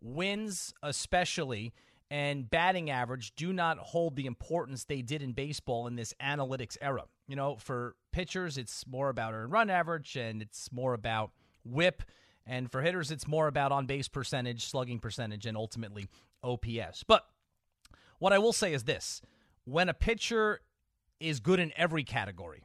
wins, 0.03 0.74
especially, 0.83 1.72
and 2.11 2.50
batting 2.50 2.90
average 2.90 3.33
do 3.37 3.53
not 3.53 3.79
hold 3.79 4.16
the 4.16 4.26
importance 4.26 4.85
they 4.85 5.03
did 5.03 5.22
in 5.22 5.33
baseball 5.33 5.87
in 5.87 5.94
this 5.94 6.12
analytics 6.20 6.76
era. 6.81 7.05
You 7.29 7.37
know, 7.37 7.57
for 7.61 7.94
pitchers, 8.11 8.59
it's 8.59 8.85
more 8.88 9.09
about 9.09 9.35
earned 9.35 9.53
run 9.53 9.70
average 9.70 10.16
and 10.16 10.42
it's 10.42 10.72
more 10.72 10.92
about 10.92 11.31
whip. 11.64 12.03
And 12.44 12.72
for 12.72 12.83
hitters, 12.83 13.12
it's 13.12 13.29
more 13.29 13.46
about 13.46 13.70
on 13.70 13.87
base 13.87 14.09
percentage, 14.09 14.66
slugging 14.66 14.98
percentage, 14.98 15.46
and 15.46 15.57
ultimately 15.57 16.09
OPS. 16.42 17.05
But 17.07 17.24
what 18.18 18.33
I 18.33 18.38
will 18.38 18.53
say 18.53 18.74
is 18.74 18.83
this 18.83 19.22
when 19.64 19.88
a 19.88 19.94
pitcher 19.94 20.61
is 21.20 21.38
good 21.38 21.61
in 21.61 21.70
every 21.76 22.03
category, 22.03 22.64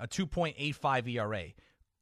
a 0.00 0.08
2.85 0.08 1.08
ERA, 1.14 1.44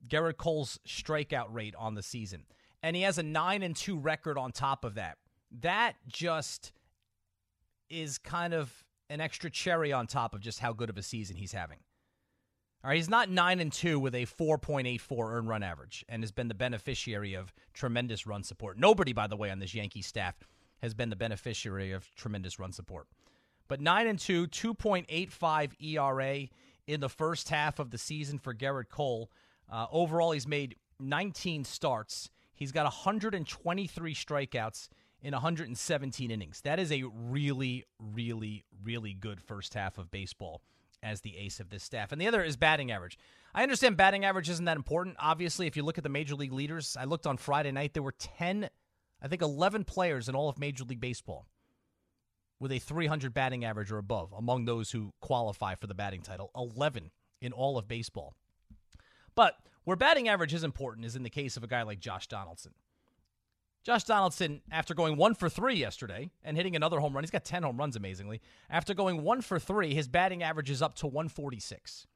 Gerrit 0.07 0.37
Cole's 0.37 0.79
strikeout 0.87 1.49
rate 1.51 1.75
on 1.77 1.95
the 1.95 2.03
season, 2.03 2.45
and 2.83 2.95
he 2.95 3.03
has 3.03 3.19
a 3.19 3.23
9 3.23 3.63
and 3.63 3.75
2 3.75 3.99
record 3.99 4.39
on 4.39 4.53
top 4.53 4.85
of 4.85 4.95
that. 4.95 5.19
That 5.61 5.95
just 6.07 6.73
is 7.91 8.19
kind 8.19 8.55
of 8.55 8.85
an 9.11 9.21
extra 9.21 9.51
cherry 9.51 9.93
on 9.93 10.07
top 10.07 10.35
of 10.35 10.41
just 10.41 10.61
how 10.61 10.73
good 10.73 10.91
of 10.91 10.99
a 10.99 11.03
season 11.03 11.37
he's 11.37 11.53
having. 11.53 11.79
All 12.85 12.91
right, 12.91 12.97
he's 12.97 13.11
not 13.11 13.29
9 13.29 13.59
and 13.59 13.73
2 13.73 13.99
with 13.99 14.15
a 14.15 14.27
4.84 14.27 15.33
earned 15.33 15.49
run 15.49 15.63
average 15.65 16.05
and 16.09 16.23
has 16.23 16.31
been 16.31 16.47
the 16.47 16.55
beneficiary 16.55 17.35
of 17.35 17.53
tremendous 17.75 18.27
run 18.27 18.45
support. 18.45 18.79
Nobody 18.79 19.13
by 19.13 19.27
the 19.27 19.37
way 19.37 19.51
on 19.51 19.59
this 19.59 19.75
Yankee 19.75 20.03
staff 20.03 20.37
has 20.81 20.95
been 20.95 21.11
the 21.11 21.17
beneficiary 21.17 21.91
of 21.91 22.15
tremendous 22.15 22.59
run 22.61 22.73
support. 22.73 23.09
But 23.67 23.81
9 23.81 24.07
and 24.07 24.19
2, 24.19 24.47
2.85 24.47 25.73
ERA 25.83 26.49
in 26.89 27.01
the 27.01 27.09
first 27.09 27.51
half 27.51 27.79
of 27.79 27.91
the 27.91 27.99
season 27.99 28.39
for 28.39 28.55
Gerrit 28.55 28.89
Cole. 28.89 29.31
Uh, 29.71 29.87
overall, 29.93 30.33
he's 30.33 30.49
made 30.49 30.75
19 30.99 31.65
starts. 31.65 32.31
He's 32.55 32.73
got 32.73 32.85
123 32.85 34.15
strikeouts 34.15 34.89
in 35.21 35.33
117 35.33 36.31
innings. 36.31 36.63
That 36.63 36.81
is 36.81 36.91
a 36.91 37.05
really, 37.05 37.85
really, 38.01 38.65
really 38.83 39.13
good 39.13 39.41
first 39.41 39.75
half 39.75 39.99
of 39.99 40.11
baseball 40.11 40.63
as 41.03 41.21
the 41.21 41.37
ace 41.37 41.61
of 41.61 41.69
this 41.69 41.85
staff. 41.85 42.11
And 42.11 42.21
the 42.21 42.27
other 42.27 42.43
is 42.43 42.57
batting 42.57 42.91
average. 42.91 43.19
I 43.55 43.63
understand 43.63 43.97
batting 43.97 44.25
average 44.25 44.49
isn't 44.49 44.65
that 44.65 44.77
important. 44.77 45.17
Obviously, 45.21 45.67
if 45.67 45.77
you 45.77 45.83
look 45.83 45.99
at 45.99 46.05
the 46.05 46.11
major 46.11 46.35
league 46.35 46.53
leaders, 46.53 46.97
I 46.99 47.05
looked 47.05 47.27
on 47.27 47.37
Friday 47.37 47.71
night, 47.71 47.93
there 47.93 48.03
were 48.03 48.15
10, 48.19 48.69
I 49.23 49.29
think 49.29 49.43
11 49.43 49.85
players 49.85 50.29
in 50.29 50.35
all 50.35 50.49
of 50.49 50.59
Major 50.59 50.85
League 50.85 51.01
Baseball 51.01 51.47
with 52.61 52.73
a 52.73 52.79
300 52.79 53.33
batting 53.33 53.65
average 53.65 53.93
or 53.93 53.99
above 53.99 54.33
among 54.37 54.65
those 54.65 54.91
who 54.91 55.13
qualify 55.21 55.75
for 55.75 55.87
the 55.87 55.95
batting 55.95 56.23
title. 56.23 56.51
11 56.57 57.11
in 57.41 57.53
all 57.53 57.79
of 57.79 57.87
baseball. 57.87 58.35
But 59.35 59.57
where 59.85 59.97
batting 59.97 60.29
average 60.29 60.53
is 60.53 60.65
important 60.65 61.07
is 61.07 61.17
in 61.17 61.23
the 61.23 61.31
case 61.31 61.57
of 61.57 61.63
a 61.63 61.69
guy 61.69 61.83
like 61.83 62.01
Josh 62.01 62.27
Donaldson. 62.27 62.73
Josh 63.85 64.05
Donaldson, 64.05 64.61
after 64.71 64.93
going 64.93 65.17
one 65.17 65.35
for 65.35 65.49
three 65.49 65.77
yesterday 65.77 66.29
and 66.43 66.57
hitting 66.57 66.77
another 66.77 67.01
home 67.01 67.15
run, 67.15 67.23
he's 67.23 67.31
got 67.31 67.45
10 67.45 67.63
home 67.63 67.79
runs 67.79 67.97
amazingly. 67.97 68.41
After 68.69 68.93
going 68.93 69.23
one 69.23 69.41
for 69.41 69.59
three, 69.59 69.95
his 69.95 70.09
batting 70.09 70.43
average 70.43 70.69
is 70.69 70.83
up 70.83 70.97
to 70.97 71.07
146. 71.07 72.07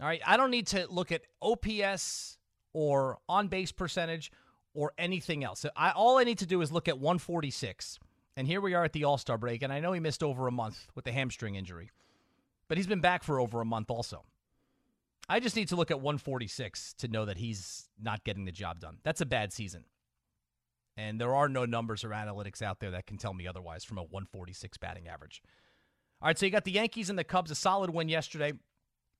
All 0.00 0.06
right, 0.06 0.20
I 0.26 0.36
don't 0.36 0.50
need 0.50 0.66
to 0.68 0.86
look 0.90 1.12
at 1.12 1.22
OPS 1.40 2.38
or 2.72 3.18
on 3.28 3.48
base 3.48 3.72
percentage 3.72 4.32
or 4.74 4.92
anything 4.98 5.44
else. 5.44 5.64
I, 5.76 5.90
all 5.90 6.18
I 6.18 6.24
need 6.24 6.38
to 6.38 6.46
do 6.46 6.60
is 6.60 6.72
look 6.72 6.88
at 6.88 6.98
146. 6.98 7.98
And 8.40 8.48
here 8.48 8.62
we 8.62 8.72
are 8.72 8.84
at 8.84 8.94
the 8.94 9.04
All 9.04 9.18
Star 9.18 9.36
break, 9.36 9.60
and 9.60 9.70
I 9.70 9.80
know 9.80 9.92
he 9.92 10.00
missed 10.00 10.22
over 10.22 10.48
a 10.48 10.50
month 10.50 10.88
with 10.94 11.04
the 11.04 11.12
hamstring 11.12 11.56
injury, 11.56 11.90
but 12.68 12.78
he's 12.78 12.86
been 12.86 13.02
back 13.02 13.22
for 13.22 13.38
over 13.38 13.60
a 13.60 13.66
month 13.66 13.90
also. 13.90 14.24
I 15.28 15.40
just 15.40 15.56
need 15.56 15.68
to 15.68 15.76
look 15.76 15.90
at 15.90 16.00
146 16.00 16.94
to 16.94 17.08
know 17.08 17.26
that 17.26 17.36
he's 17.36 17.90
not 18.02 18.24
getting 18.24 18.46
the 18.46 18.50
job 18.50 18.80
done. 18.80 18.96
That's 19.02 19.20
a 19.20 19.26
bad 19.26 19.52
season. 19.52 19.84
And 20.96 21.20
there 21.20 21.34
are 21.34 21.50
no 21.50 21.66
numbers 21.66 22.02
or 22.02 22.08
analytics 22.08 22.62
out 22.62 22.80
there 22.80 22.92
that 22.92 23.06
can 23.06 23.18
tell 23.18 23.34
me 23.34 23.46
otherwise 23.46 23.84
from 23.84 23.98
a 23.98 24.04
146 24.04 24.78
batting 24.78 25.06
average. 25.06 25.42
All 26.22 26.28
right, 26.28 26.38
so 26.38 26.46
you 26.46 26.50
got 26.50 26.64
the 26.64 26.72
Yankees 26.72 27.10
and 27.10 27.18
the 27.18 27.24
Cubs, 27.24 27.50
a 27.50 27.54
solid 27.54 27.90
win 27.90 28.08
yesterday. 28.08 28.54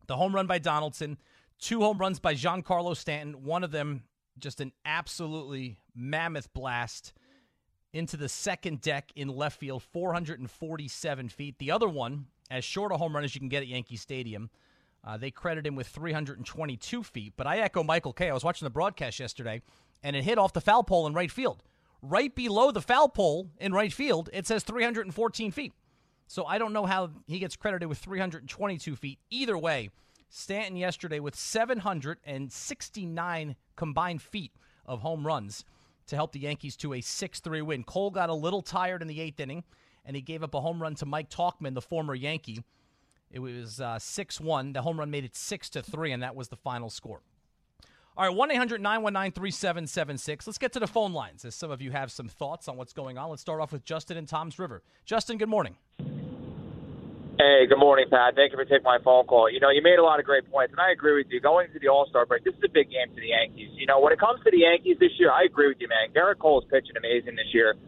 The 0.07 0.17
home 0.17 0.35
run 0.35 0.47
by 0.47 0.61
Donaldson, 0.61 1.19
two 1.59 1.81
home 1.81 1.99
runs 1.99 2.21
by 2.21 2.33
Giancarlo 2.33 2.97
Stanton, 2.97 3.45
one 3.45 3.65
of 3.65 3.71
them 3.71 4.05
just 4.39 4.63
an 4.63 4.73
absolutely 4.87 5.79
mammoth 5.95 6.51
blast 6.55 7.13
into 7.93 8.17
the 8.17 8.29
second 8.29 8.81
deck 8.81 9.11
in 9.17 9.29
left 9.29 9.59
field, 9.59 9.83
447 9.83 11.29
feet. 11.29 11.59
The 11.59 11.71
other 11.71 11.89
one, 11.89 12.27
as 12.51 12.65
short 12.65 12.93
a 12.93 12.97
home 12.97 13.15
run 13.15 13.25
as 13.25 13.35
you 13.35 13.41
can 13.41 13.49
get 13.49 13.63
at 13.63 13.69
Yankee 13.69 13.97
Stadium, 13.97 14.51
uh, 15.05 15.17
they 15.17 15.31
credit 15.31 15.67
him 15.67 15.77
with 15.77 15.87
322 15.89 17.03
feet. 17.03 17.33
But 17.37 17.47
I 17.47 17.59
echo 17.59 17.83
Michael 17.83 18.13
Kay. 18.13 18.31
I 18.31 18.35
was 18.35 18.45
watching 18.45 18.67
the 18.67 18.71
broadcast 18.71 19.19
yesterday 19.19 19.63
and 20.03 20.17
it 20.17 20.25
hit 20.25 20.39
off 20.39 20.53
the 20.53 20.61
foul 20.61 20.85
pole 20.85 21.07
in 21.07 21.15
right 21.15 21.31
field. 21.31 21.63
Right 22.03 22.35
below 22.35 22.71
the 22.71 22.81
foul 22.81 23.09
pole 23.09 23.51
in 23.59 23.73
right 23.73 23.93
field, 23.93 24.31
it 24.33 24.47
says 24.47 24.65
314 24.65 25.51
feet. 25.51 25.73
So 26.27 26.47
I 26.47 26.59
don't 26.59 26.73
know 26.73 26.87
how 26.87 27.11
he 27.27 27.39
gets 27.39 27.57
credited 27.57 27.89
with 27.89 27.99
322 27.99 28.97
feet. 28.97 29.19
Either 29.31 29.59
way, 29.59 29.91
Stanton 30.29 30.77
yesterday 30.77 31.19
with 31.19 31.35
769 31.35 33.57
combined 33.77 34.23
feet 34.23 34.53
of 34.87 35.01
home 35.01 35.27
runs 35.27 35.65
to 36.11 36.17
help 36.17 36.33
the 36.33 36.41
Yankees 36.41 36.77
to 36.77 36.95
a 36.95 37.01
6 37.01 37.41
3 37.41 37.63
win. 37.63 37.85
Cole 37.85 38.11
got 38.11 38.29
a 38.29 38.35
little 38.35 38.63
tired 38.63 39.03
in 39.03 39.09
the 39.09 39.21
eighth 39.21 39.41
inning, 39.41 39.65
and 40.05 40.15
he 40.15 40.23
gave 40.23 40.43
up 40.43 40.55
a 40.55 40.61
home 40.61 40.81
run 40.81 40.95
to 40.97 41.07
Mike 41.07 41.31
Tauchman, 41.31 41.75
the 41.75 41.81
former 41.81 42.15
Yankee. 42.15 42.63
It 43.31 43.39
was 43.39 43.81
uh, 43.81 43.99
6 43.99 44.41
uh, 44.41 44.45
1. 44.45 44.73
The 44.73 44.83
home 44.83 44.99
run 44.99 45.11
made 45.11 45.25
it 45.25 45.35
6 45.35 45.71
to 45.71 45.83
3, 45.83 46.13
and 46.13 46.23
that 46.23 46.37
was 46.37 46.49
the 46.49 46.57
final 46.57 46.91
score. 46.91 47.23
All 48.17 48.27
right, 48.27 48.35
1 48.35 48.51
800 48.51 48.81
919 48.83 49.33
3776. 49.33 50.47
Let's 50.47 50.59
get 50.59 50.73
to 50.73 50.81
the 50.81 50.87
phone 50.87 51.13
lines 51.13 51.45
as 51.45 51.55
some 51.55 51.71
of 51.71 51.81
you 51.81 51.93
have 51.93 52.11
some 52.11 52.29
thoughts 52.29 52.69
on 52.69 52.77
what's 52.77 52.93
going 52.93 53.17
on. 53.17 53.31
Let's 53.31 53.41
start 53.41 53.61
off 53.61 53.73
with 53.73 53.85
Justin 53.85 54.17
in 54.17 54.27
Toms 54.27 54.59
River. 54.59 54.83
Justin, 55.05 55.39
good 55.39 55.49
morning. 55.49 55.77
Hey, 57.41 57.65
good 57.65 57.81
morning, 57.81 58.05
Pat. 58.13 58.37
Thank 58.37 58.53
you 58.53 58.61
for 58.61 58.69
taking 58.69 58.85
my 58.85 59.01
phone 59.01 59.25
call. 59.25 59.49
You 59.49 59.65
know, 59.65 59.73
you 59.73 59.81
made 59.81 59.97
a 59.97 60.05
lot 60.05 60.21
of 60.21 60.29
great 60.29 60.45
points, 60.53 60.77
and 60.77 60.81
I 60.81 60.93
agree 60.93 61.17
with 61.17 61.33
you. 61.33 61.41
Going 61.41 61.73
to 61.73 61.81
the 61.81 61.89
All 61.89 62.05
Star 62.05 62.29
break, 62.29 62.45
this 62.45 62.53
is 62.53 62.61
a 62.61 62.69
big 62.69 62.93
game 62.93 63.09
for 63.09 63.17
the 63.17 63.33
Yankees. 63.33 63.73
You 63.81 63.89
know, 63.89 63.97
when 63.97 64.13
it 64.13 64.21
comes 64.21 64.45
to 64.45 64.53
the 64.53 64.61
Yankees 64.61 65.01
this 65.01 65.17
year, 65.17 65.33
I 65.33 65.49
agree 65.49 65.73
with 65.73 65.81
you, 65.81 65.89
man. 65.89 66.13
Cole 66.37 66.61
is 66.61 66.69
pitching 66.69 67.01
amazing 67.01 67.41
this 67.41 67.49
year. 67.57 67.81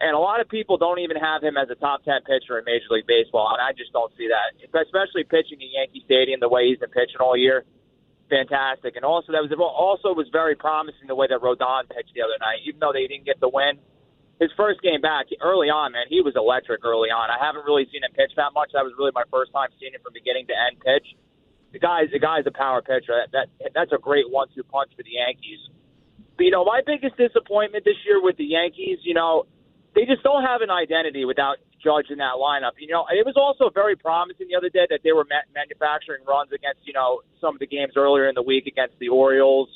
And 0.00 0.16
a 0.16 0.18
lot 0.18 0.40
of 0.40 0.48
people 0.48 0.80
don't 0.80 1.04
even 1.04 1.20
have 1.20 1.44
him 1.44 1.60
as 1.60 1.68
a 1.68 1.76
top 1.76 2.00
10 2.08 2.24
pitcher 2.24 2.56
in 2.56 2.64
Major 2.64 2.88
League 2.96 3.04
Baseball, 3.04 3.52
and 3.52 3.60
I 3.60 3.76
just 3.76 3.92
don't 3.92 4.08
see 4.16 4.32
that. 4.32 4.56
Especially 4.72 5.28
pitching 5.28 5.60
in 5.60 5.68
Yankee 5.68 6.00
Stadium 6.08 6.40
the 6.40 6.48
way 6.48 6.72
he's 6.72 6.80
been 6.80 6.88
pitching 6.88 7.20
all 7.20 7.36
year 7.36 7.68
fantastic. 8.32 8.96
And 8.96 9.04
also 9.04 9.36
that 9.36 9.44
was 9.44 9.52
also 9.52 10.16
was 10.16 10.32
very 10.32 10.56
promising 10.56 11.12
the 11.12 11.14
way 11.14 11.28
that 11.28 11.44
Rodon 11.44 11.92
pitched 11.92 12.16
the 12.16 12.24
other 12.24 12.40
night, 12.40 12.64
even 12.64 12.80
though 12.80 12.96
they 12.96 13.04
didn't 13.04 13.28
get 13.28 13.36
the 13.36 13.52
win. 13.52 13.76
His 14.40 14.50
first 14.56 14.82
game 14.82 15.00
back 15.00 15.30
early 15.40 15.70
on, 15.70 15.92
man, 15.92 16.10
he 16.10 16.20
was 16.20 16.34
electric 16.34 16.84
early 16.84 17.08
on. 17.08 17.30
I 17.30 17.38
haven't 17.38 17.64
really 17.64 17.86
seen 17.92 18.02
him 18.02 18.10
pitch 18.12 18.34
that 18.34 18.50
much. 18.50 18.74
That 18.74 18.82
was 18.82 18.92
really 18.98 19.14
my 19.14 19.22
first 19.30 19.54
time 19.54 19.70
seeing 19.78 19.94
him 19.94 20.02
from 20.02 20.12
beginning 20.12 20.50
to 20.50 20.54
end 20.58 20.82
pitch. 20.82 21.06
The 21.70 21.78
guy's 21.78 22.10
the 22.10 22.18
guy's 22.18 22.46
a 22.46 22.54
power 22.54 22.82
pitcher. 22.82 23.14
That, 23.14 23.30
that 23.30 23.70
that's 23.74 23.92
a 23.94 23.98
great 23.98 24.30
one-two 24.30 24.62
punch 24.66 24.90
for 24.94 25.02
the 25.02 25.18
Yankees. 25.18 25.58
But 26.36 26.50
you 26.50 26.52
know, 26.54 26.64
my 26.66 26.82
biggest 26.82 27.16
disappointment 27.16 27.86
this 27.86 27.98
year 28.06 28.22
with 28.22 28.36
the 28.36 28.46
Yankees, 28.46 28.98
you 29.02 29.14
know, 29.14 29.46
they 29.94 30.06
just 30.06 30.22
don't 30.22 30.42
have 30.42 30.62
an 30.62 30.70
identity 30.70 31.24
without 31.24 31.62
Judge 31.78 32.10
in 32.10 32.18
that 32.18 32.34
lineup. 32.40 32.74
You 32.78 32.90
know, 32.90 33.06
it 33.10 33.26
was 33.26 33.38
also 33.38 33.70
very 33.70 33.94
promising 33.94 34.48
the 34.50 34.56
other 34.56 34.70
day 34.70 34.86
that 34.90 35.00
they 35.04 35.12
were 35.12 35.26
ma- 35.30 35.46
manufacturing 35.54 36.24
runs 36.26 36.50
against, 36.50 36.82
you 36.86 36.92
know, 36.92 37.22
some 37.40 37.54
of 37.54 37.60
the 37.60 37.70
games 37.70 37.92
earlier 37.94 38.28
in 38.28 38.34
the 38.34 38.42
week 38.42 38.66
against 38.66 38.98
the 38.98 39.08
Orioles. 39.08 39.68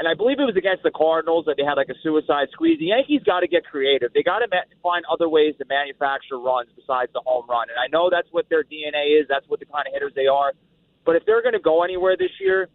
And 0.00 0.08
I 0.08 0.16
believe 0.16 0.40
it 0.40 0.48
was 0.48 0.56
against 0.56 0.82
the 0.82 0.90
Cardinals 0.90 1.44
that 1.44 1.60
they 1.60 1.62
had 1.62 1.76
like 1.76 1.92
a 1.92 1.98
suicide 2.02 2.48
squeeze. 2.56 2.80
The 2.80 2.88
Yankees 2.88 3.20
got 3.20 3.40
to 3.40 3.46
get 3.46 3.68
creative. 3.68 4.08
They 4.16 4.22
got 4.22 4.40
to 4.40 4.48
ma- 4.48 4.64
find 4.80 5.04
other 5.12 5.28
ways 5.28 5.52
to 5.60 5.68
manufacture 5.68 6.40
runs 6.40 6.72
besides 6.72 7.12
the 7.12 7.20
home 7.20 7.44
run. 7.44 7.68
And 7.68 7.76
I 7.76 7.84
know 7.92 8.08
that's 8.08 8.32
what 8.32 8.48
their 8.48 8.64
DNA 8.64 9.20
is. 9.20 9.28
That's 9.28 9.44
what 9.52 9.60
the 9.60 9.68
kind 9.68 9.84
of 9.84 9.92
hitters 9.92 10.16
they 10.16 10.24
are. 10.24 10.56
But 11.04 11.20
if 11.20 11.28
they're 11.28 11.42
going 11.44 11.52
to 11.52 11.60
go 11.60 11.84
anywhere 11.84 12.16
this 12.16 12.32
year, 12.40 12.72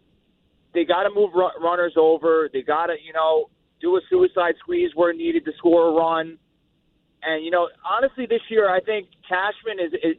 they 0.70 0.84
got 0.86 1.02
to 1.02 1.10
move 1.10 1.34
ru- 1.34 1.58
runners 1.58 1.98
over. 1.98 2.48
They 2.52 2.62
got 2.62 2.94
to, 2.94 2.94
you 3.02 3.12
know, 3.12 3.50
do 3.80 3.96
a 3.96 4.00
suicide 4.08 4.54
squeeze 4.60 4.92
where 4.94 5.12
needed 5.12 5.44
to 5.46 5.52
score 5.58 5.90
a 5.90 5.92
run. 5.98 6.38
And 7.26 7.44
you 7.44 7.50
know, 7.50 7.66
honestly, 7.82 8.26
this 8.30 8.46
year 8.48 8.70
I 8.70 8.78
think 8.78 9.08
Cashman 9.26 9.82
is, 9.82 9.92
is 9.98 10.14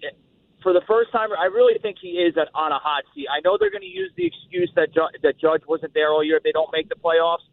for 0.63 0.73
the 0.73 0.81
first 0.87 1.11
time. 1.11 1.29
I 1.37 1.45
really 1.45 1.77
think 1.79 1.97
he 2.01 2.19
is 2.19 2.35
on 2.53 2.71
a 2.71 2.79
hot 2.79 3.03
seat. 3.13 3.27
I 3.29 3.39
know 3.43 3.57
they're 3.59 3.71
going 3.71 3.85
to 3.85 3.87
use 3.87 4.11
the 4.15 4.25
excuse 4.25 4.71
that 4.75 4.93
Ju- 4.93 5.13
that 5.23 5.39
Judge 5.39 5.61
wasn't 5.67 5.93
there 5.93 6.09
all 6.09 6.23
year 6.23 6.37
if 6.37 6.43
they 6.43 6.51
don't 6.51 6.71
make 6.73 6.89
the 6.89 6.95
playoffs. 6.95 7.45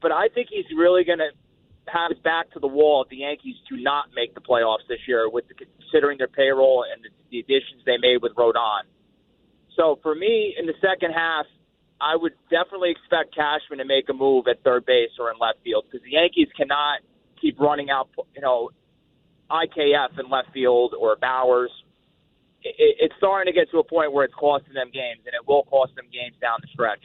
but 0.00 0.10
I 0.12 0.28
think 0.34 0.48
he's 0.50 0.66
really 0.76 1.04
going 1.04 1.18
to 1.18 1.30
have 1.88 2.10
his 2.10 2.18
back 2.20 2.50
to 2.52 2.60
the 2.60 2.66
wall 2.66 3.02
if 3.02 3.08
the 3.08 3.18
Yankees 3.18 3.56
do 3.68 3.76
not 3.76 4.06
make 4.14 4.34
the 4.34 4.40
playoffs 4.40 4.86
this 4.88 4.98
year, 5.06 5.28
with 5.28 5.46
the, 5.48 5.54
considering 5.54 6.18
their 6.18 6.28
payroll 6.28 6.84
and 6.90 7.02
the, 7.04 7.10
the 7.30 7.38
additions 7.40 7.82
they 7.86 7.98
made 7.98 8.18
with 8.22 8.34
Rodon. 8.34 8.82
So 9.76 9.98
for 10.02 10.14
me, 10.14 10.54
in 10.58 10.66
the 10.66 10.74
second 10.80 11.12
half, 11.12 11.46
I 12.00 12.16
would 12.16 12.32
definitely 12.50 12.90
expect 12.90 13.34
Cashman 13.34 13.78
to 13.78 13.84
make 13.84 14.08
a 14.08 14.12
move 14.12 14.46
at 14.48 14.62
third 14.64 14.84
base 14.86 15.10
or 15.18 15.30
in 15.30 15.38
left 15.40 15.58
field 15.64 15.84
because 15.86 16.04
the 16.04 16.12
Yankees 16.12 16.48
cannot 16.56 17.00
keep 17.40 17.58
running 17.60 17.90
out, 17.90 18.08
you 18.34 18.42
know, 18.42 18.70
IKF 19.50 20.18
in 20.18 20.28
left 20.30 20.52
field 20.52 20.94
or 20.98 21.16
Bauers. 21.16 21.68
It, 22.64 22.96
it's 23.00 23.14
starting 23.18 23.52
to 23.52 23.58
get 23.58 23.70
to 23.70 23.78
a 23.78 23.84
point 23.84 24.12
where 24.12 24.24
it's 24.24 24.34
costing 24.34 24.74
them 24.74 24.90
games, 24.92 25.20
and 25.26 25.34
it 25.34 25.46
will 25.46 25.64
cost 25.64 25.94
them 25.96 26.06
games 26.12 26.36
down 26.40 26.58
the 26.60 26.68
stretch. 26.72 27.02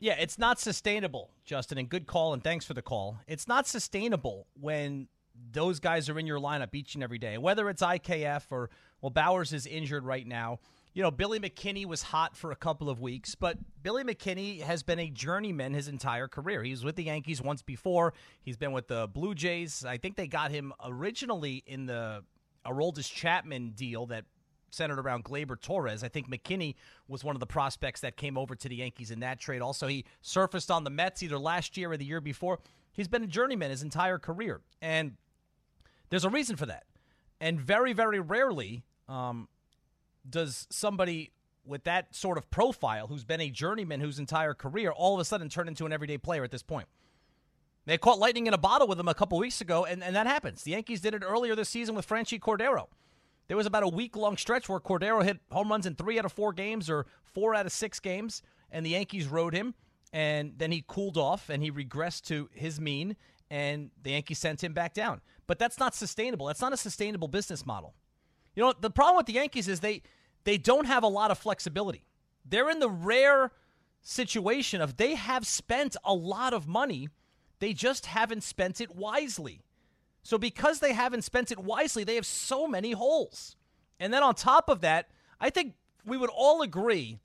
Yeah, 0.00 0.16
it's 0.18 0.38
not 0.38 0.60
sustainable, 0.60 1.30
Justin, 1.44 1.78
and 1.78 1.88
good 1.88 2.06
call, 2.06 2.34
and 2.34 2.42
thanks 2.42 2.64
for 2.64 2.74
the 2.74 2.82
call. 2.82 3.18
It's 3.26 3.48
not 3.48 3.66
sustainable 3.66 4.46
when 4.60 5.08
those 5.52 5.80
guys 5.80 6.08
are 6.08 6.18
in 6.18 6.26
your 6.26 6.38
lineup 6.38 6.74
each 6.74 6.94
and 6.94 7.02
every 7.02 7.18
day, 7.18 7.38
whether 7.38 7.68
it's 7.68 7.82
IKF 7.82 8.44
or, 8.50 8.70
well, 9.00 9.10
Bauers 9.10 9.52
is 9.52 9.66
injured 9.66 10.04
right 10.04 10.26
now. 10.26 10.58
You 10.92 11.02
know, 11.02 11.10
Billy 11.10 11.40
McKinney 11.40 11.86
was 11.86 12.02
hot 12.02 12.36
for 12.36 12.52
a 12.52 12.56
couple 12.56 12.88
of 12.88 13.00
weeks, 13.00 13.34
but 13.34 13.58
Billy 13.82 14.04
McKinney 14.04 14.60
has 14.60 14.82
been 14.82 15.00
a 15.00 15.10
journeyman 15.10 15.74
his 15.74 15.88
entire 15.88 16.28
career. 16.28 16.62
He 16.62 16.70
was 16.70 16.84
with 16.84 16.94
the 16.94 17.04
Yankees 17.04 17.42
once 17.42 17.62
before. 17.62 18.14
He's 18.42 18.56
been 18.56 18.72
with 18.72 18.86
the 18.86 19.08
Blue 19.08 19.34
Jays. 19.34 19.84
I 19.84 19.96
think 19.96 20.16
they 20.16 20.28
got 20.28 20.52
him 20.52 20.72
originally 20.84 21.64
in 21.66 21.86
the 21.86 22.22
Aroldis 22.64 23.12
Chapman 23.12 23.70
deal 23.70 24.06
that 24.06 24.24
centered 24.74 24.98
around 24.98 25.24
Gleyber 25.24 25.60
Torres. 25.60 26.04
I 26.04 26.08
think 26.08 26.28
McKinney 26.28 26.74
was 27.08 27.24
one 27.24 27.36
of 27.36 27.40
the 27.40 27.46
prospects 27.46 28.00
that 28.00 28.16
came 28.16 28.36
over 28.36 28.54
to 28.54 28.68
the 28.68 28.76
Yankees 28.76 29.10
in 29.10 29.20
that 29.20 29.38
trade. 29.38 29.62
Also, 29.62 29.86
he 29.86 30.04
surfaced 30.20 30.70
on 30.70 30.84
the 30.84 30.90
Mets 30.90 31.22
either 31.22 31.38
last 31.38 31.76
year 31.76 31.92
or 31.92 31.96
the 31.96 32.04
year 32.04 32.20
before. 32.20 32.58
He's 32.92 33.08
been 33.08 33.24
a 33.24 33.28
journeyman 33.28 33.70
his 33.70 33.82
entire 33.82 34.18
career, 34.18 34.60
and 34.80 35.16
there's 36.10 36.24
a 36.24 36.30
reason 36.30 36.56
for 36.56 36.66
that. 36.66 36.84
And 37.40 37.60
very, 37.60 37.92
very 37.92 38.20
rarely 38.20 38.84
um, 39.08 39.48
does 40.28 40.66
somebody 40.70 41.32
with 41.66 41.84
that 41.84 42.14
sort 42.14 42.38
of 42.38 42.50
profile, 42.50 43.06
who's 43.06 43.24
been 43.24 43.40
a 43.40 43.50
journeyman 43.50 44.00
whose 44.00 44.18
entire 44.18 44.54
career, 44.54 44.90
all 44.90 45.14
of 45.14 45.20
a 45.20 45.24
sudden 45.24 45.48
turn 45.48 45.68
into 45.68 45.86
an 45.86 45.92
everyday 45.92 46.18
player 46.18 46.44
at 46.44 46.50
this 46.50 46.62
point. 46.62 46.86
They 47.86 47.98
caught 47.98 48.18
lightning 48.18 48.46
in 48.46 48.54
a 48.54 48.58
bottle 48.58 48.86
with 48.86 48.98
him 48.98 49.08
a 49.08 49.14
couple 49.14 49.38
weeks 49.38 49.60
ago, 49.60 49.84
and, 49.84 50.02
and 50.02 50.16
that 50.16 50.26
happens. 50.26 50.62
The 50.62 50.72
Yankees 50.72 51.00
did 51.00 51.14
it 51.14 51.22
earlier 51.24 51.54
this 51.54 51.68
season 51.68 51.94
with 51.94 52.08
Franchy 52.08 52.40
Cordero. 52.40 52.88
There 53.46 53.56
was 53.56 53.66
about 53.66 53.82
a 53.82 53.88
week 53.88 54.16
long 54.16 54.36
stretch 54.36 54.68
where 54.68 54.80
Cordero 54.80 55.22
hit 55.22 55.38
home 55.50 55.68
runs 55.68 55.86
in 55.86 55.94
three 55.94 56.18
out 56.18 56.24
of 56.24 56.32
four 56.32 56.52
games 56.52 56.88
or 56.88 57.06
four 57.22 57.54
out 57.54 57.66
of 57.66 57.72
six 57.72 58.00
games, 58.00 58.42
and 58.70 58.84
the 58.84 58.90
Yankees 58.90 59.26
rode 59.26 59.54
him. 59.54 59.74
And 60.12 60.54
then 60.56 60.70
he 60.70 60.84
cooled 60.86 61.18
off 61.18 61.50
and 61.50 61.62
he 61.62 61.72
regressed 61.72 62.22
to 62.26 62.48
his 62.52 62.80
mean, 62.80 63.16
and 63.50 63.90
the 64.00 64.12
Yankees 64.12 64.38
sent 64.38 64.62
him 64.62 64.72
back 64.72 64.94
down. 64.94 65.20
But 65.46 65.58
that's 65.58 65.78
not 65.78 65.94
sustainable. 65.94 66.46
That's 66.46 66.60
not 66.60 66.72
a 66.72 66.76
sustainable 66.76 67.28
business 67.28 67.66
model. 67.66 67.94
You 68.54 68.62
know, 68.62 68.74
the 68.80 68.90
problem 68.90 69.16
with 69.16 69.26
the 69.26 69.32
Yankees 69.32 69.68
is 69.68 69.80
they 69.80 70.02
they 70.44 70.56
don't 70.56 70.86
have 70.86 71.02
a 71.02 71.08
lot 71.08 71.30
of 71.30 71.38
flexibility. 71.38 72.06
They're 72.44 72.70
in 72.70 72.78
the 72.78 72.90
rare 72.90 73.50
situation 74.02 74.80
of 74.80 74.96
they 74.96 75.14
have 75.14 75.46
spent 75.46 75.96
a 76.04 76.14
lot 76.14 76.52
of 76.52 76.68
money, 76.68 77.08
they 77.58 77.72
just 77.72 78.06
haven't 78.06 78.42
spent 78.42 78.80
it 78.80 78.94
wisely. 78.94 79.62
So 80.24 80.38
because 80.38 80.80
they 80.80 80.94
haven't 80.94 81.22
spent 81.22 81.52
it 81.52 81.58
wisely, 81.58 82.02
they 82.02 82.16
have 82.16 82.26
so 82.26 82.66
many 82.66 82.92
holes. 82.92 83.56
And 84.00 84.12
then 84.12 84.22
on 84.22 84.34
top 84.34 84.68
of 84.68 84.80
that, 84.80 85.10
I 85.38 85.50
think 85.50 85.74
we 86.04 86.16
would 86.16 86.30
all 86.30 86.62
agree 86.62 87.18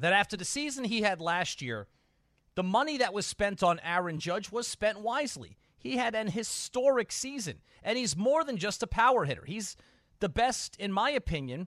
that 0.00 0.12
after 0.12 0.36
the 0.36 0.44
season 0.44 0.84
he 0.84 1.02
had 1.02 1.20
last 1.20 1.60
year, 1.60 1.88
the 2.54 2.62
money 2.62 2.96
that 2.98 3.12
was 3.12 3.26
spent 3.26 3.62
on 3.62 3.80
Aaron 3.80 4.20
Judge 4.20 4.50
was 4.50 4.66
spent 4.66 5.00
wisely. 5.00 5.58
He 5.76 5.96
had 5.96 6.14
an 6.14 6.28
historic 6.28 7.10
season, 7.10 7.58
and 7.82 7.98
he's 7.98 8.16
more 8.16 8.44
than 8.44 8.56
just 8.56 8.82
a 8.82 8.86
power 8.86 9.24
hitter. 9.24 9.44
He's 9.44 9.76
the 10.20 10.28
best, 10.28 10.76
in 10.78 10.92
my 10.92 11.10
opinion, 11.10 11.66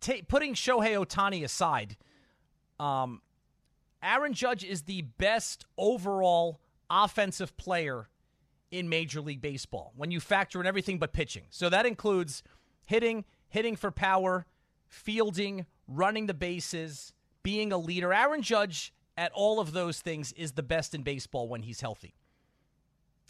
t- 0.00 0.22
putting 0.22 0.54
Shohei 0.54 1.02
Ohtani 1.02 1.42
aside. 1.42 1.96
Um, 2.78 3.22
Aaron 4.02 4.34
Judge 4.34 4.64
is 4.64 4.82
the 4.82 5.02
best 5.02 5.64
overall 5.78 6.60
offensive 6.90 7.56
player 7.56 8.08
in 8.72 8.88
Major 8.88 9.20
League 9.20 9.40
Baseball 9.40 9.92
when 9.94 10.10
you 10.10 10.18
factor 10.18 10.60
in 10.60 10.66
everything 10.66 10.98
but 10.98 11.12
pitching. 11.12 11.44
So 11.50 11.68
that 11.68 11.86
includes 11.86 12.42
hitting, 12.86 13.24
hitting 13.48 13.76
for 13.76 13.92
power, 13.92 14.46
fielding, 14.88 15.66
running 15.86 16.26
the 16.26 16.34
bases, 16.34 17.12
being 17.44 17.70
a 17.70 17.78
leader. 17.78 18.12
Aaron 18.12 18.42
Judge 18.42 18.92
at 19.16 19.30
all 19.32 19.60
of 19.60 19.72
those 19.72 20.00
things 20.00 20.32
is 20.32 20.52
the 20.52 20.62
best 20.62 20.94
in 20.94 21.02
baseball 21.02 21.48
when 21.48 21.62
he's 21.62 21.80
healthy. 21.80 22.14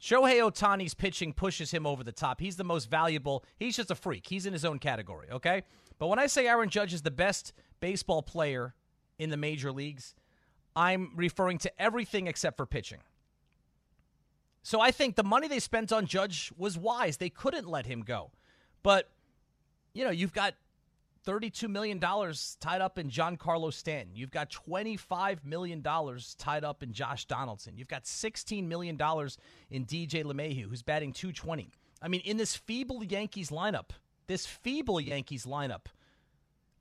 Shohei 0.00 0.40
Ohtani's 0.40 0.94
pitching 0.94 1.32
pushes 1.32 1.70
him 1.70 1.86
over 1.86 2.02
the 2.02 2.12
top. 2.12 2.40
He's 2.40 2.56
the 2.56 2.64
most 2.64 2.90
valuable. 2.90 3.44
He's 3.56 3.76
just 3.76 3.90
a 3.90 3.94
freak. 3.94 4.26
He's 4.26 4.46
in 4.46 4.52
his 4.52 4.64
own 4.64 4.78
category, 4.78 5.28
okay? 5.30 5.62
But 5.98 6.08
when 6.08 6.18
I 6.18 6.26
say 6.26 6.46
Aaron 6.46 6.68
Judge 6.68 6.92
is 6.92 7.02
the 7.02 7.10
best 7.10 7.52
baseball 7.78 8.22
player 8.22 8.74
in 9.18 9.30
the 9.30 9.36
major 9.36 9.70
leagues, 9.70 10.14
I'm 10.74 11.12
referring 11.14 11.58
to 11.58 11.82
everything 11.82 12.26
except 12.26 12.56
for 12.56 12.66
pitching. 12.66 12.98
So 14.62 14.80
I 14.80 14.90
think 14.90 15.16
the 15.16 15.24
money 15.24 15.48
they 15.48 15.58
spent 15.58 15.92
on 15.92 16.06
Judge 16.06 16.52
was 16.56 16.78
wise. 16.78 17.16
They 17.16 17.30
couldn't 17.30 17.68
let 17.68 17.86
him 17.86 18.02
go. 18.02 18.30
But, 18.82 19.10
you 19.92 20.04
know, 20.04 20.10
you've 20.10 20.32
got 20.32 20.54
$32 21.26 21.68
million 21.68 22.00
tied 22.00 22.80
up 22.80 22.98
in 22.98 23.08
Giancarlo 23.08 23.72
Stanton. 23.72 24.14
You've 24.14 24.30
got 24.30 24.50
$25 24.50 25.44
million 25.44 25.82
tied 25.82 26.64
up 26.64 26.82
in 26.82 26.92
Josh 26.92 27.24
Donaldson. 27.26 27.76
You've 27.76 27.88
got 27.88 28.04
$16 28.04 28.66
million 28.66 28.96
in 29.70 29.84
DJ 29.86 30.24
LeMahieu, 30.24 30.68
who's 30.68 30.82
batting 30.82 31.12
220. 31.12 31.70
I 32.00 32.08
mean, 32.08 32.22
in 32.24 32.36
this 32.36 32.56
feeble 32.56 33.04
Yankees 33.04 33.50
lineup, 33.50 33.90
this 34.26 34.46
feeble 34.46 35.00
Yankees 35.00 35.44
lineup, 35.44 35.86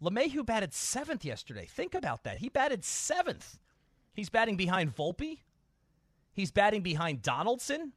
LeMahieu 0.01 0.45
batted 0.45 0.73
seventh 0.73 1.23
yesterday. 1.23 1.67
Think 1.69 1.93
about 1.93 2.23
that. 2.23 2.39
He 2.39 2.49
batted 2.49 2.83
seventh. 2.83 3.59
He's 4.13 4.29
batting 4.29 4.57
behind 4.57 4.95
Volpe. 4.95 5.39
He's 6.33 6.51
batting 6.51 6.81
behind 6.81 7.21
Donaldson. 7.21 7.93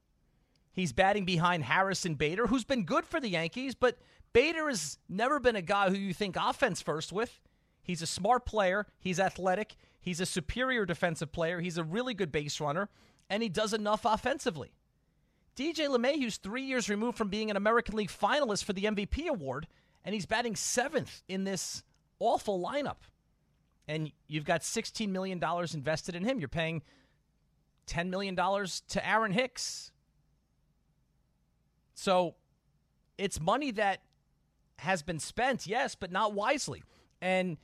He's 0.73 0.93
batting 0.93 1.25
behind 1.25 1.65
Harrison 1.65 2.17
Bader, 2.17 2.49
who's 2.49 2.65
been 2.65 2.85
good 2.85 3.07
for 3.07 3.21
the 3.21 3.29
Yankees, 3.29 3.75
but 3.75 3.97
Bader 4.33 4.69
has 4.69 4.99
never 5.09 5.39
been 5.39 5.55
a 5.55 5.63
guy 5.63 5.89
who 5.89 5.97
you 5.97 6.13
think 6.13 6.37
offense 6.37 6.83
first 6.83 7.13
with. 7.13 7.41
He's 7.81 8.03
a 8.03 8.07
smart 8.07 8.45
player. 8.45 8.87
He's 8.99 9.21
athletic. 9.21 9.77
He's 10.01 10.21
a 10.21 10.27
superior 10.27 10.85
defensive 10.85 11.31
player. 11.31 11.61
He's 11.61 11.79
a 11.79 11.85
really 11.85 12.13
good 12.13 12.33
base 12.33 12.61
runner, 12.61 12.89
and 13.31 13.43
he 13.43 13.49
does 13.49 13.73
enough 13.73 14.05
offensively. 14.05 14.73
DJ 15.57 15.89
LeMahieu's 15.89 16.39
three 16.39 16.63
years 16.63 16.89
removed 16.89 17.17
from 17.17 17.29
being 17.29 17.51
an 17.51 17.57
American 17.57 17.95
League 17.95 18.11
finalist 18.11 18.65
for 18.65 18.73
the 18.73 18.85
MVP 18.85 19.29
award, 19.29 19.69
and 20.05 20.13
he's 20.13 20.27
batting 20.27 20.57
seventh 20.57 21.23
in 21.29 21.45
this 21.45 21.85
awful 22.19 22.61
lineup. 22.61 22.97
And 23.87 24.11
you've 24.27 24.45
got 24.45 24.63
$16 24.63 25.09
million 25.11 25.41
invested 25.73 26.17
in 26.17 26.25
him. 26.25 26.41
You're 26.41 26.49
paying 26.49 26.83
$10 27.87 28.09
million 28.09 28.37
to 28.37 29.09
Aaron 29.09 29.33
Hicks. 29.33 29.91
So 31.95 32.35
it's 33.19 33.41
money 33.41 33.71
that 33.73 34.01
has 34.79 35.03
been 35.03 35.19
spent, 35.19 35.67
yes, 35.67 35.95
but 35.95 36.11
not 36.11 36.35
wisely. 36.35 36.83
And 37.21 37.57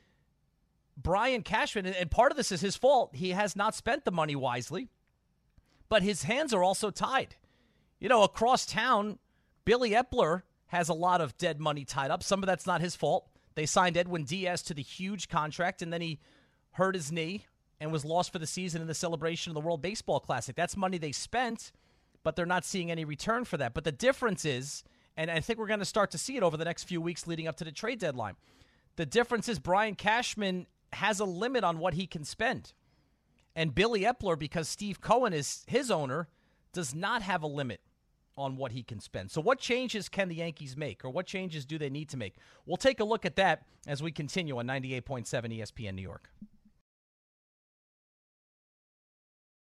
Brian 0.96 1.42
Cashman, 1.42 1.86
and 1.86 2.10
part 2.10 2.30
of 2.30 2.36
this 2.36 2.52
is 2.52 2.60
his 2.60 2.76
fault. 2.76 3.14
He 3.14 3.30
has 3.30 3.56
not 3.56 3.74
spent 3.74 4.04
the 4.04 4.10
money 4.10 4.36
wisely, 4.36 4.88
but 5.88 6.02
his 6.02 6.24
hands 6.24 6.54
are 6.54 6.62
also 6.62 6.90
tied. 6.90 7.36
You 7.98 8.08
know, 8.08 8.22
across 8.22 8.64
town, 8.66 9.18
Billy 9.64 9.90
Eppler 9.90 10.42
has 10.66 10.88
a 10.88 10.94
lot 10.94 11.20
of 11.20 11.36
dead 11.36 11.60
money 11.60 11.84
tied 11.84 12.10
up. 12.10 12.22
Some 12.22 12.42
of 12.42 12.46
that's 12.46 12.66
not 12.66 12.80
his 12.80 12.96
fault. 12.96 13.28
They 13.54 13.66
signed 13.66 13.96
Edwin 13.96 14.24
Diaz 14.24 14.62
to 14.62 14.74
the 14.74 14.82
huge 14.82 15.28
contract, 15.28 15.82
and 15.82 15.92
then 15.92 16.00
he 16.00 16.20
hurt 16.72 16.94
his 16.94 17.10
knee 17.10 17.46
and 17.80 17.90
was 17.90 18.04
lost 18.04 18.32
for 18.32 18.38
the 18.38 18.46
season 18.46 18.82
in 18.82 18.86
the 18.86 18.94
celebration 18.94 19.50
of 19.50 19.54
the 19.54 19.60
World 19.60 19.80
Baseball 19.80 20.20
Classic. 20.20 20.54
That's 20.54 20.76
money 20.76 20.98
they 20.98 21.12
spent, 21.12 21.72
but 22.22 22.36
they're 22.36 22.46
not 22.46 22.64
seeing 22.64 22.90
any 22.90 23.04
return 23.04 23.44
for 23.44 23.56
that. 23.56 23.72
But 23.72 23.84
the 23.84 23.92
difference 23.92 24.44
is, 24.44 24.84
and 25.16 25.30
I 25.30 25.40
think 25.40 25.58
we're 25.58 25.66
going 25.66 25.80
to 25.80 25.86
start 25.86 26.10
to 26.10 26.18
see 26.18 26.36
it 26.36 26.42
over 26.42 26.56
the 26.56 26.64
next 26.64 26.84
few 26.84 27.00
weeks 27.00 27.26
leading 27.26 27.48
up 27.48 27.56
to 27.56 27.64
the 27.64 27.72
trade 27.72 27.98
deadline. 27.98 28.34
The 28.96 29.06
difference 29.06 29.48
is 29.48 29.58
Brian 29.58 29.94
Cashman 29.94 30.66
has 30.92 31.20
a 31.20 31.24
limit 31.24 31.64
on 31.64 31.78
what 31.78 31.94
he 31.94 32.06
can 32.06 32.24
spend. 32.24 32.74
And 33.56 33.74
Billy 33.74 34.02
Eppler, 34.02 34.38
because 34.38 34.68
Steve 34.68 35.00
Cohen 35.00 35.32
is 35.32 35.64
his 35.66 35.90
owner, 35.90 36.28
does 36.72 36.94
not 36.94 37.22
have 37.22 37.42
a 37.42 37.46
limit 37.46 37.80
on 38.36 38.56
what 38.56 38.72
he 38.72 38.82
can 38.82 39.00
spend. 39.00 39.30
So, 39.30 39.40
what 39.40 39.58
changes 39.58 40.08
can 40.08 40.28
the 40.28 40.36
Yankees 40.36 40.76
make, 40.76 41.04
or 41.04 41.10
what 41.10 41.26
changes 41.26 41.66
do 41.66 41.78
they 41.78 41.90
need 41.90 42.08
to 42.10 42.16
make? 42.16 42.34
We'll 42.64 42.76
take 42.76 43.00
a 43.00 43.04
look 43.04 43.26
at 43.26 43.36
that 43.36 43.66
as 43.86 44.02
we 44.02 44.12
continue 44.12 44.58
on 44.58 44.66
98.7 44.66 45.26
ESPN 45.26 45.94
New 45.94 46.02
York. 46.02 46.30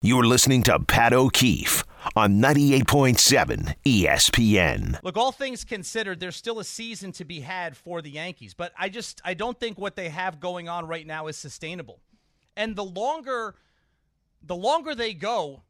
You're 0.03 0.25
listening 0.25 0.63
to 0.63 0.81
Pat 0.81 1.13
O'Keefe 1.13 1.85
on 2.17 2.41
98.7 2.41 3.75
ESPN. 3.85 4.99
Look, 5.03 5.19
all 5.19 5.31
things 5.31 5.63
considered, 5.63 6.21
there's 6.21 6.37
still 6.37 6.59
a 6.59 6.65
season 6.65 7.13
to 7.13 7.25
be 7.27 7.41
had 7.41 7.77
for 7.77 8.01
the 8.01 8.09
Yankees, 8.09 8.55
but 8.55 8.73
I 8.79 8.89
just 8.89 9.21
I 9.27 9.35
don't 9.35 9.61
think 9.61 9.79
what 9.79 9.97
they 9.97 10.09
have 10.09 10.41
going 10.41 10.71
on 10.71 10.87
right 10.87 11.07
now 11.07 11.27
is 11.27 11.37
sustainable. 11.37 12.01
And 12.57 12.77
the 12.77 12.85
longer 12.85 13.57
the 14.43 14.57
longer 14.57 14.95
they 14.95 15.13
go 15.13 15.65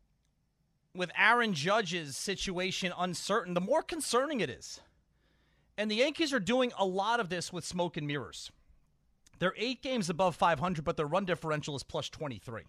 with 0.94 1.10
Aaron 1.18 1.52
Judge's 1.52 2.16
situation 2.16 2.92
uncertain, 2.96 3.54
the 3.54 3.60
more 3.60 3.82
concerning 3.82 4.38
it 4.38 4.48
is. 4.48 4.78
And 5.76 5.90
the 5.90 5.96
Yankees 5.96 6.32
are 6.32 6.38
doing 6.38 6.70
a 6.78 6.84
lot 6.84 7.18
of 7.18 7.30
this 7.30 7.52
with 7.52 7.64
smoke 7.64 7.96
and 7.96 8.06
mirrors. 8.06 8.52
They're 9.40 9.54
eight 9.56 9.82
games 9.82 10.08
above 10.08 10.36
500, 10.36 10.84
but 10.84 10.96
their 10.96 11.06
run 11.06 11.24
differential 11.24 11.74
is 11.74 11.82
plus 11.82 12.08
23. 12.08 12.62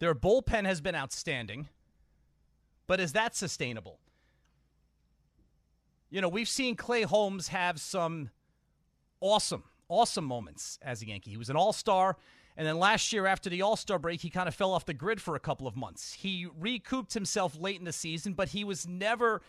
Their 0.00 0.14
bullpen 0.14 0.66
has 0.66 0.80
been 0.80 0.94
outstanding, 0.94 1.68
but 2.86 3.00
is 3.00 3.12
that 3.12 3.36
sustainable? 3.36 4.00
You 6.10 6.20
know, 6.20 6.28
we've 6.28 6.48
seen 6.48 6.74
Clay 6.74 7.02
Holmes 7.02 7.48
have 7.48 7.80
some 7.80 8.30
awesome, 9.20 9.62
awesome 9.88 10.24
moments 10.24 10.78
as 10.82 11.02
a 11.02 11.06
Yankee. 11.06 11.30
He 11.30 11.36
was 11.36 11.50
an 11.50 11.56
all 11.56 11.72
star. 11.72 12.16
And 12.56 12.66
then 12.66 12.78
last 12.78 13.12
year, 13.12 13.26
after 13.26 13.48
the 13.48 13.62
All 13.62 13.76
Star 13.76 13.98
break, 13.98 14.20
he 14.20 14.28
kind 14.28 14.48
of 14.48 14.54
fell 14.54 14.72
off 14.72 14.84
the 14.84 14.92
grid 14.92 15.20
for 15.20 15.34
a 15.36 15.40
couple 15.40 15.66
of 15.66 15.76
months. 15.76 16.12
He 16.12 16.46
recouped 16.58 17.14
himself 17.14 17.58
late 17.58 17.78
in 17.78 17.84
the 17.84 17.92
season, 17.92 18.34
but 18.34 18.48
he 18.48 18.64
was 18.64 18.86
never, 18.86 19.40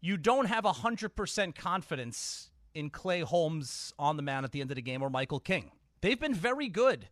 you 0.00 0.16
don't 0.16 0.46
have 0.46 0.64
100% 0.64 1.54
confidence 1.54 2.50
in 2.74 2.90
Clay 2.90 3.20
Holmes 3.20 3.92
on 3.98 4.16
the 4.16 4.22
mound 4.22 4.44
at 4.44 4.52
the 4.52 4.60
end 4.60 4.70
of 4.70 4.76
the 4.76 4.82
game 4.82 5.02
or 5.02 5.10
Michael 5.10 5.40
King. 5.40 5.70
They've 6.00 6.18
been 6.18 6.34
very 6.34 6.68
good. 6.68 7.08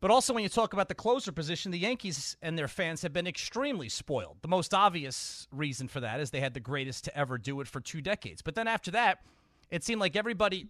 But 0.00 0.10
also, 0.10 0.34
when 0.34 0.42
you 0.42 0.50
talk 0.50 0.74
about 0.74 0.88
the 0.88 0.94
closer 0.94 1.32
position, 1.32 1.70
the 1.70 1.78
Yankees 1.78 2.36
and 2.42 2.58
their 2.58 2.68
fans 2.68 3.02
have 3.02 3.12
been 3.12 3.26
extremely 3.26 3.88
spoiled. 3.88 4.36
The 4.42 4.48
most 4.48 4.74
obvious 4.74 5.48
reason 5.50 5.88
for 5.88 6.00
that 6.00 6.20
is 6.20 6.30
they 6.30 6.40
had 6.40 6.52
the 6.52 6.60
greatest 6.60 7.04
to 7.04 7.16
ever 7.16 7.38
do 7.38 7.60
it 7.60 7.68
for 7.68 7.80
two 7.80 8.02
decades. 8.02 8.42
But 8.42 8.54
then 8.54 8.68
after 8.68 8.90
that, 8.90 9.20
it 9.70 9.82
seemed 9.82 10.00
like 10.00 10.14
everybody 10.14 10.68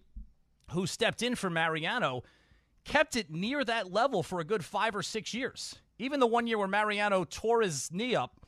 who 0.71 0.87
stepped 0.87 1.21
in 1.21 1.35
for 1.35 1.49
Mariano 1.49 2.23
kept 2.85 3.15
it 3.15 3.29
near 3.29 3.63
that 3.65 3.91
level 3.91 4.23
for 4.23 4.39
a 4.39 4.45
good 4.45 4.63
five 4.63 4.95
or 4.95 5.03
six 5.03 5.33
years. 5.33 5.75
Even 5.97 6.19
the 6.19 6.27
one 6.27 6.47
year 6.47 6.57
where 6.57 6.67
Mariano 6.67 7.23
tore 7.25 7.61
his 7.61 7.91
knee 7.91 8.15
up, 8.15 8.39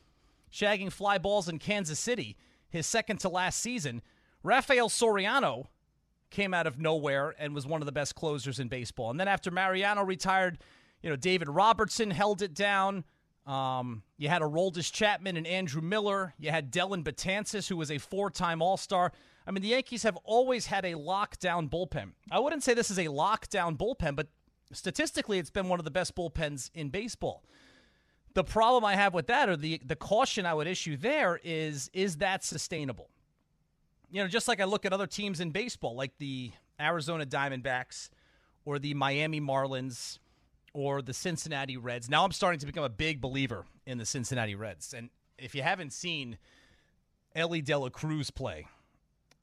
shagging 0.51 0.91
fly 0.91 1.17
balls 1.17 1.49
in 1.49 1.59
Kansas 1.59 1.99
City, 1.99 2.37
his 2.69 2.85
second 2.85 3.17
to 3.21 3.29
last 3.29 3.59
season, 3.59 4.01
Rafael 4.43 4.89
Soriano 4.89 5.67
came 6.29 6.53
out 6.53 6.67
of 6.67 6.79
nowhere 6.79 7.33
and 7.39 7.55
was 7.55 7.65
one 7.65 7.81
of 7.81 7.85
the 7.85 7.91
best 7.91 8.15
closers 8.15 8.59
in 8.59 8.67
baseball. 8.67 9.09
And 9.09 9.19
then 9.19 9.27
after 9.27 9.51
Mariano 9.51 10.03
retired, 10.03 10.59
you 11.01 11.09
know, 11.09 11.15
David 11.15 11.49
Robertson 11.49 12.11
held 12.11 12.41
it 12.41 12.53
down. 12.53 13.03
Um, 13.45 14.03
you 14.17 14.27
had 14.27 14.41
Aroldis 14.41 14.91
Chapman 14.91 15.37
and 15.37 15.47
Andrew 15.47 15.81
Miller. 15.81 16.33
You 16.37 16.51
had 16.51 16.71
Dellin 16.71 17.03
Betances, 17.03 17.69
who 17.69 17.77
was 17.77 17.89
a 17.89 17.97
four-time 17.97 18.61
All-Star. 18.61 19.13
I 19.45 19.51
mean, 19.51 19.61
the 19.61 19.69
Yankees 19.69 20.03
have 20.03 20.17
always 20.25 20.65
had 20.65 20.83
a 20.83 20.93
lockdown 20.93 21.69
bullpen. 21.69 22.11
I 22.29 22.39
wouldn't 22.39 22.63
say 22.63 22.73
this 22.73 22.91
is 22.91 22.99
a 22.99 23.05
lockdown 23.05 23.77
bullpen, 23.77 24.17
but 24.17 24.27
statistically, 24.73 25.39
it's 25.39 25.49
been 25.49 25.69
one 25.69 25.79
of 25.79 25.85
the 25.85 25.91
best 25.91 26.13
bullpens 26.13 26.69
in 26.73 26.89
baseball. 26.89 27.45
The 28.33 28.43
problem 28.43 28.83
I 28.83 28.95
have 28.95 29.13
with 29.13 29.27
that, 29.27 29.47
or 29.49 29.55
the 29.55 29.81
the 29.83 29.95
caution 29.95 30.45
I 30.45 30.53
would 30.53 30.67
issue 30.67 30.97
there, 30.97 31.39
is 31.43 31.89
is 31.93 32.17
that 32.17 32.43
sustainable? 32.43 33.09
You 34.09 34.21
know, 34.21 34.27
just 34.27 34.47
like 34.47 34.61
I 34.61 34.65
look 34.65 34.85
at 34.85 34.93
other 34.93 35.07
teams 35.07 35.39
in 35.39 35.51
baseball, 35.51 35.95
like 35.95 36.17
the 36.17 36.51
Arizona 36.79 37.25
Diamondbacks 37.25 38.09
or 38.65 38.79
the 38.79 38.93
Miami 38.93 39.41
Marlins 39.41 40.19
or 40.73 41.01
the 41.01 41.13
Cincinnati 41.13 41.75
Reds. 41.75 42.09
Now 42.09 42.23
I'm 42.23 42.31
starting 42.31 42.59
to 42.59 42.65
become 42.65 42.83
a 42.83 42.89
big 42.89 43.19
believer 43.19 43.65
in 43.85 43.97
the 43.97 44.05
Cincinnati 44.05 44.55
Reds. 44.55 44.93
And 44.93 45.09
if 45.37 45.55
you 45.55 45.61
haven't 45.61 45.91
seen 45.91 46.37
Elly 47.35 47.61
De 47.61 47.77
La 47.77 47.89
Cruz 47.89 48.31
play, 48.31 48.67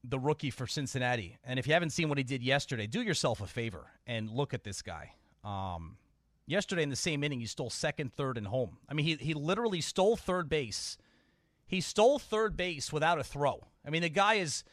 the 0.02 0.18
rookie 0.18 0.50
for 0.50 0.66
Cincinnati, 0.66 1.38
and 1.44 1.58
if 1.58 1.66
you 1.66 1.72
haven't 1.72 1.90
seen 1.90 2.08
what 2.08 2.18
he 2.18 2.24
did 2.24 2.42
yesterday, 2.42 2.86
do 2.86 3.02
yourself 3.02 3.40
a 3.40 3.46
favor 3.46 3.86
and 4.06 4.30
look 4.30 4.54
at 4.54 4.64
this 4.64 4.82
guy. 4.82 5.12
Um, 5.44 5.96
yesterday 6.46 6.82
in 6.82 6.90
the 6.90 6.96
same 6.96 7.24
inning, 7.24 7.40
he 7.40 7.46
stole 7.46 7.70
second, 7.70 8.12
third, 8.14 8.38
and 8.38 8.46
home. 8.46 8.78
I 8.88 8.94
mean, 8.94 9.06
he, 9.06 9.14
he 9.14 9.34
literally 9.34 9.80
stole 9.80 10.16
third 10.16 10.48
base. 10.48 10.98
He 11.66 11.80
stole 11.80 12.18
third 12.18 12.56
base 12.56 12.92
without 12.92 13.18
a 13.18 13.24
throw. 13.24 13.66
I 13.86 13.90
mean, 13.90 14.02
the 14.02 14.08
guy 14.08 14.34
is, 14.34 14.64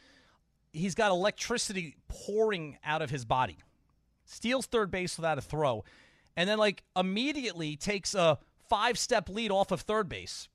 he's 0.72 0.94
got 0.94 1.10
electricity 1.10 1.96
pouring 2.08 2.78
out 2.84 3.02
of 3.02 3.10
his 3.10 3.24
body. 3.24 3.58
Steals 4.24 4.66
third 4.66 4.90
base 4.90 5.16
without 5.16 5.38
a 5.38 5.42
throw 5.42 5.84
and 6.36 6.48
then 6.48 6.58
like 6.58 6.82
immediately 6.96 7.76
takes 7.76 8.14
a 8.14 8.38
five 8.68 8.98
step 8.98 9.28
lead 9.28 9.50
off 9.50 9.70
of 9.70 9.82
third 9.82 10.08
base 10.08 10.48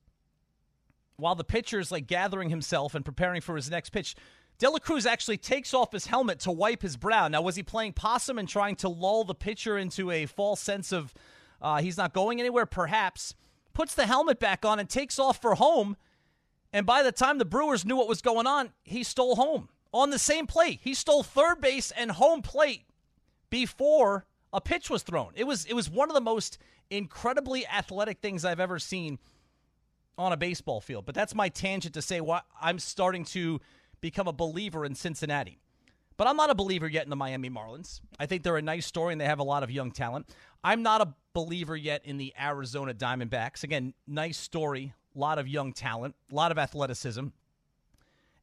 while 1.18 1.36
the 1.36 1.44
pitcher 1.44 1.80
is 1.80 1.92
like 1.92 2.08
gathering 2.08 2.50
himself 2.50 2.96
and 2.96 3.04
preparing 3.04 3.42
for 3.42 3.56
his 3.56 3.70
next 3.70 3.90
pitch. 3.90 4.16
De 4.60 4.70
La 4.70 4.80
Cruz 4.80 5.06
actually 5.06 5.38
takes 5.38 5.74
off 5.74 5.92
his 5.92 6.08
helmet 6.08 6.40
to 6.40 6.52
wipe 6.52 6.82
his 6.82 6.98
brow. 6.98 7.28
Now, 7.28 7.44
was 7.44 7.56
he 7.56 7.64
playing 7.64 7.94
possum 7.94 8.40
and 8.40 8.50
trying 8.50 8.76
to 8.78 8.90
lull 8.90 9.24
the 9.24 9.36
pitcher 9.36 9.78
into 9.78 10.10
a 10.10 10.26
false 10.26 10.60
sense 10.60 10.92
of 10.92 11.14
uh, 11.62 11.80
he's 11.82 11.98
not 11.98 12.14
going 12.14 12.40
anywhere? 12.40 12.66
Perhaps. 12.66 13.36
Puts 13.74 13.94
the 13.94 14.08
helmet 14.08 14.40
back 14.40 14.66
on 14.66 14.80
and 14.80 14.90
takes 14.90 15.20
off 15.20 15.40
for 15.40 15.56
home. 15.56 15.96
And 16.74 16.86
by 16.86 17.04
the 17.04 17.12
time 17.12 17.38
the 17.38 17.46
Brewers 17.46 17.86
knew 17.86 17.96
what 17.96 18.08
was 18.08 18.22
going 18.22 18.48
on, 18.48 18.72
he 18.84 19.04
stole 19.04 19.36
home 19.36 19.70
on 19.94 20.10
the 20.10 20.20
same 20.20 20.48
plate. 20.48 20.80
He 20.84 20.94
stole 20.94 21.24
third 21.24 21.62
base 21.62 21.92
and 21.92 22.12
home 22.12 22.42
plate 22.42 22.86
before 23.50 24.26
a 24.54 24.62
pitch 24.62 24.90
was 24.90 25.04
thrown. 25.04 25.32
It 25.36 25.46
was 25.46 25.66
it 25.66 25.74
was 25.74 25.90
one 25.90 26.10
of 26.10 26.16
the 26.16 26.22
most 26.22 26.58
incredibly 26.90 27.68
athletic 27.68 28.20
things 28.20 28.46
I've 28.46 28.60
ever 28.60 28.80
seen 28.80 29.20
on 30.18 30.34
a 30.34 30.38
baseball 30.38 30.82
field. 30.82 31.06
But 31.06 31.16
that's 31.16 31.36
my 31.36 31.50
tangent 31.50 31.94
to 31.94 32.02
say 32.02 32.22
what 32.22 32.46
I'm 32.62 32.80
starting 32.80 33.24
to 33.26 33.62
become 34.02 34.28
a 34.28 34.34
believer 34.34 34.86
in 34.86 34.96
Cincinnati. 34.96 35.60
But 36.18 36.28
I'm 36.28 36.36
not 36.36 36.50
a 36.50 36.56
believer 36.56 36.88
yet 36.88 37.04
in 37.04 37.12
the 37.12 37.16
Miami 37.16 37.50
Marlins. 37.50 38.02
I 38.20 38.26
think 38.26 38.42
they're 38.42 38.58
a 38.58 38.62
nice 38.62 38.88
story 38.88 39.14
and 39.14 39.22
they 39.22 39.26
have 39.26 39.40
a 39.40 39.44
lot 39.44 39.62
of 39.62 39.70
young 39.70 39.92
talent. 39.92 40.28
I'm 40.64 40.82
not 40.82 41.02
a 41.02 41.14
believer 41.34 41.76
yet 41.76 42.04
in 42.06 42.18
the 42.18 42.34
Arizona 42.40 42.94
Diamondbacks. 42.96 43.64
Again, 43.64 43.94
nice 44.08 44.38
story, 44.38 44.94
a 45.18 45.20
lot 45.20 45.40
of 45.40 45.48
young 45.48 45.74
talent, 45.74 46.16
a 46.32 46.36
lot 46.36 46.52
of 46.52 46.58
athleticism. 46.58 47.28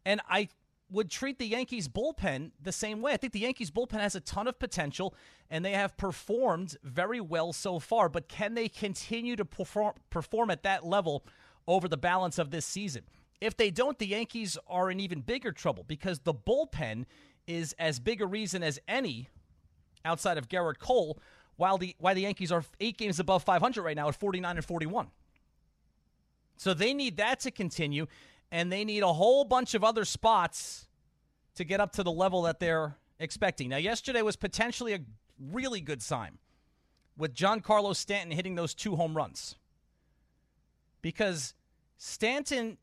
And 0.04 0.20
I 0.28 0.48
would 0.90 1.10
treat 1.10 1.38
the 1.38 1.46
Yankees 1.46 1.88
bullpen 1.88 2.50
the 2.60 2.72
same 2.72 3.00
way. 3.00 3.12
I 3.12 3.16
think 3.16 3.32
the 3.32 3.40
Yankees 3.40 3.70
bullpen 3.70 4.00
has 4.00 4.14
a 4.14 4.20
ton 4.20 4.46
of 4.46 4.58
potential 4.58 5.14
and 5.50 5.64
they 5.64 5.72
have 5.72 5.96
performed 5.96 6.76
very 6.82 7.20
well 7.20 7.52
so 7.52 7.78
far, 7.78 8.08
but 8.08 8.28
can 8.28 8.54
they 8.54 8.68
continue 8.68 9.36
to 9.36 9.44
perform 9.44 9.94
perform 10.10 10.50
at 10.50 10.62
that 10.64 10.84
level 10.84 11.24
over 11.66 11.88
the 11.88 11.96
balance 11.96 12.38
of 12.38 12.50
this 12.50 12.66
season? 12.66 13.04
If 13.40 13.56
they 13.56 13.70
don't, 13.70 13.98
the 13.98 14.06
Yankees 14.06 14.58
are 14.68 14.90
in 14.90 15.00
even 15.00 15.20
bigger 15.20 15.52
trouble 15.52 15.84
because 15.86 16.20
the 16.20 16.34
bullpen 16.34 17.06
is 17.46 17.74
as 17.78 17.98
big 17.98 18.20
a 18.20 18.26
reason 18.26 18.62
as 18.62 18.78
any 18.88 19.28
outside 20.04 20.38
of 20.38 20.48
Gerrit 20.48 20.78
Cole 20.78 21.18
while 21.56 21.78
the 21.78 21.94
why 21.98 22.14
the 22.14 22.22
Yankees 22.22 22.52
are 22.52 22.64
8 22.80 22.98
games 22.98 23.20
above 23.20 23.42
500 23.42 23.82
right 23.82 23.96
now 23.96 24.08
at 24.08 24.16
49 24.16 24.56
and 24.56 24.64
41. 24.64 25.08
So 26.56 26.74
they 26.74 26.94
need 26.94 27.16
that 27.16 27.40
to 27.40 27.50
continue 27.50 28.06
and 28.50 28.70
they 28.70 28.84
need 28.84 29.02
a 29.02 29.12
whole 29.12 29.44
bunch 29.44 29.74
of 29.74 29.82
other 29.82 30.04
spots 30.04 30.86
to 31.56 31.64
get 31.64 31.80
up 31.80 31.92
to 31.92 32.02
the 32.02 32.12
level 32.12 32.42
that 32.42 32.60
they're 32.60 32.96
expecting. 33.18 33.68
Now, 33.68 33.76
yesterday 33.76 34.22
was 34.22 34.36
potentially 34.36 34.94
a 34.94 35.00
really 35.38 35.80
good 35.80 36.02
sign 36.02 36.38
with 37.16 37.34
Giancarlo 37.34 37.94
Stanton 37.94 38.30
hitting 38.30 38.54
those 38.54 38.74
two 38.74 38.96
home 38.96 39.16
runs 39.16 39.56
because 41.02 41.54
Stanton 41.96 42.78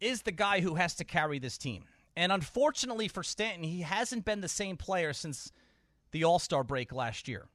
is 0.00 0.22
the 0.22 0.32
guy 0.32 0.60
who 0.60 0.76
has 0.76 0.94
to 0.96 1.04
carry 1.04 1.38
this 1.38 1.58
team. 1.58 1.84
And 2.16 2.32
unfortunately 2.32 3.08
for 3.08 3.22
Stanton, 3.22 3.62
he 3.62 3.82
hasn't 3.82 4.24
been 4.24 4.40
the 4.40 4.48
same 4.48 4.76
player 4.76 5.12
since 5.12 5.52
the 6.10 6.24
All 6.24 6.38
Star 6.38 6.64
break 6.64 6.92
last 6.92 7.28
year. 7.28 7.46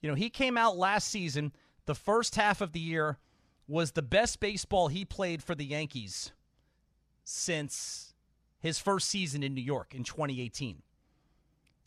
You 0.00 0.08
know, 0.08 0.14
he 0.14 0.30
came 0.30 0.56
out 0.56 0.76
last 0.76 1.08
season, 1.08 1.52
the 1.86 1.94
first 1.94 2.36
half 2.36 2.60
of 2.60 2.72
the 2.72 2.80
year 2.80 3.18
was 3.66 3.92
the 3.92 4.02
best 4.02 4.40
baseball 4.40 4.88
he 4.88 5.04
played 5.04 5.42
for 5.42 5.54
the 5.54 5.64
Yankees 5.64 6.32
since 7.24 8.14
his 8.58 8.78
first 8.78 9.08
season 9.08 9.42
in 9.42 9.54
New 9.54 9.62
York 9.62 9.94
in 9.94 10.04
2018. 10.04 10.82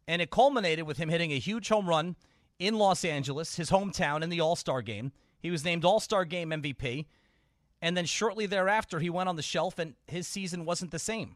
And 0.07 0.21
it 0.21 0.31
culminated 0.31 0.87
with 0.87 0.97
him 0.97 1.09
hitting 1.09 1.31
a 1.31 1.39
huge 1.39 1.69
home 1.69 1.87
run 1.87 2.15
in 2.59 2.77
Los 2.77 3.03
Angeles, 3.03 3.55
his 3.55 3.69
hometown, 3.69 4.23
in 4.23 4.29
the 4.29 4.39
All 4.39 4.55
Star 4.55 4.81
game. 4.81 5.11
He 5.39 5.51
was 5.51 5.65
named 5.65 5.85
All 5.85 5.99
Star 5.99 6.25
game 6.25 6.49
MVP. 6.49 7.05
And 7.81 7.95
then 7.95 8.05
shortly 8.05 8.47
thereafter, 8.47 8.99
he 8.99 9.09
went 9.09 9.29
on 9.29 9.35
the 9.35 9.43
shelf, 9.43 9.77
and 9.77 9.93
his 10.07 10.27
season 10.27 10.65
wasn't 10.65 10.91
the 10.91 10.99
same. 10.99 11.36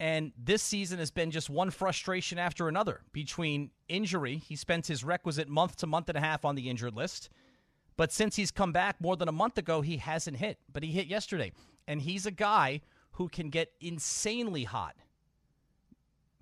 And 0.00 0.32
this 0.36 0.62
season 0.62 0.98
has 0.98 1.10
been 1.10 1.30
just 1.30 1.50
one 1.50 1.70
frustration 1.70 2.38
after 2.38 2.68
another 2.68 3.00
between 3.12 3.70
injury. 3.88 4.36
He 4.36 4.56
spent 4.56 4.86
his 4.86 5.04
requisite 5.04 5.48
month 5.48 5.76
to 5.76 5.86
month 5.86 6.08
and 6.08 6.18
a 6.18 6.20
half 6.20 6.44
on 6.44 6.54
the 6.54 6.68
injured 6.68 6.94
list. 6.94 7.30
But 7.98 8.12
since 8.12 8.36
he's 8.36 8.52
come 8.52 8.72
back 8.72 9.00
more 9.00 9.16
than 9.16 9.28
a 9.28 9.32
month 9.32 9.58
ago, 9.58 9.82
he 9.82 9.96
hasn't 9.96 10.36
hit. 10.36 10.58
But 10.72 10.84
he 10.84 10.92
hit 10.92 11.08
yesterday. 11.08 11.52
And 11.86 12.00
he's 12.00 12.26
a 12.26 12.30
guy 12.30 12.80
who 13.12 13.28
can 13.28 13.50
get 13.50 13.72
insanely 13.80 14.64
hot. 14.64 14.94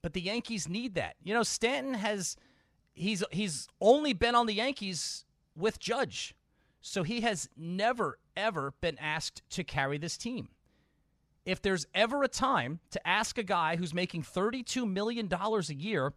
But 0.03 0.13
the 0.13 0.21
Yankees 0.21 0.69
need 0.69 0.95
that. 0.95 1.17
You 1.25 1.33
know, 1.33 1.43
Stanton 1.43 1.95
has 1.95 2.37
he's 2.93 3.25
he's 3.33 3.69
only 3.81 4.13
been 4.13 4.35
on 4.35 4.47
the 4.47 4.55
Yankees 4.55 5.25
with 5.57 5.81
Judge. 5.81 6.37
So 6.83 7.03
he 7.03 7.23
has 7.23 7.49
never 7.57 8.19
ever 8.37 8.75
been 8.83 8.99
asked 8.99 9.43
to 9.51 9.65
carry 9.65 9.97
this 9.97 10.19
team. 10.19 10.51
If 11.47 11.63
there's 11.63 11.87
ever 11.95 12.23
a 12.23 12.29
time 12.29 12.81
to 12.91 13.09
ask 13.09 13.39
a 13.39 13.43
guy 13.43 13.77
who's 13.77 13.95
making 13.95 14.25
$32 14.25 14.87
million 14.87 15.33
a 15.33 15.73
year, 15.73 16.13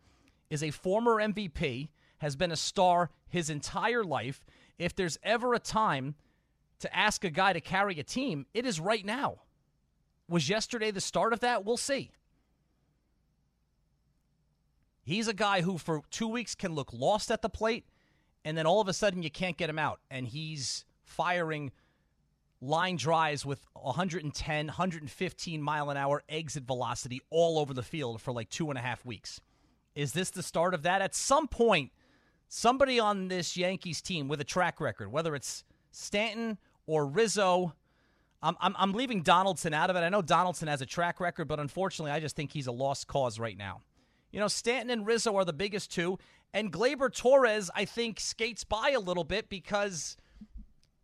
is 0.50 0.64
a 0.64 0.72
former 0.72 1.16
MVP, 1.16 1.90
has 2.18 2.36
been 2.36 2.52
a 2.52 2.58
star 2.58 3.10
his 3.30 3.50
entire 3.50 4.04
life, 4.04 4.44
if 4.80 4.96
there's 4.96 5.20
ever 5.22 5.54
a 5.54 5.60
time 5.60 6.16
to 6.80 6.96
ask 6.96 7.24
a 7.24 7.30
guy 7.30 7.54
to 7.54 7.62
carry 7.62 8.00
a 8.00 8.04
team, 8.04 8.46
it 8.54 8.66
is 8.66 8.80
right 8.80 9.06
now. 9.06 9.42
Was 10.28 10.50
yesterday 10.50 10.92
the 10.92 11.02
start 11.02 11.34
of 11.34 11.42
that? 11.42 11.66
We'll 11.66 11.78
see. 11.78 12.12
He's 15.04 15.28
a 15.28 15.34
guy 15.34 15.62
who, 15.62 15.78
for 15.78 16.02
two 16.10 16.28
weeks, 16.28 16.56
can 16.56 16.74
look 16.74 16.94
lost 16.94 17.32
at 17.32 17.42
the 17.42 17.50
plate, 17.50 17.86
and 18.46 18.58
then 18.58 18.66
all 18.66 18.80
of 18.80 18.88
a 18.88 18.94
sudden 18.94 19.24
you 19.24 19.32
can't 19.32 19.58
get 19.58 19.70
him 19.70 19.80
out. 19.80 20.00
And 20.10 20.28
he's 20.28 20.86
firing 21.04 21.72
line 22.62 22.96
drives 22.96 23.46
with 23.46 23.66
110, 23.74 24.68
115 24.68 25.62
mile 25.62 25.90
an 25.90 25.98
hour 25.98 26.24
exit 26.30 26.64
velocity 26.64 27.22
all 27.30 27.58
over 27.58 27.74
the 27.74 27.84
field 27.84 28.22
for 28.22 28.32
like 28.32 28.50
two 28.50 28.70
and 28.70 28.78
a 28.78 28.82
half 28.82 29.06
weeks. 29.06 29.42
Is 29.96 30.14
this 30.14 30.30
the 30.30 30.44
start 30.44 30.74
of 30.74 30.84
that? 30.84 31.02
At 31.02 31.16
some 31.16 31.48
point, 31.48 31.92
somebody 32.50 33.00
on 33.00 33.30
this 33.30 33.56
Yankees 33.56 34.02
team 34.02 34.28
with 34.28 34.42
a 34.42 34.44
track 34.44 34.82
record, 34.82 35.12
whether 35.12 35.36
it's 35.36 35.64
Stanton 35.92 36.58
or 36.86 37.06
Rizzo, 37.06 37.74
I'm, 38.42 38.58
I'm, 38.60 38.76
I'm 38.78 38.94
leaving 38.94 39.22
Donaldson 39.22 39.74
out 39.74 39.90
of 39.90 39.96
it. 39.96 40.00
I 40.00 40.10
know 40.10 40.22
Donaldson 40.22 40.68
has 40.68 40.82
a 40.82 40.86
track 40.86 41.20
record, 41.20 41.48
but 41.48 41.60
unfortunately, 41.60 42.12
I 42.12 42.20
just 42.20 42.36
think 42.36 42.52
he's 42.52 42.68
a 42.68 42.72
lost 42.72 43.08
cause 43.08 43.40
right 43.40 43.58
now. 43.58 43.82
You 44.32 44.40
know, 44.40 44.48
Stanton 44.48 44.90
and 44.90 45.08
Rizzo 45.08 45.36
are 45.38 45.46
the 45.46 45.54
biggest 45.54 45.92
two, 45.92 46.20
and 46.54 46.72
Gleyber 46.72 47.14
Torres, 47.14 47.70
I 47.76 47.86
think, 47.86 48.20
skates 48.20 48.64
by 48.64 48.92
a 48.92 49.00
little 49.00 49.24
bit 49.24 49.50
because 49.50 50.18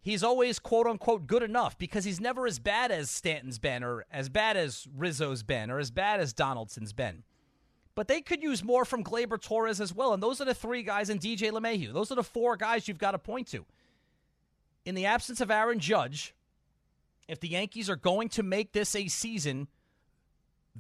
he's 0.02 0.24
always 0.24 0.60
quote 0.60 0.88
unquote 0.88 1.28
good 1.28 1.44
enough 1.44 1.78
because 1.78 2.06
he's 2.06 2.20
never 2.20 2.48
as 2.48 2.60
bad 2.60 2.92
as 2.92 3.10
Stanton's 3.10 3.60
been 3.60 3.84
or 3.84 4.06
as 4.12 4.30
bad 4.30 4.58
as 4.58 4.88
Rizzo's 4.96 5.44
been 5.44 5.70
or 5.70 5.80
as 5.80 5.92
bad 5.92 6.20
as 6.20 6.34
Donaldson's 6.34 6.94
been. 6.94 7.24
But 7.96 8.08
they 8.10 8.22
could 8.22 8.44
use 8.44 8.64
more 8.64 8.84
from 8.84 9.04
Gleyber 9.04 9.42
Torres 9.42 9.80
as 9.80 9.94
well. 9.94 10.14
And 10.14 10.22
those 10.22 10.42
are 10.42 10.46
the 10.46 10.54
three 10.54 10.84
guys 10.84 11.10
in 11.10 11.18
DJ 11.18 11.52
LeMahieu. 11.52 11.94
Those 11.94 12.12
are 12.12 12.16
the 12.16 12.24
four 12.24 12.58
guys 12.58 12.88
you've 12.88 12.98
got 12.98 13.12
to 13.12 13.20
point 13.20 13.48
to. 13.48 13.66
In 14.86 14.96
the 14.96 15.06
absence 15.06 15.40
of 15.40 15.50
Aaron 15.50 15.80
Judge, 15.80 16.36
if 17.28 17.40
the 17.40 17.48
Yankees 17.48 17.90
are 17.90 17.96
going 17.96 18.30
to 18.30 18.44
make 18.44 18.74
this 18.74 18.96
a 18.96 19.08
season, 19.08 19.68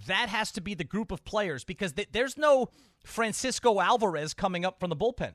that 0.07 0.29
has 0.29 0.51
to 0.51 0.61
be 0.61 0.73
the 0.73 0.83
group 0.83 1.11
of 1.11 1.23
players 1.23 1.63
because 1.63 1.93
th- 1.93 2.09
there's 2.11 2.37
no 2.37 2.69
Francisco 3.03 3.79
Alvarez 3.79 4.33
coming 4.33 4.65
up 4.65 4.79
from 4.79 4.89
the 4.89 4.95
bullpen 4.95 5.33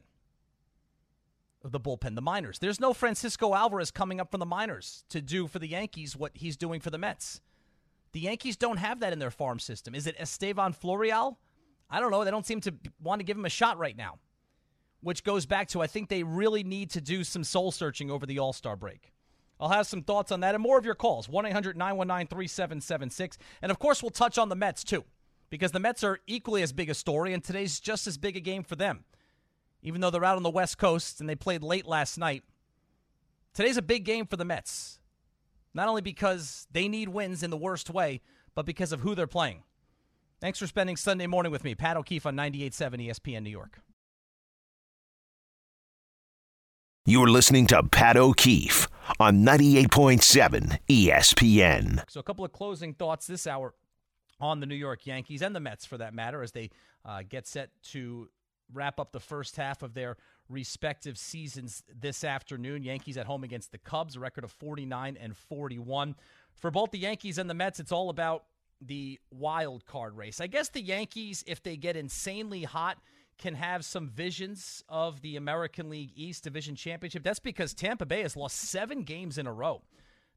the 1.62 1.80
bullpen, 1.80 2.14
the 2.14 2.22
minors. 2.22 2.58
There's 2.58 2.80
no 2.80 2.94
Francisco 2.94 3.54
Alvarez 3.54 3.90
coming 3.90 4.20
up 4.20 4.30
from 4.30 4.40
the 4.40 4.46
minors 4.46 5.04
to 5.10 5.20
do 5.20 5.46
for 5.46 5.58
the 5.58 5.68
Yankees 5.68 6.16
what 6.16 6.32
he's 6.34 6.56
doing 6.56 6.80
for 6.80 6.90
the 6.90 6.98
Mets. 6.98 7.40
The 8.12 8.20
Yankees 8.20 8.56
don't 8.56 8.78
have 8.78 9.00
that 9.00 9.12
in 9.12 9.18
their 9.18 9.30
farm 9.30 9.58
system. 9.58 9.94
Is 9.94 10.06
it 10.06 10.16
Estevan 10.18 10.72
Florial? 10.72 11.36
I 11.90 12.00
don't 12.00 12.10
know. 12.10 12.24
They 12.24 12.30
don't 12.30 12.46
seem 12.46 12.60
to 12.62 12.74
want 13.02 13.20
to 13.20 13.24
give 13.24 13.36
him 13.36 13.44
a 13.44 13.50
shot 13.50 13.78
right 13.78 13.96
now, 13.96 14.18
which 15.00 15.24
goes 15.24 15.46
back 15.46 15.68
to 15.68 15.82
I 15.82 15.86
think 15.86 16.08
they 16.08 16.22
really 16.22 16.62
need 16.62 16.90
to 16.90 17.00
do 17.00 17.24
some 17.24 17.44
soul 17.44 17.72
searching 17.72 18.10
over 18.10 18.26
the 18.26 18.38
All 18.38 18.52
Star 18.52 18.76
break. 18.76 19.12
I'll 19.58 19.68
have 19.68 19.86
some 19.86 20.02
thoughts 20.02 20.32
on 20.32 20.40
that 20.40 20.54
and 20.54 20.62
more 20.62 20.78
of 20.78 20.86
your 20.86 20.94
calls 20.94 21.28
1 21.28 21.46
800 21.46 21.76
919 21.76 22.28
3776. 22.28 23.38
And 23.60 23.70
of 23.70 23.78
course, 23.78 24.02
we'll 24.02 24.10
touch 24.10 24.38
on 24.38 24.48
the 24.48 24.56
Mets 24.56 24.84
too, 24.84 25.04
because 25.50 25.72
the 25.72 25.80
Mets 25.80 26.02
are 26.04 26.20
equally 26.26 26.62
as 26.62 26.72
big 26.72 26.88
a 26.88 26.94
story, 26.94 27.34
and 27.34 27.44
today's 27.44 27.80
just 27.80 28.06
as 28.06 28.16
big 28.16 28.36
a 28.36 28.40
game 28.40 28.62
for 28.62 28.76
them 28.76 29.04
even 29.82 30.00
though 30.00 30.10
they're 30.10 30.24
out 30.24 30.36
on 30.36 30.42
the 30.42 30.50
West 30.50 30.78
Coast 30.78 31.20
and 31.20 31.28
they 31.28 31.34
played 31.34 31.62
late 31.62 31.86
last 31.86 32.18
night. 32.18 32.42
Today's 33.54 33.76
a 33.76 33.82
big 33.82 34.04
game 34.04 34.26
for 34.26 34.36
the 34.36 34.44
Mets, 34.44 35.00
not 35.74 35.88
only 35.88 36.02
because 36.02 36.66
they 36.70 36.88
need 36.88 37.08
wins 37.08 37.42
in 37.42 37.50
the 37.50 37.56
worst 37.56 37.90
way, 37.90 38.20
but 38.54 38.66
because 38.66 38.92
of 38.92 39.00
who 39.00 39.14
they're 39.14 39.26
playing. 39.26 39.62
Thanks 40.40 40.58
for 40.58 40.66
spending 40.66 40.96
Sunday 40.96 41.26
morning 41.26 41.52
with 41.52 41.64
me, 41.64 41.74
Pat 41.74 41.98
O'Keefe 41.98 42.24
on 42.24 42.34
98.7 42.34 43.08
ESPN 43.08 43.42
New 43.42 43.50
York. 43.50 43.80
You're 47.04 47.28
listening 47.28 47.66
to 47.66 47.82
Pat 47.82 48.16
O'Keefe 48.16 48.88
on 49.18 49.44
98.7 49.44 50.78
ESPN. 50.88 52.04
So, 52.08 52.20
a 52.20 52.22
couple 52.22 52.44
of 52.46 52.52
closing 52.52 52.94
thoughts 52.94 53.26
this 53.26 53.46
hour 53.46 53.74
on 54.40 54.60
the 54.60 54.66
New 54.66 54.74
York 54.74 55.06
Yankees 55.06 55.42
and 55.42 55.54
the 55.54 55.60
Mets, 55.60 55.84
for 55.84 55.98
that 55.98 56.14
matter, 56.14 56.42
as 56.42 56.52
they 56.52 56.70
uh, 57.04 57.22
get 57.28 57.46
set 57.46 57.70
to 57.90 58.30
wrap 58.72 58.98
up 58.98 59.12
the 59.12 59.20
first 59.20 59.56
half 59.56 59.82
of 59.82 59.92
their 59.92 60.16
respective 60.48 61.18
seasons 61.18 61.82
this 61.94 62.24
afternoon. 62.24 62.82
Yankees 62.82 63.18
at 63.18 63.26
home 63.26 63.44
against 63.44 63.72
the 63.72 63.78
Cubs, 63.78 64.16
a 64.16 64.20
record 64.20 64.44
of 64.44 64.52
49 64.52 65.18
and 65.20 65.36
41. 65.36 66.14
For 66.54 66.70
both 66.70 66.92
the 66.92 66.98
Yankees 66.98 67.36
and 67.36 67.50
the 67.50 67.54
Mets, 67.54 67.78
it's 67.78 67.92
all 67.92 68.08
about 68.08 68.44
the 68.80 69.20
wild 69.30 69.86
card 69.86 70.16
race. 70.16 70.40
I 70.40 70.46
guess 70.46 70.68
the 70.68 70.82
Yankees, 70.82 71.44
if 71.46 71.62
they 71.62 71.76
get 71.76 71.96
insanely 71.96 72.64
hot, 72.64 72.98
can 73.38 73.54
have 73.54 73.84
some 73.84 74.08
visions 74.08 74.84
of 74.88 75.22
the 75.22 75.36
American 75.36 75.88
League 75.88 76.12
East 76.14 76.44
Division 76.44 76.76
Championship. 76.76 77.22
That's 77.22 77.38
because 77.38 77.72
Tampa 77.72 78.06
Bay 78.06 78.22
has 78.22 78.36
lost 78.36 78.56
seven 78.56 79.02
games 79.02 79.38
in 79.38 79.46
a 79.46 79.52
row. 79.52 79.82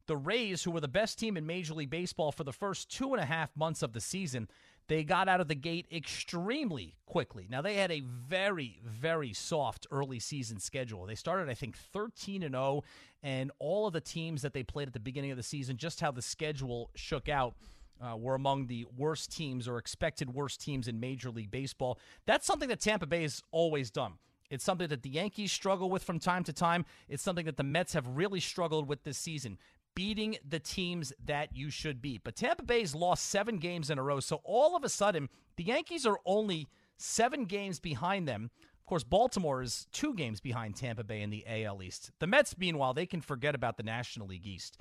The 0.05 0.17
Rays, 0.17 0.63
who 0.63 0.71
were 0.71 0.81
the 0.81 0.87
best 0.87 1.17
team 1.17 1.37
in 1.37 1.45
Major 1.45 1.73
League 1.73 1.89
Baseball 1.89 2.31
for 2.31 2.43
the 2.43 2.51
first 2.51 2.89
two 2.89 3.13
and 3.13 3.21
a 3.21 3.25
half 3.25 3.55
months 3.55 3.83
of 3.83 3.93
the 3.93 4.01
season, 4.01 4.49
they 4.87 5.03
got 5.03 5.29
out 5.29 5.39
of 5.39 5.47
the 5.47 5.55
gate 5.55 5.85
extremely 5.91 6.95
quickly. 7.05 7.47
Now 7.49 7.61
they 7.61 7.75
had 7.75 7.91
a 7.91 8.01
very 8.01 8.81
very 8.85 9.33
soft 9.33 9.87
early 9.91 10.19
season 10.19 10.59
schedule. 10.59 11.05
They 11.05 11.15
started 11.15 11.49
I 11.49 11.53
think 11.53 11.77
13 11.77 12.43
and 12.43 12.53
0 12.53 12.83
and 13.21 13.51
all 13.59 13.87
of 13.87 13.93
the 13.93 14.01
teams 14.01 14.41
that 14.41 14.53
they 14.53 14.63
played 14.63 14.87
at 14.87 14.93
the 14.93 14.99
beginning 14.99 15.31
of 15.31 15.37
the 15.37 15.43
season 15.43 15.77
just 15.77 16.01
how 16.01 16.11
the 16.11 16.21
schedule 16.21 16.89
shook 16.95 17.29
out 17.29 17.55
uh, 18.03 18.15
were 18.17 18.35
among 18.35 18.67
the 18.67 18.85
worst 18.97 19.31
teams 19.31 19.67
or 19.67 19.77
expected 19.77 20.33
worst 20.33 20.61
teams 20.61 20.87
in 20.87 20.99
Major 20.99 21.31
League 21.31 21.51
Baseball. 21.51 21.99
That's 22.25 22.45
something 22.45 22.69
that 22.69 22.81
Tampa 22.81 23.05
Bay 23.05 23.21
has 23.21 23.41
always 23.51 23.89
done. 23.89 24.13
It's 24.49 24.63
something 24.63 24.87
that 24.89 25.01
the 25.01 25.09
Yankees 25.09 25.51
struggle 25.51 25.89
with 25.89 26.03
from 26.03 26.19
time 26.19 26.43
to 26.43 26.53
time. 26.53 26.85
It's 27.07 27.23
something 27.23 27.45
that 27.45 27.57
the 27.57 27.63
Mets 27.63 27.93
have 27.93 28.07
really 28.07 28.39
struggled 28.39 28.87
with 28.87 29.03
this 29.03 29.17
season 29.17 29.57
beating 29.95 30.37
the 30.47 30.59
teams 30.59 31.13
that 31.23 31.55
you 31.55 31.69
should 31.69 32.01
beat. 32.01 32.21
But 32.23 32.35
Tampa 32.35 32.63
Bay's 32.63 32.95
lost 32.95 33.27
seven 33.27 33.57
games 33.57 33.89
in 33.89 33.99
a 33.99 34.03
row. 34.03 34.19
So 34.19 34.41
all 34.43 34.75
of 34.75 34.83
a 34.83 34.89
sudden, 34.89 35.29
the 35.55 35.63
Yankees 35.63 36.05
are 36.05 36.19
only 36.25 36.67
seven 36.97 37.45
games 37.45 37.79
behind 37.79 38.27
them. 38.27 38.49
Of 38.79 38.85
course, 38.85 39.03
Baltimore 39.03 39.61
is 39.61 39.87
two 39.91 40.13
games 40.13 40.41
behind 40.41 40.75
Tampa 40.75 41.03
Bay 41.03 41.21
in 41.21 41.29
the 41.29 41.45
AL 41.47 41.81
East. 41.83 42.11
The 42.19 42.27
Mets, 42.27 42.57
meanwhile, 42.57 42.93
they 42.93 43.05
can 43.05 43.21
forget 43.21 43.55
about 43.55 43.77
the 43.77 43.83
National 43.83 44.27
League 44.27 44.45
East. 44.45 44.77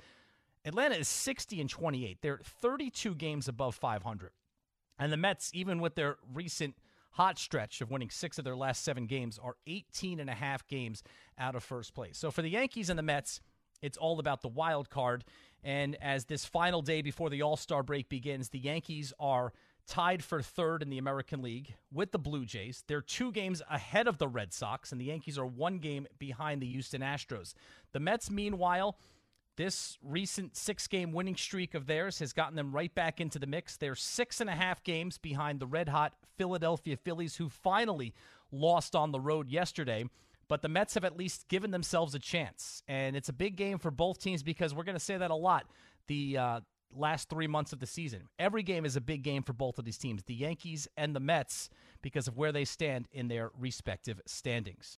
Atlanta 0.65 0.95
is 0.95 1.07
60 1.07 1.59
and 1.61 1.69
28. 1.69 2.19
They're 2.21 2.39
32 2.43 3.15
games 3.15 3.47
above 3.47 3.75
500. 3.75 4.31
And 4.97 5.11
the 5.11 5.17
Mets, 5.17 5.51
even 5.53 5.79
with 5.79 5.95
their 5.95 6.17
recent 6.33 6.75
hot 7.11 7.37
stretch 7.37 7.81
of 7.81 7.91
winning 7.91 8.09
six 8.09 8.37
of 8.37 8.45
their 8.45 8.55
last 8.55 8.83
seven 8.83 9.05
games, 9.05 9.39
are 9.41 9.55
18 9.67 10.19
and 10.19 10.29
a 10.29 10.33
half 10.33 10.67
games 10.67 11.03
out 11.37 11.55
of 11.55 11.63
first 11.63 11.93
place. 11.93 12.17
So 12.17 12.31
for 12.31 12.41
the 12.41 12.49
Yankees 12.49 12.89
and 12.89 12.97
the 12.97 13.03
Mets, 13.03 13.41
it's 13.81 13.97
all 13.97 14.19
about 14.19 14.41
the 14.41 14.47
wild 14.47 14.89
card. 14.89 15.25
And 15.63 15.95
as 16.01 16.25
this 16.25 16.45
final 16.45 16.81
day 16.81 17.01
before 17.01 17.29
the 17.29 17.41
All 17.41 17.57
Star 17.57 17.83
break 17.83 18.07
begins, 18.09 18.49
the 18.49 18.59
Yankees 18.59 19.13
are 19.19 19.51
tied 19.85 20.23
for 20.23 20.41
third 20.41 20.81
in 20.81 20.89
the 20.89 20.97
American 20.97 21.41
League 21.41 21.75
with 21.91 22.11
the 22.11 22.19
Blue 22.19 22.45
Jays. 22.45 22.83
They're 22.87 23.01
two 23.01 23.31
games 23.31 23.61
ahead 23.69 24.07
of 24.07 24.17
the 24.17 24.27
Red 24.27 24.53
Sox, 24.53 24.91
and 24.91 25.01
the 25.01 25.05
Yankees 25.05 25.37
are 25.37 25.45
one 25.45 25.79
game 25.79 26.07
behind 26.19 26.61
the 26.61 26.71
Houston 26.71 27.01
Astros. 27.01 27.53
The 27.91 27.99
Mets, 27.99 28.31
meanwhile, 28.31 28.97
this 29.55 29.97
recent 30.01 30.55
six 30.55 30.87
game 30.87 31.11
winning 31.11 31.35
streak 31.35 31.73
of 31.73 31.85
theirs 31.85 32.19
has 32.19 32.33
gotten 32.33 32.55
them 32.55 32.71
right 32.71 32.93
back 32.93 33.21
into 33.21 33.39
the 33.39 33.47
mix. 33.47 33.77
They're 33.77 33.95
six 33.95 34.41
and 34.41 34.49
a 34.49 34.53
half 34.53 34.83
games 34.83 35.17
behind 35.17 35.59
the 35.59 35.67
red 35.67 35.89
hot 35.89 36.13
Philadelphia 36.37 36.97
Phillies, 36.97 37.35
who 37.35 37.49
finally 37.49 38.13
lost 38.51 38.95
on 38.95 39.11
the 39.11 39.19
road 39.19 39.49
yesterday. 39.49 40.05
But 40.47 40.61
the 40.61 40.69
Mets 40.69 40.93
have 40.95 41.05
at 41.05 41.17
least 41.17 41.47
given 41.47 41.71
themselves 41.71 42.15
a 42.15 42.19
chance. 42.19 42.83
And 42.87 43.15
it's 43.15 43.29
a 43.29 43.33
big 43.33 43.55
game 43.55 43.77
for 43.77 43.91
both 43.91 44.19
teams 44.19 44.43
because 44.43 44.73
we're 44.73 44.83
going 44.83 44.97
to 44.97 45.03
say 45.03 45.17
that 45.17 45.31
a 45.31 45.35
lot 45.35 45.65
the 46.07 46.37
uh, 46.37 46.59
last 46.95 47.29
three 47.29 47.47
months 47.47 47.73
of 47.73 47.79
the 47.79 47.87
season. 47.87 48.27
Every 48.39 48.63
game 48.63 48.85
is 48.85 48.95
a 48.95 49.01
big 49.01 49.23
game 49.23 49.43
for 49.43 49.53
both 49.53 49.79
of 49.79 49.85
these 49.85 49.97
teams, 49.97 50.23
the 50.23 50.33
Yankees 50.33 50.87
and 50.97 51.15
the 51.15 51.19
Mets, 51.19 51.69
because 52.01 52.27
of 52.27 52.37
where 52.37 52.51
they 52.51 52.65
stand 52.65 53.07
in 53.11 53.27
their 53.27 53.51
respective 53.57 54.21
standings. 54.25 54.91